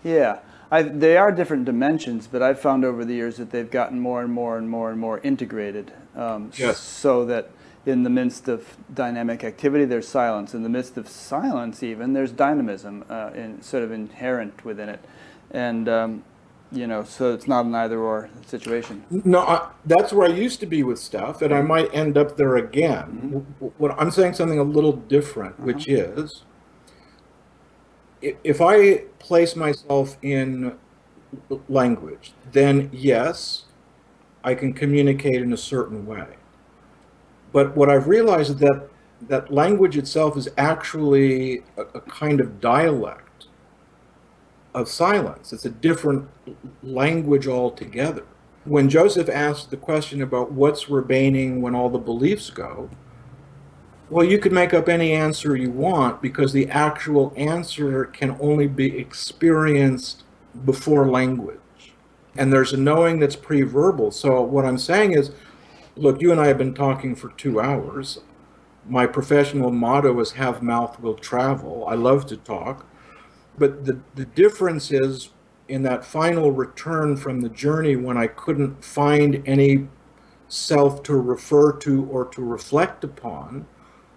[0.03, 0.41] Yeah,
[0.71, 4.23] I, they are different dimensions, but I've found over the years that they've gotten more
[4.23, 5.93] and more and more and more integrated.
[6.17, 6.79] Um, yes.
[6.79, 7.51] So that
[7.89, 10.55] in the midst of dynamic activity, there's silence.
[10.55, 15.01] In the midst of silence, even there's dynamism, uh, in, sort of inherent within it,
[15.51, 16.25] and um,
[16.71, 19.05] you know, so it's not an either or situation.
[19.11, 22.37] No, I, that's where I used to be with stuff, and I might end up
[22.37, 23.45] there again.
[23.61, 23.67] Mm-hmm.
[23.79, 25.65] What I'm saying something a little different, uh-huh.
[25.65, 26.43] which is,
[28.21, 30.77] if I place myself in
[31.71, 33.65] language, then yes,
[34.45, 36.38] I can communicate in a certain way.
[37.53, 38.89] But what I've realized is that
[39.23, 43.47] that language itself is actually a, a kind of dialect
[44.75, 45.53] of silence.
[45.53, 46.29] It's a different
[46.83, 48.25] language altogether.
[48.65, 52.91] When Joseph asked the question about what's remaining when all the beliefs go,
[54.11, 58.67] well, you could make up any answer you want because the actual answer can only
[58.67, 60.25] be experienced
[60.65, 61.59] before language.
[62.37, 64.11] And there's a knowing that's pre verbal.
[64.11, 65.33] So, what I'm saying is
[65.99, 68.21] look, you and I have been talking for two hours.
[68.87, 71.87] My professional motto is have mouth will travel.
[71.87, 72.87] I love to talk.
[73.59, 75.31] But the, the difference is
[75.69, 79.89] in that final return from the journey when I couldn't find any
[80.49, 83.67] self to refer to or to reflect upon,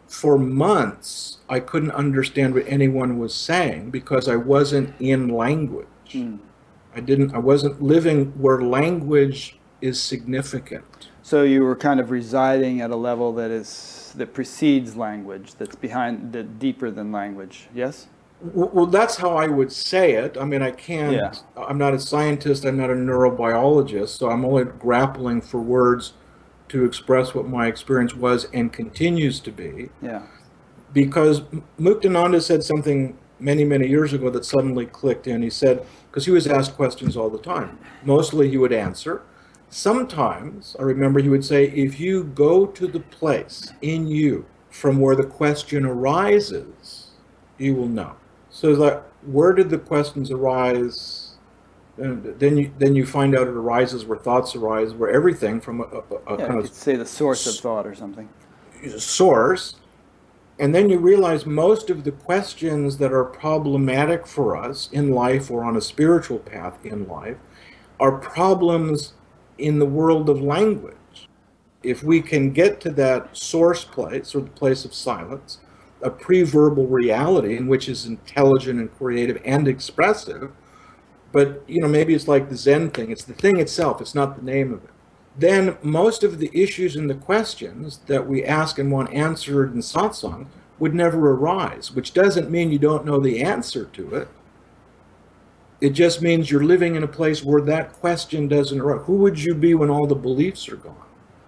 [0.07, 5.87] for months I couldn't understand what anyone was saying because I wasn't in language.
[6.09, 6.39] Mm.
[6.93, 11.10] I didn't I wasn't living where language is significant.
[11.31, 15.77] So you were kind of residing at a level that is that precedes language, that's
[15.77, 17.69] behind that deeper than language.
[17.73, 18.07] Yes?
[18.41, 20.35] Well, that's how I would say it.
[20.37, 21.31] I mean, I can't, yeah.
[21.55, 26.11] I'm not a scientist, I'm not a neurobiologist, so I'm only grappling for words
[26.67, 29.87] to express what my experience was and continues to be.
[30.01, 30.23] Yeah.
[30.91, 31.43] Because
[31.79, 35.41] Muktananda said something many, many years ago that suddenly clicked in.
[35.43, 39.21] He said, because he was asked questions all the time, mostly he would answer.
[39.71, 44.99] Sometimes, I remember he would say, if you go to the place in you from
[44.99, 47.11] where the question arises,
[47.57, 48.15] you will know.
[48.49, 51.37] So like, where did the questions arise?
[51.95, 55.81] And then you then you find out it arises where thoughts arise, where everything from
[55.81, 58.27] a, a, a yeah, kind of say the source of thought or something.
[58.97, 59.75] source.
[60.59, 65.49] And then you realize most of the questions that are problematic for us in life
[65.49, 67.37] or on a spiritual path in life
[67.99, 69.13] are problems
[69.61, 70.95] in the world of language.
[71.83, 75.59] If we can get to that source place or the place of silence,
[76.01, 80.51] a pre-verbal reality in which is intelligent and creative and expressive,
[81.31, 83.11] but you know maybe it's like the Zen thing.
[83.11, 84.01] It's the thing itself.
[84.01, 84.89] It's not the name of it.
[85.37, 89.79] Then most of the issues and the questions that we ask and want answered in
[89.79, 90.47] satsang
[90.77, 94.27] would never arise, which doesn't mean you don't know the answer to it.
[95.81, 99.01] It just means you're living in a place where that question doesn't arise.
[99.05, 100.95] Who would you be when all the beliefs are gone?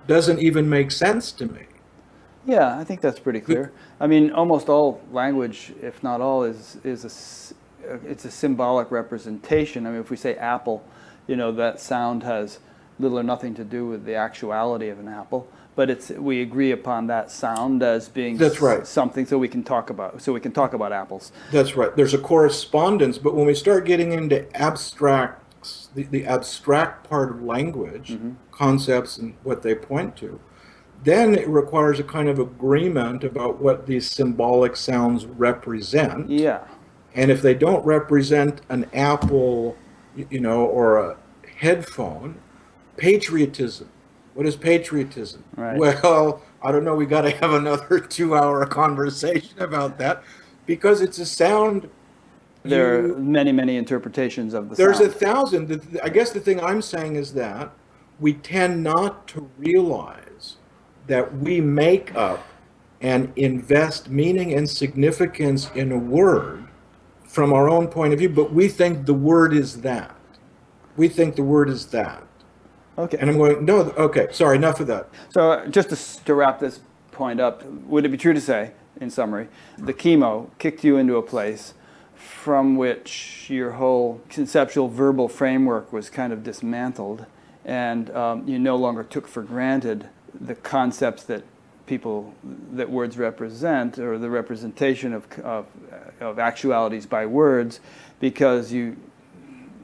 [0.08, 1.62] Doesn't even make sense to me.
[2.46, 3.72] Yeah, I think that's pretty clear.
[4.00, 9.86] I mean, almost all language, if not all, is is a it's a symbolic representation.
[9.86, 10.84] I mean, if we say apple,
[11.28, 12.60] you know, that sound has
[13.00, 16.72] little or nothing to do with the actuality of an apple, but it's we agree
[16.72, 18.86] upon that sound as being That's right.
[18.86, 21.32] something so we can talk about so we can talk about apples.
[21.52, 21.95] That's right.
[21.95, 27.41] There's a correspondence, but when we start getting into abstracts, the, the abstract part of
[27.44, 28.34] language, mm-hmm.
[28.52, 30.40] concepts and what they point to,
[31.04, 36.30] then it requires a kind of agreement about what these symbolic sounds represent.
[36.30, 36.66] Yeah.
[37.16, 39.78] And if they don't represent an apple,
[40.16, 41.18] you know, or a
[41.58, 42.40] headphone,
[42.98, 43.90] patriotism.
[44.34, 45.44] What is patriotism?
[45.56, 45.78] Right.
[45.78, 46.96] Well, I don't know.
[46.96, 50.24] We got to have another two-hour conversation about that
[50.66, 51.90] because it's a sound.
[52.64, 56.00] There are you- many, many interpretations of the there's a thousand.
[56.04, 57.72] I guess the thing I'm saying is that
[58.20, 60.58] we tend not to realize
[61.08, 62.46] that we make up
[63.02, 66.66] and invest meaning and significance in a word
[67.26, 70.16] from our own point of view, but we think the word is that.
[70.96, 72.23] We think the word is that.
[72.98, 73.18] Okay.
[73.20, 75.10] And I'm going, no, okay, sorry, enough of that.
[75.30, 76.80] So uh, just to, to wrap this
[77.11, 79.48] point up, would it be true to say, in summary,
[79.78, 81.74] the chemo kicked you into a place
[82.15, 87.26] from which your whole conceptual verbal framework was kind of dismantled,
[87.65, 90.10] and um, you no longer took for granted
[90.40, 91.44] the concepts that
[91.86, 92.34] people
[92.72, 95.65] that words represent or the representation of, of,
[96.22, 97.80] of actualities by words
[98.20, 98.95] because you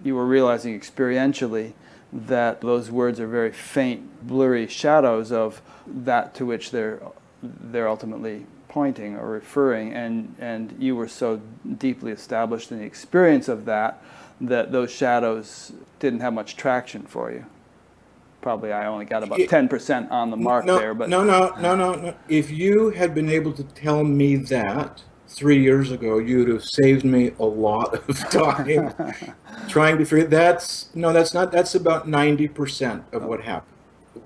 [0.02, 1.74] you were realizing experientially
[2.12, 7.02] that those words are very faint, blurry shadows of that to which they're
[7.42, 11.42] they're ultimately pointing or referring, and and you were so
[11.78, 14.02] deeply established in the experience of that
[14.42, 17.46] that those shadows didn't have much traction for you.
[18.42, 21.54] Probably I only got about ten percent on the mark no, there, but no, no,
[21.60, 22.16] no, no, no.
[22.30, 27.06] If you had been able to tell me that three years ago, you'd have saved
[27.06, 28.94] me a lot of time
[29.70, 30.28] trying to figure.
[30.28, 31.52] That's no, that's not.
[31.52, 33.76] That's about ninety percent of what happened.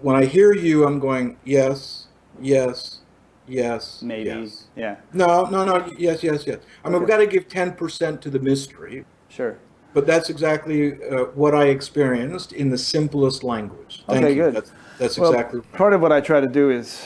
[0.01, 2.07] When I hear you, I'm going yes,
[2.41, 2.99] yes,
[3.47, 4.65] yes, maybe yes.
[4.75, 5.91] yeah, No, no, no.
[5.97, 6.59] Yes, yes, yes.
[6.83, 9.57] I mean, we've got to give ten percent to the mystery, sure.
[9.93, 14.03] but that's exactly uh, what I experienced in the simplest language.
[14.07, 14.43] Thank Okay, you.
[14.43, 14.55] good.
[14.55, 15.59] That's, that's Well, exactly.
[15.59, 15.71] right.
[15.73, 17.05] part of what I try to do is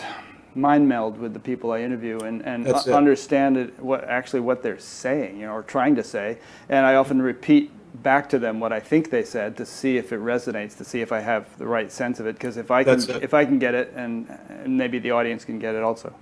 [0.57, 4.79] mind meld with the people I interview and, and understand it, what actually what they're
[4.79, 6.39] saying, you know, or trying to say.
[6.69, 7.71] And I often repeat
[8.03, 11.01] back to them what I think they said to see if it resonates, to see
[11.01, 12.33] if I have the right sense of it.
[12.33, 15.59] Because if I can, if I can get it, and, and maybe the audience can
[15.59, 16.13] get it also.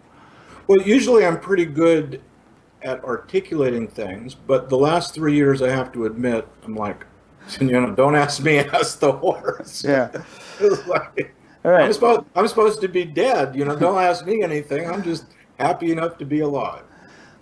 [0.67, 2.21] Well, usually I'm pretty good
[2.81, 7.05] at articulating things, but the last three years, I have to admit, I'm like,
[7.59, 9.83] you know, don't ask me, ask the horse.
[9.83, 10.09] Yeah.
[10.87, 11.34] Like,
[11.65, 11.85] All right.
[11.85, 13.55] I'm supposed, I'm supposed to be dead.
[13.55, 14.87] You know, don't ask me anything.
[14.87, 15.25] I'm just
[15.57, 16.83] happy enough to be alive.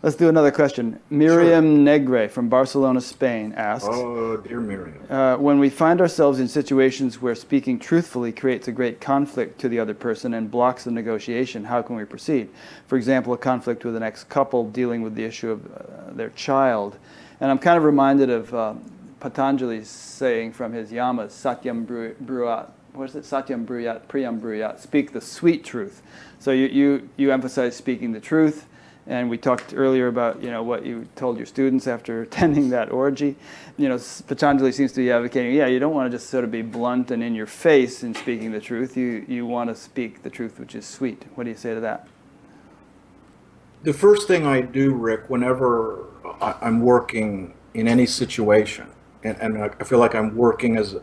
[0.01, 1.01] Let's do another question.
[1.09, 3.87] Miriam Negre from Barcelona, Spain asks.
[3.91, 5.05] Oh, dear Miriam.
[5.09, 9.67] Uh, when we find ourselves in situations where speaking truthfully creates a great conflict to
[9.67, 12.49] the other person and blocks the negotiation, how can we proceed?
[12.87, 16.29] For example, a conflict with an ex couple dealing with the issue of uh, their
[16.29, 16.97] child.
[17.41, 18.75] And I'm kind of reminded of uh,
[19.19, 22.69] Patanjali's saying from his yamas, Satyam Bru- Bruat.
[22.93, 23.23] What is it?
[23.23, 24.79] Satyam Bruyat, Priyam Bruyat.
[24.79, 26.01] Speak the sweet truth.
[26.39, 28.67] So you, you, you emphasize speaking the truth.
[29.05, 32.91] And we talked earlier about you know what you told your students after attending that
[32.91, 33.35] orgy.
[33.77, 36.51] You know, Patanjali seems to be advocating, yeah, you don't want to just sort of
[36.51, 38.95] be blunt and in your face in speaking the truth.
[38.95, 41.25] You you want to speak the truth, which is sweet.
[41.35, 42.07] What do you say to that?
[43.83, 46.05] The first thing I do, Rick, whenever
[46.39, 48.87] I'm working in any situation,
[49.25, 50.95] and, and I feel like I'm working as,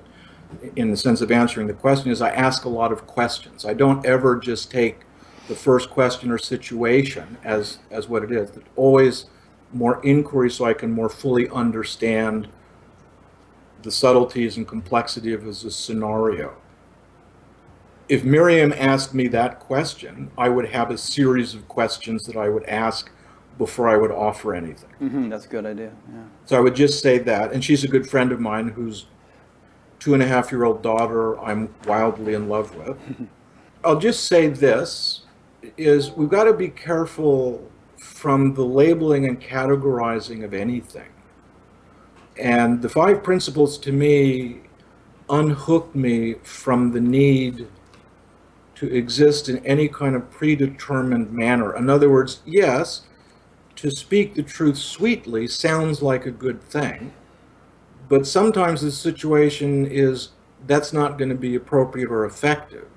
[0.77, 3.65] in the sense of answering the question, is I ask a lot of questions.
[3.65, 5.01] I don't ever just take
[5.49, 8.51] the first question or situation as as what it is.
[8.51, 9.27] There's always
[9.73, 12.49] more inquiry, so I can more fully understand
[13.83, 16.57] the subtleties and complexity of as a scenario.
[18.11, 22.49] if Miriam asked me that question, I would have a series of questions that I
[22.49, 23.09] would ask
[23.57, 24.91] before I would offer anything.
[25.01, 25.93] Mm-hmm, that's a good idea.
[26.13, 26.23] Yeah.
[26.45, 27.53] So I would just say that.
[27.53, 29.07] And she's a good friend of mine whose
[30.01, 32.97] two and a half year old daughter I'm wildly in love with.
[33.85, 35.23] I'll just say this
[35.77, 41.09] is we've got to be careful from the labeling and categorizing of anything.
[42.39, 44.63] And the five principles to me
[45.29, 47.69] unhooked me from the need
[48.77, 51.77] to exist in any kind of predetermined manner.
[51.77, 53.03] In other words, yes,
[53.77, 57.13] to speak the truth sweetly sounds like a good thing,
[58.11, 60.31] but sometimes the situation is
[60.66, 62.89] that's not going to be appropriate or effective.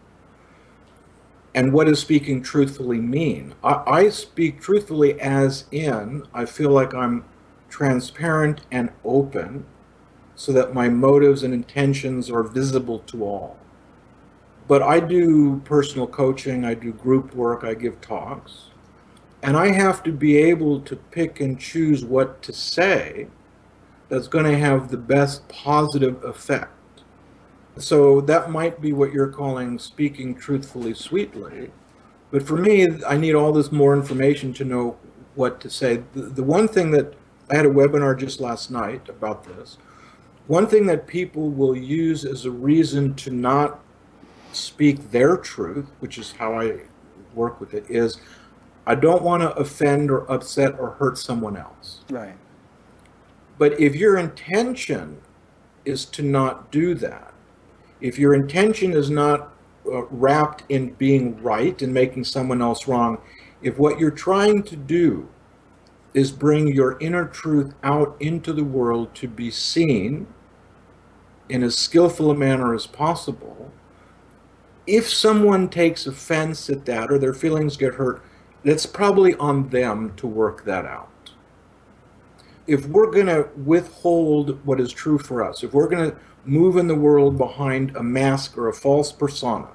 [1.53, 3.53] And what does speaking truthfully mean?
[3.63, 7.25] I, I, speak truthfully as in I feel like I'm
[7.69, 9.65] transparent and open
[10.33, 13.57] so that my motives and intentions are visible to all.
[14.67, 18.69] But I do personal coaching, I do group work, I give talks,
[19.43, 23.27] and I have to be able to pick and choose what to say
[24.13, 26.69] that's going to have the best positive effect.
[27.77, 31.71] So that might be what you're calling speaking truthfully, sweetly.
[32.29, 34.97] But for me, I need all this more information to know
[35.33, 36.03] what to say.
[36.13, 37.15] The, the one thing that
[37.49, 39.79] I had a webinar just last night about this.
[40.45, 43.79] One thing that people will use as a reason to not
[44.51, 46.81] speak their truth, which is how I
[47.33, 48.21] work with it, is
[48.85, 52.01] I don't want to offend or upset or hurt someone else.
[52.11, 52.35] Right.
[53.57, 55.21] But if your intention
[55.85, 57.33] is to not do that,
[58.01, 59.53] if your intention is not
[59.85, 63.19] uh, wrapped in being right and making someone else wrong,
[63.61, 65.29] if what you're trying to do
[66.13, 70.27] is bring your inner truth out into the world to be seen
[71.49, 73.71] in as skillful a manner as possible,
[74.85, 78.21] if someone takes offense at that or their feelings get hurt,
[78.63, 81.09] it's probably on them to work that out.
[82.65, 86.77] If we're going to withhold what is true for us, if we're going to move
[86.77, 89.67] in the world behind a mask or a false persona,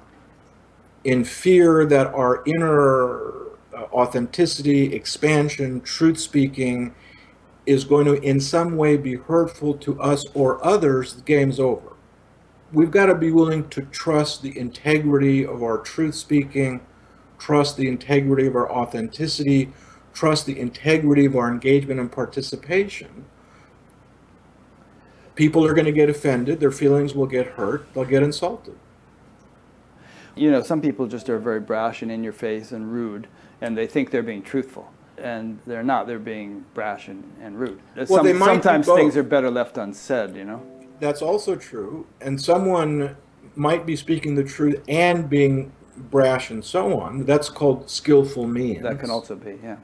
[1.03, 6.93] in fear that our inner uh, authenticity, expansion, truth speaking
[7.65, 11.93] is going to in some way be hurtful to us or others, the game's over.
[12.73, 16.81] We've got to be willing to trust the integrity of our truth speaking,
[17.37, 19.71] trust the integrity of our authenticity,
[20.19, 23.23] trust the integrity of our engagement and participation.
[25.35, 28.75] People are going to get offended, their feelings will get hurt, they'll get insulted.
[30.35, 33.27] You know, some people just are very brash and in your face and rude,
[33.61, 34.91] and they think they're being truthful.
[35.17, 37.79] And they're not, they're being brash and, and rude.
[37.95, 40.61] Well, Some- they might sometimes things are better left unsaid, you know?
[40.99, 42.05] That's also true.
[42.19, 43.15] And someone
[43.55, 47.23] might be speaking the truth and being brash and so on.
[47.23, 48.83] That's called skillful means.
[48.83, 49.77] That can also be, yeah.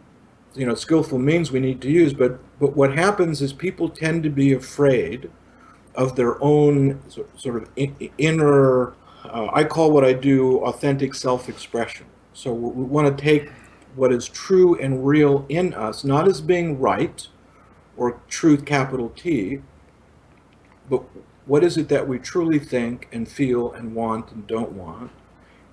[0.56, 4.24] You know skillful means we need to use but but what happens is people tend
[4.24, 5.30] to be afraid
[5.96, 7.70] of their own sort of
[8.18, 8.94] inner
[9.26, 12.06] uh, i call what i do authentic self-expression.
[12.34, 13.50] So we, we want to take
[13.96, 17.28] what is true and real in us not as being right
[17.98, 19.62] or truth capital t
[20.90, 21.04] but
[21.46, 25.12] what is it that we truly think and feel and want and don't want?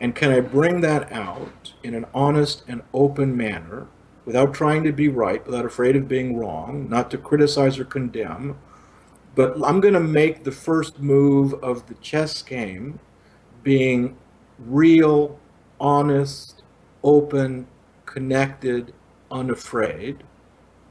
[0.01, 3.87] And can I bring that out in an honest and open manner
[4.25, 8.59] without trying to be right, without afraid of being wrong, not to criticize or condemn?
[9.35, 13.01] But I'm going to make the first move of the chess game
[13.63, 14.17] being
[14.59, 15.39] real,
[15.81, 16.63] honest,
[17.03, 17.67] open,
[18.07, 18.93] connected,
[19.31, 20.23] unafraid.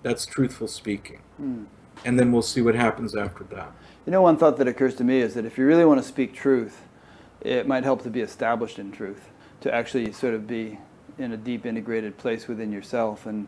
[0.04, 1.22] That's truthful speaking.
[1.38, 1.66] Hmm.
[2.04, 3.72] And then we'll see what happens after that.
[4.06, 6.08] You know, one thought that occurs to me is that if you really want to
[6.08, 6.82] speak truth,
[7.42, 9.30] it might help to be established in truth,
[9.62, 10.80] to actually sort of be
[11.18, 13.48] in a deep integrated place within yourself and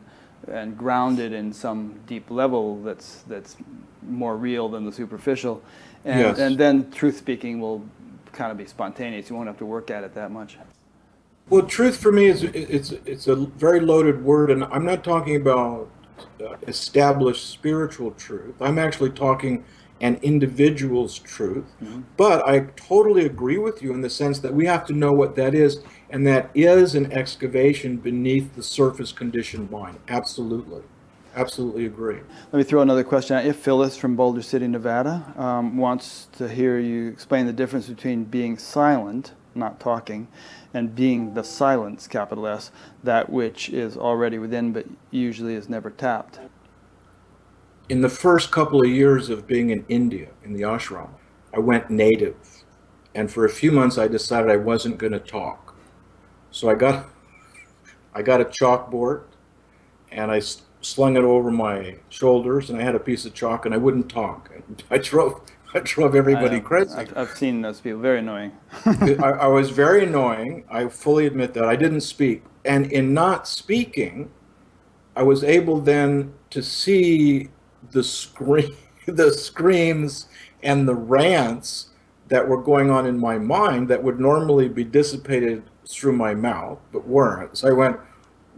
[0.50, 3.56] and grounded in some deep level that's that's
[4.02, 5.62] more real than the superficial,
[6.04, 6.40] and Yes.
[6.40, 7.86] and then truth speaking will
[8.34, 9.30] kind of be spontaneous.
[9.30, 10.58] You won't have to work at it that much.
[11.50, 15.36] Well, truth for me is it's it's a very loaded word, and I'm not talking
[15.38, 15.90] about
[16.42, 18.56] uh, established spiritual truth.
[18.62, 19.64] I'm actually talking
[20.02, 21.66] an individual's truth.
[22.18, 25.36] But I totally agree with you in the sense that we have to know what
[25.38, 25.82] that is,
[26.14, 30.00] and that is an excavation beneath the surface condition mind.
[30.08, 30.84] Absolutely,
[31.36, 32.20] absolutely agree.
[32.52, 33.54] Let me throw another question at you.
[33.54, 38.60] Phyllis from Boulder City, Nevada, um, wants to hear you explain the difference between being
[38.60, 40.28] silent, not talking,
[40.74, 42.72] and being the silence, capital S,
[43.04, 46.40] that which is already within but usually is never tapped.
[47.90, 51.10] in the first couple of years of being in India in the ashram,
[51.54, 52.36] I went native.
[53.16, 55.63] And for a few months, I decided I wasn't going to talk.
[56.54, 57.10] So I got,
[58.14, 59.24] I got a chalkboard,
[60.12, 60.40] and I
[60.82, 64.08] slung it over my shoulders, and I had a piece of chalk, and I wouldn't
[64.08, 64.52] talk.
[64.92, 65.42] I drove,
[65.74, 66.94] I drove everybody crazy.
[66.94, 68.00] I've, I've, seen those people.
[68.00, 68.52] Very annoying.
[68.86, 70.64] I, I was very annoying.
[70.70, 71.66] I fully admit that.
[71.66, 74.30] I didn't speak, and in not speaking,
[75.16, 77.50] I was able then to see
[77.90, 78.78] the scream,
[79.08, 80.28] the screams,
[80.62, 81.90] and the rants
[82.28, 86.80] that were going on in my mind that would normally be dissipated through my mouth,
[86.92, 87.58] but weren't.
[87.58, 88.00] So I went,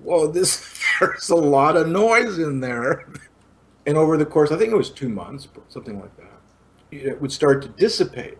[0.03, 3.07] "Whoa, this there's a lot of noise in there."
[3.85, 6.39] And over the course, I think it was two months, something like that,
[6.91, 8.37] it would start to dissipate.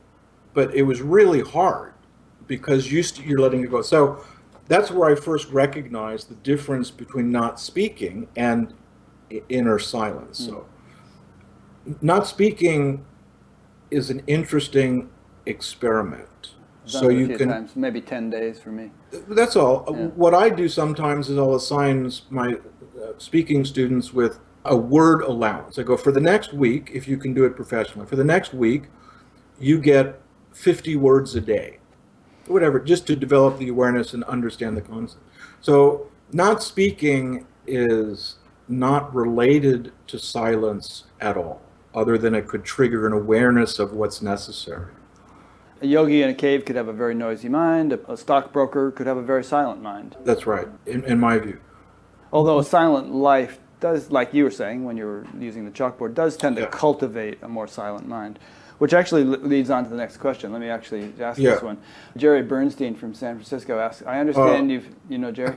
[0.54, 1.94] But it was really hard
[2.48, 3.82] because you st- you're letting it go.
[3.82, 4.24] So
[4.68, 8.74] that's where I first recognized the difference between not speaking and
[9.50, 10.42] inner silence.
[10.42, 10.46] Mm.
[10.46, 10.66] So,
[12.02, 13.06] not speaking
[13.92, 15.10] is an interesting
[15.46, 16.56] experiment.
[16.86, 18.92] So you can times, maybe ten days for me.
[19.30, 19.86] That's all.
[19.90, 20.08] Yeah.
[20.08, 25.78] What I do sometimes is I'll assign my uh, speaking students with a word allowance.
[25.78, 28.08] I go for the next week, if you can do it professionally.
[28.08, 28.84] For the next week,
[29.60, 30.20] you get
[30.54, 31.80] 50 words a day
[32.48, 35.24] whatever, just to develop the awareness and understand the concept.
[35.62, 38.36] So, not speaking is
[38.68, 41.62] not related to silence at all,
[41.94, 44.92] other than it could trigger an awareness of what's necessary.
[45.82, 49.18] A yogi in a cave could have a very noisy mind, a stockbroker could have
[49.18, 50.16] a very silent mind.
[50.24, 51.60] That's right, in, in my view.
[52.32, 56.14] Although a silent life does, like you were saying when you were using the chalkboard,
[56.14, 56.70] does tend to yeah.
[56.70, 58.40] cultivate a more silent mind.
[58.78, 60.52] Which actually leads on to the next question.
[60.52, 61.52] Let me actually ask yeah.
[61.52, 61.78] this one.
[62.18, 65.56] Jerry Bernstein from San Francisco asks, I understand uh, you've, you know, Jerry,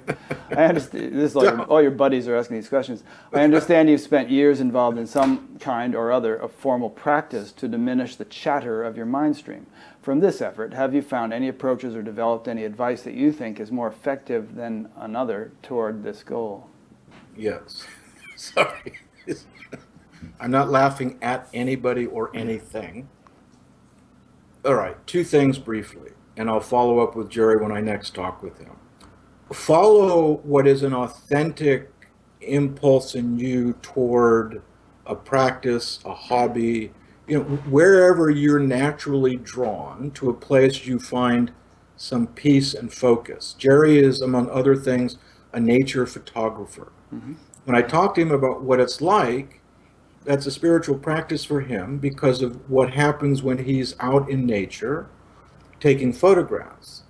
[0.51, 3.03] I understand, this is all your, all your buddies are asking these questions.
[3.32, 7.66] I understand you've spent years involved in some kind or other of formal practice to
[7.66, 9.66] diminish the chatter of your mind stream.
[10.09, 13.60] From this effort, have you found any approaches or developed any advice that you think
[13.60, 16.70] is more effective than another toward this goal?
[17.36, 17.85] Yes.
[18.35, 19.01] Sorry.
[20.40, 23.10] I'm not laughing at anybody or anything.
[24.64, 28.43] All right, two things briefly, and I'll follow up with Jerry when I next talk
[28.43, 28.78] with him.
[29.52, 31.93] Follow what is an authentic
[32.40, 34.62] impulse in you toward
[35.05, 36.94] a practice, a hobby,
[37.29, 41.53] you know, wherever you're naturally drawn to a place you find
[41.97, 43.55] some peace and focus.
[43.59, 45.19] Jerry is, among other things,
[45.53, 46.93] a nature photographer.
[47.15, 47.35] Mm-hmm.
[47.65, 49.61] When I talk to him about what it's like,
[50.25, 55.09] that's a spiritual practice for him because of what happens when he's out in nature
[55.81, 57.03] taking photographs.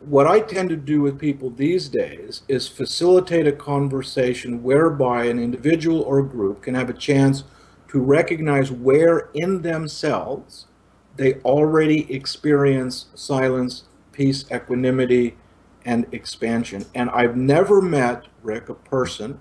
[0.00, 5.38] What I tend to do with people these days is facilitate a conversation whereby an
[5.38, 7.44] individual or group can have a chance
[7.88, 10.66] to recognize where in themselves
[11.16, 15.36] they already experience silence, peace, equanimity,
[15.84, 16.84] and expansion.
[16.94, 19.40] And I've never met, Rick, a person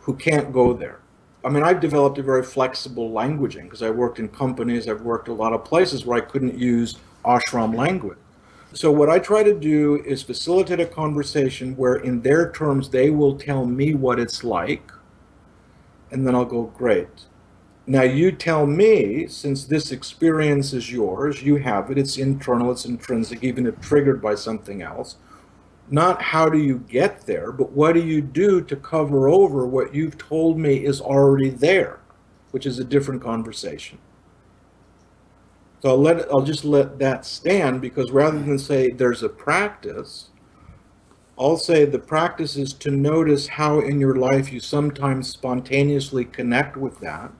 [0.00, 1.00] who can't go there.
[1.44, 5.26] I mean, I've developed a very flexible languaging because I worked in companies, I've worked
[5.26, 8.18] a lot of places where I couldn't use ashram language.
[8.74, 13.10] So, what I try to do is facilitate a conversation where, in their terms, they
[13.10, 14.91] will tell me what it's like,
[16.12, 17.26] and then I'll go, Great.
[17.84, 22.84] Now, you tell me, since this experience is yours, you have it, it's internal, it's
[22.84, 25.16] intrinsic, even if triggered by something else
[25.92, 29.94] not how do you get there, but what do you do to cover over what
[29.94, 32.00] you've told me is already there,
[32.50, 33.98] which is a different conversation.
[35.80, 40.30] So I'll let I'll just let that stand because rather than say there's a practice,
[41.42, 46.76] I'll say the practice is to notice how in your life you sometimes spontaneously connect
[46.76, 47.32] with that,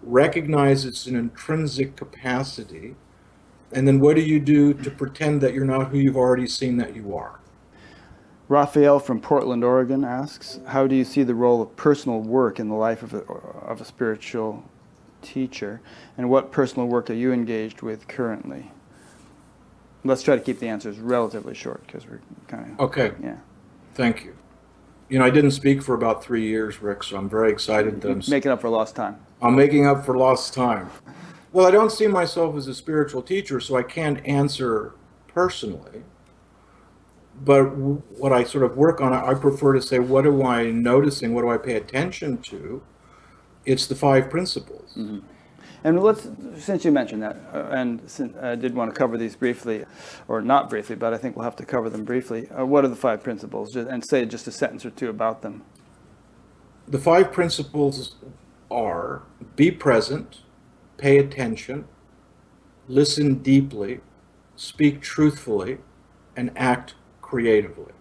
[0.00, 2.94] recognize it's an intrinsic capacity,
[3.72, 6.76] and then what do you do to pretend that you're not who you've already seen
[6.76, 7.40] that you are?
[8.46, 12.68] Raphael from Portland, Oregon asks, How do you see the role of personal work in
[12.68, 14.70] the life of a, of a spiritual
[15.20, 15.80] teacher?
[16.16, 18.70] And what personal work are you engaged with currently?
[20.04, 22.80] Let's try to keep the answers relatively short because we're kind of.
[22.80, 23.12] Okay.
[23.20, 23.36] Yeah.
[23.98, 24.34] Thank you.
[25.10, 28.10] You know, I didn't speak for about three years, Rick, so I'm very excited that
[28.10, 29.18] I'm making up for lost time.
[29.42, 30.90] I'm making up for lost time.
[31.52, 34.94] Well, I don't see myself as a spiritual teacher, so I can't answer
[35.26, 36.02] personally
[37.44, 41.34] but what I sort of work on, I prefer to say, what am I noticing?
[41.34, 42.82] What do I pay attention to?
[43.64, 44.94] It's the five principles.
[44.96, 45.20] Mm-hmm.
[45.84, 48.00] And let's, since you mentioned that, uh, and
[48.40, 49.84] I did want to cover these briefly,
[50.26, 52.48] or not briefly, but I think we'll have to cover them briefly.
[52.50, 53.76] Uh, what are the five principles?
[53.76, 55.62] And say just a sentence or two about them.
[56.88, 58.16] The five principles
[58.70, 59.22] are
[59.56, 60.38] be present,
[60.96, 61.86] pay attention,
[62.88, 64.00] listen deeply,
[64.56, 65.78] speak truthfully,
[66.36, 67.92] and act creatively.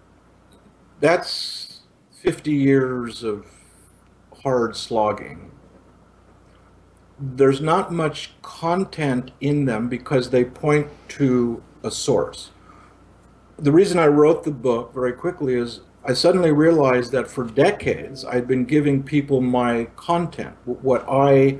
[0.99, 1.81] That's
[2.11, 3.45] 50 years of
[4.41, 5.51] hard slogging.
[7.19, 12.51] There's not much content in them because they point to a source.
[13.57, 18.23] The reason I wrote the book very quickly is I suddenly realized that for decades
[18.23, 21.57] I'd been giving people my content, what I,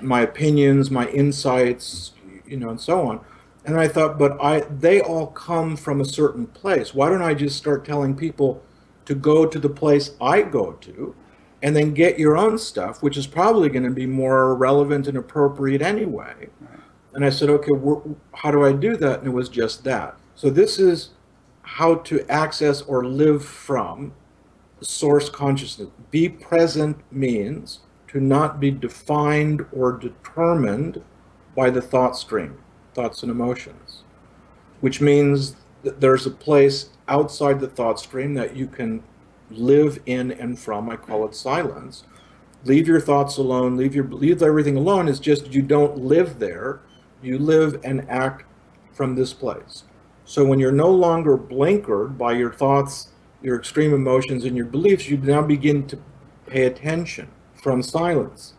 [0.00, 2.12] my opinions, my insights,
[2.46, 3.20] you know, and so on.
[3.64, 6.94] And I thought, but I, they all come from a certain place.
[6.94, 8.62] Why don't I just start telling people
[9.04, 11.14] to go to the place I go to,
[11.62, 15.18] and then get your own stuff, which is probably going to be more relevant and
[15.18, 16.48] appropriate anyway.
[17.14, 17.72] And I said, okay,
[18.34, 19.20] how do I do that?
[19.20, 20.16] And it was just that.
[20.34, 21.10] So this is
[21.62, 24.12] how to access or live from
[24.80, 25.88] source consciousness.
[26.10, 31.02] Be present means to not be defined or determined
[31.56, 32.58] by the thought stream,
[32.94, 34.04] thoughts and emotions,
[34.80, 39.02] which means that there's a place outside the thought stream that you can
[39.50, 40.90] live in and from.
[40.90, 42.04] I call it silence.
[42.64, 43.76] Leave your thoughts alone.
[43.76, 45.08] Leave your leave everything alone.
[45.08, 46.80] Is just you don't live there.
[47.22, 48.44] You live and act
[48.92, 49.84] from this place.
[50.24, 53.08] So when you're no longer blinkered by your thoughts,
[53.42, 55.98] your extreme emotions, and your beliefs, you now begin to
[56.46, 58.54] pay attention from silence.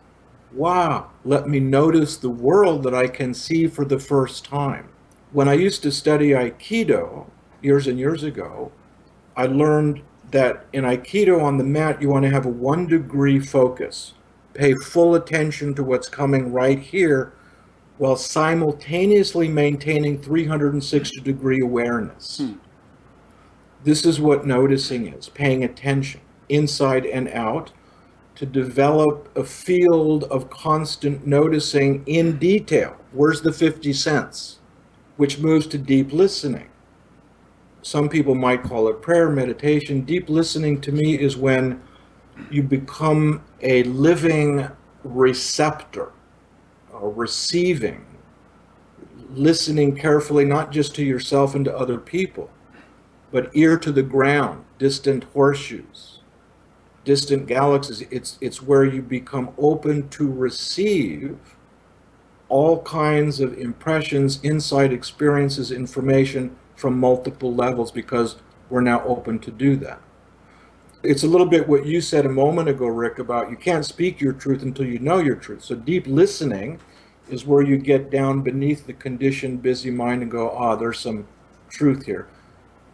[0.52, 4.88] Wow, let me notice the world that I can see for the first time.
[5.32, 7.26] When I used to study Aikido
[7.62, 8.72] years and years ago,
[9.36, 13.40] I learned that in Aikido on the mat, you want to have a one degree
[13.40, 14.14] focus.
[14.54, 17.32] Pay full attention to what's coming right here
[17.98, 22.38] while simultaneously maintaining 360 degree awareness.
[22.38, 22.54] Hmm.
[23.84, 27.72] This is what noticing is paying attention inside and out
[28.36, 32.96] to develop a field of constant noticing in detail.
[33.12, 34.60] Where's the 50 cents?
[35.18, 36.69] Which moves to deep listening.
[37.82, 40.02] Some people might call it prayer meditation.
[40.02, 41.82] Deep listening to me is when
[42.50, 44.68] you become a living
[45.02, 46.12] receptor
[47.02, 48.04] receiving,
[49.30, 52.50] listening carefully, not just to yourself and to other people,
[53.30, 56.20] but ear to the ground, distant horseshoes,
[57.04, 58.02] distant galaxies.
[58.10, 61.38] It's, it's where you become open to receive
[62.48, 68.36] all kinds of impressions, insight, experiences, information from multiple levels because
[68.68, 70.00] we're now open to do that
[71.02, 74.20] it's a little bit what you said a moment ago, Rick, about you can't speak
[74.20, 75.64] your truth until you know your truth.
[75.64, 76.78] So deep listening
[77.28, 81.26] is where you get down beneath the conditioned, busy mind and go, ah, there's some
[81.70, 82.28] truth here.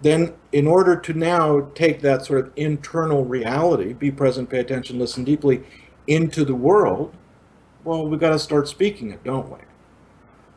[0.03, 4.99] Then, in order to now take that sort of internal reality, be present, pay attention,
[4.99, 5.65] listen deeply,
[6.07, 7.15] into the world,
[7.83, 9.59] well, we've got to start speaking it, don't we?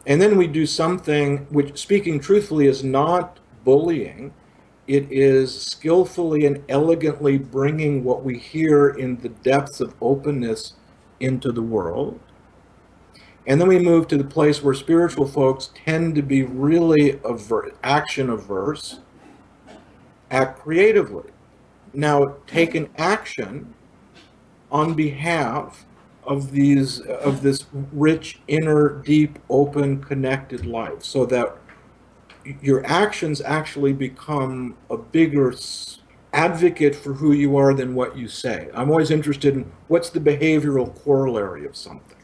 [0.05, 4.33] And then we do something which, speaking truthfully, is not bullying
[4.89, 10.73] it is skillfully and elegantly bringing what we hear in the depths of openness
[11.19, 12.19] into the world.
[13.45, 17.71] And then we move to the place where spiritual folks tend to be really aver-
[17.83, 19.01] action averse,
[20.31, 21.29] act creatively.
[21.93, 23.75] Now, take an action
[24.71, 25.85] on behalf
[26.29, 31.57] of these of this rich inner deep open connected life so that
[32.61, 35.53] your actions actually become a bigger
[36.31, 38.69] advocate for who you are than what you say.
[38.75, 42.17] I'm always interested in what's the behavioral corollary of something.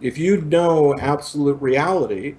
[0.00, 2.34] If you know absolute reality,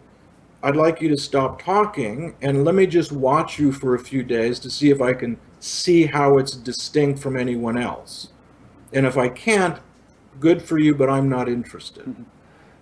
[0.61, 4.23] I'd like you to stop talking and let me just watch you for a few
[4.23, 8.29] days to see if I can see how it's distinct from anyone else.
[8.91, 9.79] And if I can't,
[10.41, 12.03] good for you, but I'm not interested.
[12.03, 12.23] Mm-hmm.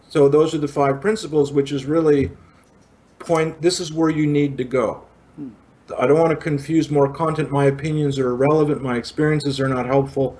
[0.07, 2.31] So those are the five principles, which is really
[3.19, 5.05] point, this is where you need to go.
[5.97, 7.51] I don't want to confuse more content.
[7.51, 8.81] My opinions are irrelevant.
[8.81, 10.37] My experiences are not helpful.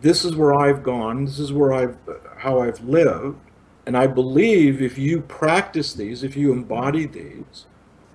[0.00, 1.24] This is where I've gone.
[1.24, 1.96] This is where I've,
[2.36, 3.38] how I've lived.
[3.86, 7.66] And I believe if you practice these, if you embody these,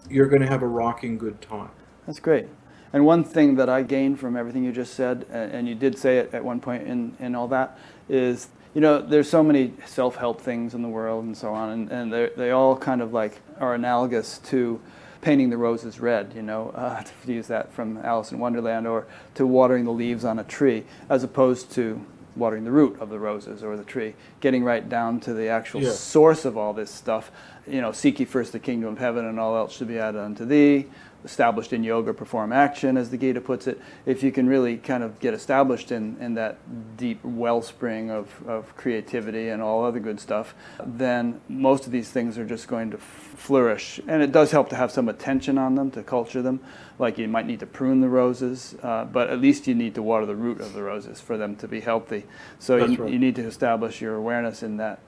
[0.09, 1.71] you're going to have a rocking good time.
[2.05, 2.47] That's great.
[2.93, 6.19] And one thing that I gained from everything you just said, and you did say
[6.19, 7.77] it at one point in, in all that,
[8.09, 11.91] is you know, there's so many self-help things in the world and so on, and,
[11.91, 14.79] and they all kind of like are analogous to
[15.21, 19.07] painting the roses red, you know, uh, to use that from Alice in Wonderland, or
[19.33, 22.05] to watering the leaves on a tree, as opposed to
[22.35, 25.81] watering the root of the roses or the tree, getting right down to the actual
[25.81, 25.91] yeah.
[25.91, 27.31] source of all this stuff.
[27.65, 30.21] you know, seek ye first the kingdom of heaven, and all else should be added
[30.21, 30.85] unto thee.
[31.27, 33.81] Established in yoga, perform action, as the Gita puts it.
[34.05, 36.57] If you can really kind of get established in, in that
[36.95, 40.55] deep wellspring of, of creativity and all other good stuff,
[40.85, 43.99] then most of these things are just going to flourish.
[44.07, 46.61] And it does help to have some attention on them, to culture them.
[46.97, 50.01] Like you might need to prune the roses, uh, but at least you need to
[50.01, 52.23] water the root of the roses for them to be healthy.
[52.57, 53.11] So you, right.
[53.11, 55.01] you need to establish your awareness in that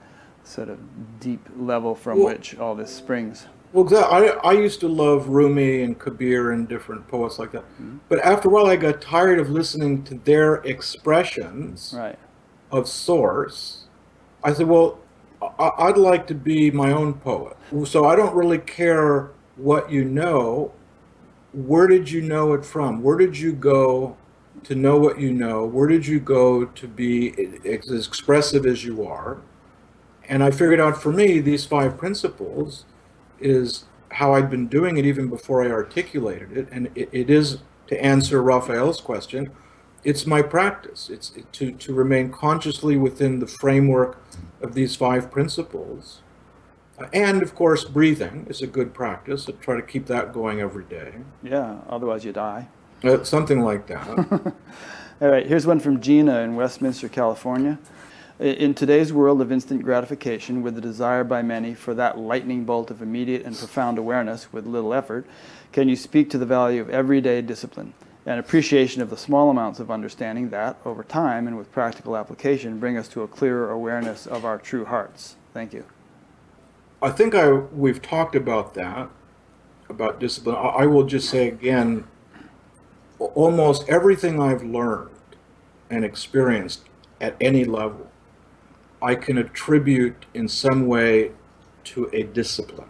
[0.44, 0.78] sort of
[1.18, 3.46] deep level from Well- which all this springs.
[3.72, 7.62] Well, exa- I, I used to love Rumi and Kabir and different poets like that.
[7.62, 7.98] Mm-hmm.
[8.08, 12.18] But after a while, I got tired of listening to their expressions Right.
[12.72, 13.84] of source.
[14.42, 14.98] I said, well,
[15.58, 17.56] I, I'd like to be my own poet.
[17.84, 20.72] So I don't really care what you know.
[21.52, 23.02] Where did you know it from?
[23.02, 24.16] Where did you go
[24.64, 25.64] to know what you know?
[25.64, 27.32] Where did you go to be
[27.64, 29.38] as expressive as you are?
[30.28, 32.84] And I figured out for me, these five principles
[33.40, 36.68] is how I'd been doing it even before I articulated it.
[36.70, 37.58] And it, it is,
[37.88, 39.50] to answer Raphael's question,
[40.02, 41.10] it's my practice.
[41.10, 44.22] It's to, to remain consciously within the framework
[44.60, 46.20] of these five principles.
[46.98, 49.48] Uh, And of course, breathing is a good practice.
[49.48, 51.12] I try to keep that going every day.
[51.42, 52.68] Yeah, otherwise you die.
[53.04, 54.08] Uh, something like that.
[55.20, 57.78] All right, here's one from Gina in Westminster, California.
[58.40, 62.90] In today's world of instant gratification, with the desire by many for that lightning bolt
[62.90, 65.26] of immediate and profound awareness with little effort,
[65.72, 67.92] can you speak to the value of everyday discipline
[68.24, 72.80] and appreciation of the small amounts of understanding that, over time and with practical application,
[72.80, 75.36] bring us to a clearer awareness of our true hearts?
[75.52, 75.84] Thank you.
[77.02, 79.10] I think I we've talked about that,
[79.90, 80.56] about discipline.
[80.56, 82.06] I, I will just say again,
[83.18, 85.10] almost everything I've learned
[85.90, 86.84] and experienced
[87.20, 88.10] at any level,
[89.02, 91.32] I can attribute in some way
[91.84, 92.88] to a discipline.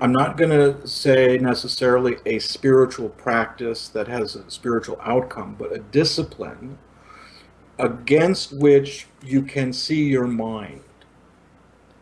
[0.00, 5.72] I'm not going to say necessarily a spiritual practice that has a spiritual outcome, but
[5.72, 6.78] a discipline
[7.78, 10.82] against which you can see your mind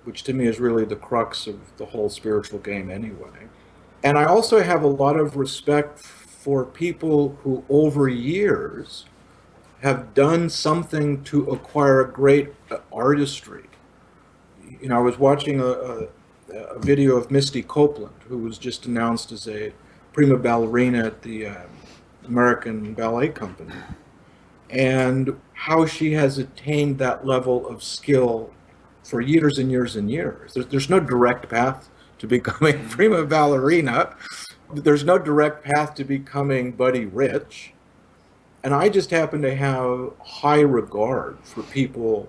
[0.08, 3.46] which to me is really the crux of the whole spiritual game anyway.
[4.02, 9.04] And I also have a lot of respect for people who over years
[9.80, 13.64] have done something to acquire a great uh, artistry.
[14.80, 16.08] You know, I was watching a, a,
[16.52, 19.72] a video of Misty Copeland, who was just announced as a
[20.12, 21.54] prima ballerina at the uh,
[22.26, 23.74] American Ballet Company,
[24.70, 28.52] and how she has attained that level of skill
[29.04, 30.54] for years and years and years.
[30.54, 31.88] There's, there's no direct path
[32.18, 34.16] to becoming prima ballerina.
[34.74, 37.72] There's no direct path to becoming Buddy Rich.
[38.64, 42.28] And I just happen to have high regard for people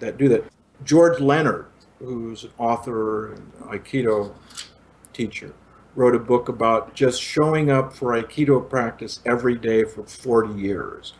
[0.00, 0.44] that do that.
[0.84, 1.66] George Leonard,
[1.98, 4.34] who's an author and Aikido
[5.12, 5.54] teacher,
[5.94, 11.12] wrote a book about just showing up for Aikido practice every day for 40 years.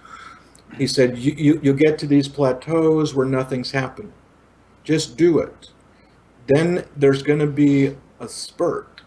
[0.76, 4.12] He said, you, you, you get to these plateaus where nothing's happening
[4.84, 5.70] just do it.
[6.46, 9.00] Then there's going to be a spurt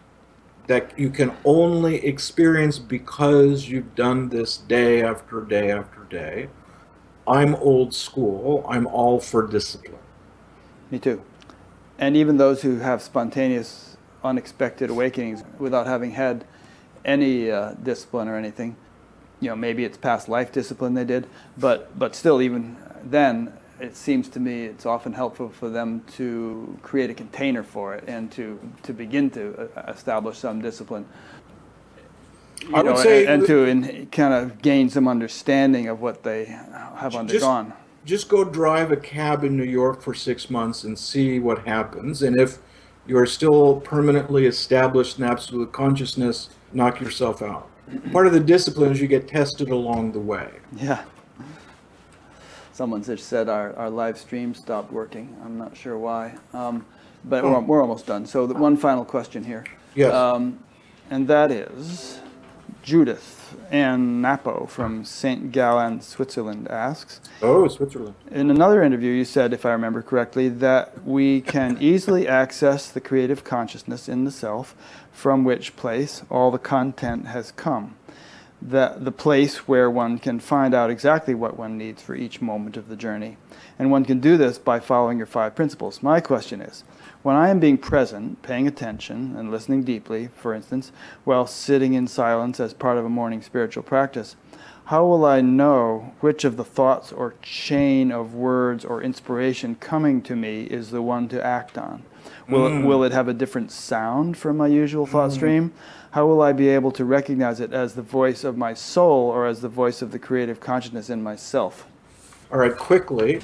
[0.68, 6.48] that you can only experience because you've done this day after day after day.
[7.26, 8.64] I'm old school.
[8.68, 9.98] I'm all for discipline.
[10.90, 11.22] Me too.
[11.98, 16.44] And even those who have spontaneous, unexpected awakenings without having had
[17.04, 18.76] any uh, discipline or anything,
[19.40, 21.26] you know, maybe it's past life discipline they did,
[21.56, 26.78] but but still, even then, it seems to me it's often helpful for them to
[26.82, 31.06] create a container for it and to to begin to uh, establish some discipline.
[32.62, 36.22] You I would say and, and to in, kind of gain some understanding of what
[36.22, 37.72] they have undergone.
[38.04, 42.22] Just go drive a cab in New York for six months and see what happens.
[42.22, 42.58] And if
[43.06, 47.68] you're still permanently established in absolute consciousness, knock yourself out.
[48.12, 50.48] Part of the discipline is you get tested along the way.
[50.76, 51.04] Yeah.
[52.78, 55.36] Someone just said our, our live stream stopped working.
[55.44, 56.36] I'm not sure why.
[56.52, 56.86] Um,
[57.24, 58.24] but we're, we're almost done.
[58.24, 59.64] So the one final question here.
[59.96, 60.14] Yes.
[60.14, 60.60] Um,
[61.10, 62.20] and that is
[62.84, 65.50] Judith Ann Napo from St.
[65.50, 68.14] Gallen, Switzerland asks Oh, Switzerland.
[68.30, 73.00] In another interview, you said, if I remember correctly, that we can easily access the
[73.00, 74.76] creative consciousness in the self
[75.10, 77.96] from which place all the content has come
[78.60, 82.76] the, the place where one can find out exactly what one needs for each moment
[82.76, 83.36] of the journey.
[83.78, 86.02] And one can do this by following your five principles.
[86.02, 86.82] My question is
[87.22, 90.92] when I am being present, paying attention, and listening deeply, for instance,
[91.24, 94.36] while sitting in silence as part of a morning spiritual practice,
[94.86, 100.22] how will I know which of the thoughts or chain of words or inspiration coming
[100.22, 102.04] to me is the one to act on?
[102.48, 102.84] Will, it, mm.
[102.86, 105.34] will it have a different sound from my usual thought mm.
[105.34, 105.72] stream?
[106.12, 109.46] How will I be able to recognize it as the voice of my soul or
[109.46, 111.86] as the voice of the creative consciousness in myself?
[112.50, 113.40] All right, quickly,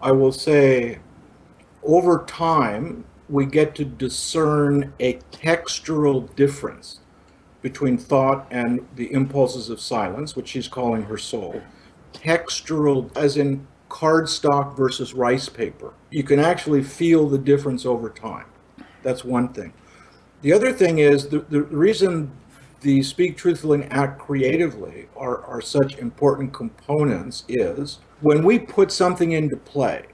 [0.00, 0.98] I will say
[1.84, 7.00] over time, we get to discern a textural difference
[7.62, 11.62] between thought and the impulses of silence, which she's calling her soul.
[12.12, 15.94] Textural, as in cardstock versus rice paper.
[16.10, 18.46] You can actually feel the difference over time.
[19.04, 19.72] That's one thing.
[20.42, 22.32] The other thing is the, the reason
[22.80, 28.90] the speak truthfully and act creatively are, are such important components is when we put
[28.90, 30.06] something into play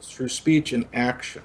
[0.00, 1.42] through speech and action,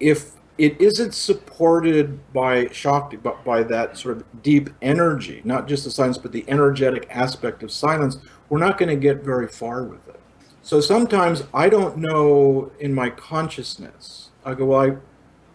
[0.00, 5.84] if it isn't supported by Shakti, but by that sort of deep energy, not just
[5.84, 8.16] the silence, but the energetic aspect of silence,
[8.48, 10.20] we're not going to get very far with it.
[10.64, 14.30] So sometimes I don't know in my consciousness.
[14.46, 14.86] I go, well, I,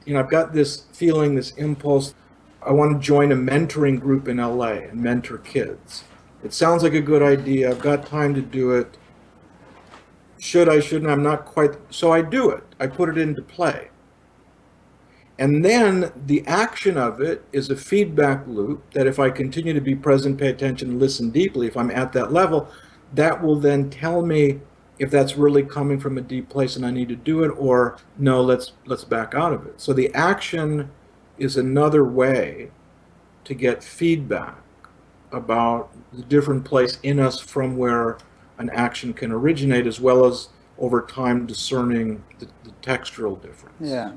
[0.05, 2.13] you know, I've got this feeling, this impulse.
[2.61, 6.03] I want to join a mentoring group in LA and mentor kids.
[6.43, 7.71] It sounds like a good idea.
[7.71, 8.97] I've got time to do it.
[10.37, 11.71] Should I, shouldn't I'm not quite.
[11.89, 12.63] So I do it.
[12.79, 13.89] I put it into play.
[15.39, 19.81] And then the action of it is a feedback loop that if I continue to
[19.81, 22.69] be present, pay attention, listen deeply, if I'm at that level,
[23.15, 24.59] that will then tell me
[24.99, 27.97] if that's really coming from a deep place and I need to do it or
[28.17, 29.79] no, let's let's back out of it.
[29.81, 30.91] So the action
[31.37, 32.71] is another way
[33.45, 34.57] to get feedback
[35.31, 38.17] about the different place in us from where
[38.57, 43.75] an action can originate as well as over time discerning the, the textural difference.
[43.79, 44.13] Yeah.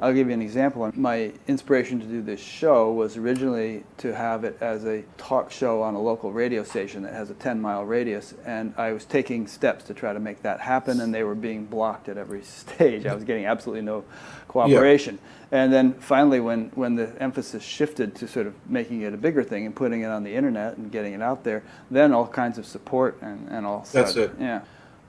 [0.00, 0.90] I'll give you an example.
[0.94, 5.82] My inspiration to do this show was originally to have it as a talk show
[5.82, 9.46] on a local radio station that has a 10 mile radius, and I was taking
[9.46, 13.06] steps to try to make that happen, and they were being blocked at every stage.
[13.06, 14.04] I was getting absolutely no
[14.46, 15.18] cooperation.
[15.50, 15.62] Yeah.
[15.62, 19.42] And then finally, when, when the emphasis shifted to sort of making it a bigger
[19.42, 22.58] thing and putting it on the internet and getting it out there, then all kinds
[22.58, 23.86] of support and, and all.
[23.92, 24.32] That's it.
[24.38, 24.60] Yeah.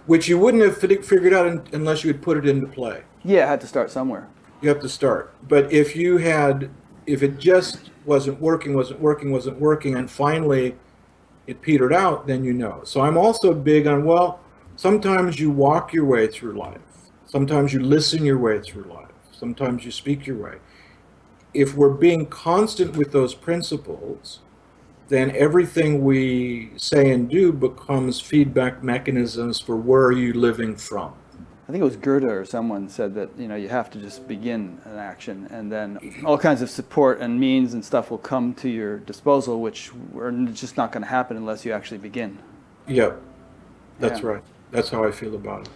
[0.06, 3.03] Which you wouldn't have figured out unless you had put it into play.
[3.24, 4.28] Yeah, I had to start somewhere
[4.61, 5.34] you have to start.
[5.48, 6.69] But if you had,
[7.06, 10.76] if it just wasn't working, wasn't working, wasn't working, and finally
[11.48, 12.81] it petered out, then you know.
[12.84, 14.40] So I'm also big on, well,
[14.76, 16.80] sometimes you walk your way through life,
[17.26, 20.57] sometimes you listen your way through life, sometimes you speak your way.
[21.53, 24.40] If we're being constant with those principles,
[25.07, 31.14] then everything we say and do becomes feedback mechanisms for where are you living from.
[31.70, 34.28] I think it was Goethe or someone said that you know you have to just
[34.28, 38.56] begin an action, and then all kinds of support and means and stuff will come
[38.56, 42.40] to your disposal, which are just not going to happen unless you actually begin.
[42.88, 43.22] Yep,
[44.00, 44.26] that's yeah.
[44.26, 44.44] right.
[44.72, 45.70] That's how I feel about it.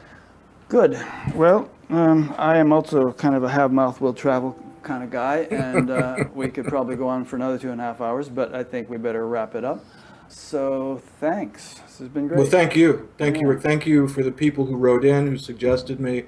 [0.67, 0.99] Good.
[1.35, 5.41] Well, um, I am also kind of a have mouth will travel kind of guy,
[5.51, 8.55] and uh, we could probably go on for another two and a half hours, but
[8.55, 9.85] I think we better wrap it up.
[10.27, 11.75] So thanks.
[11.75, 12.39] This has been great.
[12.39, 13.09] Well, thank you.
[13.17, 13.41] Thank yeah.
[13.41, 13.61] you, Rick.
[13.61, 16.25] Thank you for the people who wrote in, who suggested me.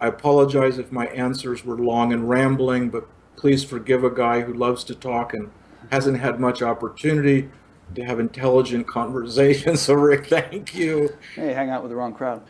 [0.00, 4.52] I apologize if my answers were long and rambling, but please forgive a guy who
[4.52, 5.50] loves to talk and
[5.90, 7.48] hasn't had much opportunity
[7.94, 9.80] to have intelligent conversations.
[9.80, 11.10] So, Rick, thank you.
[11.34, 12.42] Hey, hang out with the wrong crowd.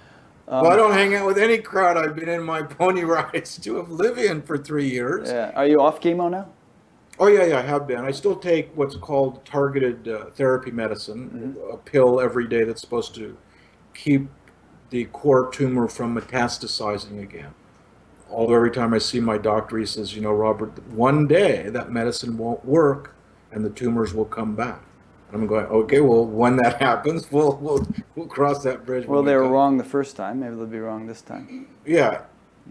[0.48, 1.96] Um, well, I don't hang out with any crowd.
[1.96, 5.28] I've been in my pony rides to Oblivion for three years.
[5.28, 5.52] Yeah.
[5.54, 6.48] Are you off chemo now?
[7.18, 8.04] Oh yeah, yeah, I have been.
[8.04, 11.72] I still take what's called targeted uh, therapy medicine, mm-hmm.
[11.72, 13.36] a pill every day that's supposed to
[13.94, 14.28] keep
[14.90, 17.54] the core tumor from metastasizing again.
[18.30, 21.90] Although every time I see my doctor, he says, you know, Robert, one day that
[21.90, 23.14] medicine won't work
[23.52, 24.82] and the tumors will come back.
[25.28, 29.06] And I'm going, okay, well, when that happens, we'll we'll, we'll cross that bridge.
[29.06, 30.40] Well, they were wrong the first time.
[30.40, 31.66] Maybe they'll be wrong this time.
[31.84, 32.22] Yeah,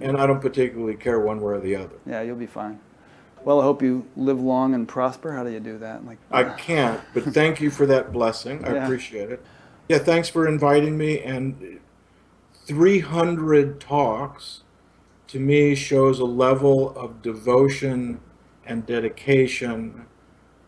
[0.01, 1.95] and I don't particularly care one way or the other.
[2.05, 2.79] Yeah, you'll be fine.
[3.45, 5.33] Well, I hope you live long and prosper.
[5.33, 6.03] How do you do that?
[6.03, 8.65] Like I uh, can't, but thank you for that blessing.
[8.65, 8.83] I yeah.
[8.83, 9.45] appreciate it.
[9.87, 11.21] Yeah, thanks for inviting me.
[11.21, 11.79] And
[12.65, 14.63] 300 talks
[15.27, 18.19] to me shows a level of devotion
[18.65, 20.07] and dedication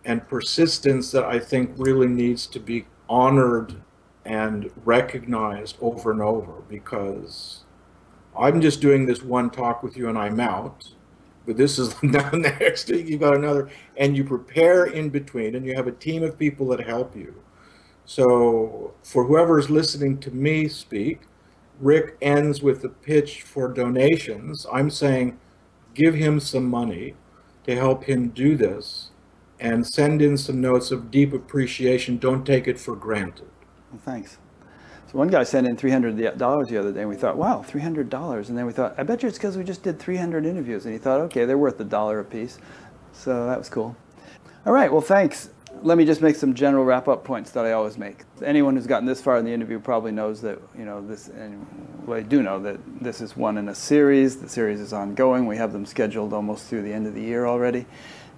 [0.06, 3.82] and persistence that I think really needs to be honored
[4.24, 7.64] and recognized over and over because
[8.38, 10.94] I'm just doing this one talk with you and I'm out
[11.48, 15.74] but this is now next you've got another and you prepare in between and you
[15.74, 17.34] have a team of people that help you.
[18.06, 21.22] So for whoever is listening to me speak
[21.80, 24.66] rick ends with the pitch for donations.
[24.72, 25.40] I'm saying
[25.94, 27.16] give him some money
[27.66, 29.10] to help him do this
[29.60, 32.18] and send in some notes of deep appreciation.
[32.18, 33.50] Don't take it for granted.
[33.92, 34.38] Well, thanks
[35.18, 38.50] one guy sent in $300 the other day, and we thought, wow, $300.
[38.50, 40.86] And then we thought, I bet you it's because we just did 300 interviews.
[40.86, 42.60] And he thought, okay, they're worth a dollar a piece.
[43.14, 43.96] So that was cool.
[44.68, 45.50] All right, well, thanks.
[45.82, 48.26] Let me just make some general wrap-up points that I always make.
[48.44, 51.66] Anyone who's gotten this far in the interview probably knows that, you know, this, and
[52.06, 54.38] well, I do know that this is one in a series.
[54.38, 55.48] The series is ongoing.
[55.48, 57.88] We have them scheduled almost through the end of the year already.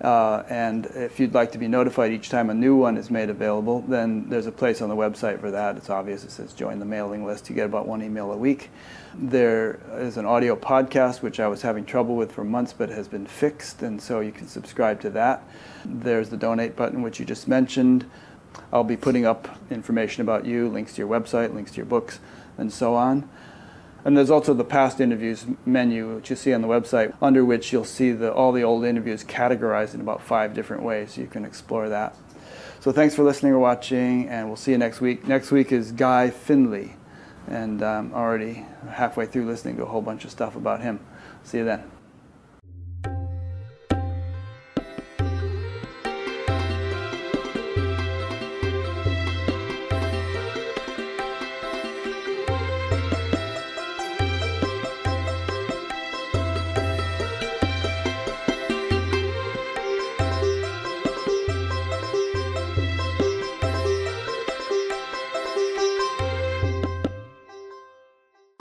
[0.01, 3.29] Uh, and if you'd like to be notified each time a new one is made
[3.29, 5.75] available, then there's a place on the website for that.
[5.75, 6.23] It's obvious.
[6.23, 7.49] It says join the mailing list.
[7.49, 8.69] You get about one email a week.
[9.13, 13.09] There is an audio podcast, which I was having trouble with for months, but has
[13.09, 15.43] been fixed, and so you can subscribe to that.
[15.83, 18.09] There's the donate button, which you just mentioned.
[18.71, 22.19] I'll be putting up information about you, links to your website, links to your books,
[22.57, 23.29] and so on.
[24.05, 27.73] And there's also the past interviews menu, which you see on the website, under which
[27.73, 31.17] you'll see the, all the old interviews categorized in about five different ways.
[31.17, 32.15] You can explore that.
[32.79, 35.27] So thanks for listening or watching, and we'll see you next week.
[35.27, 36.95] Next week is Guy Finley,
[37.47, 41.01] and I'm already halfway through listening to a whole bunch of stuff about him.
[41.43, 41.98] See you then.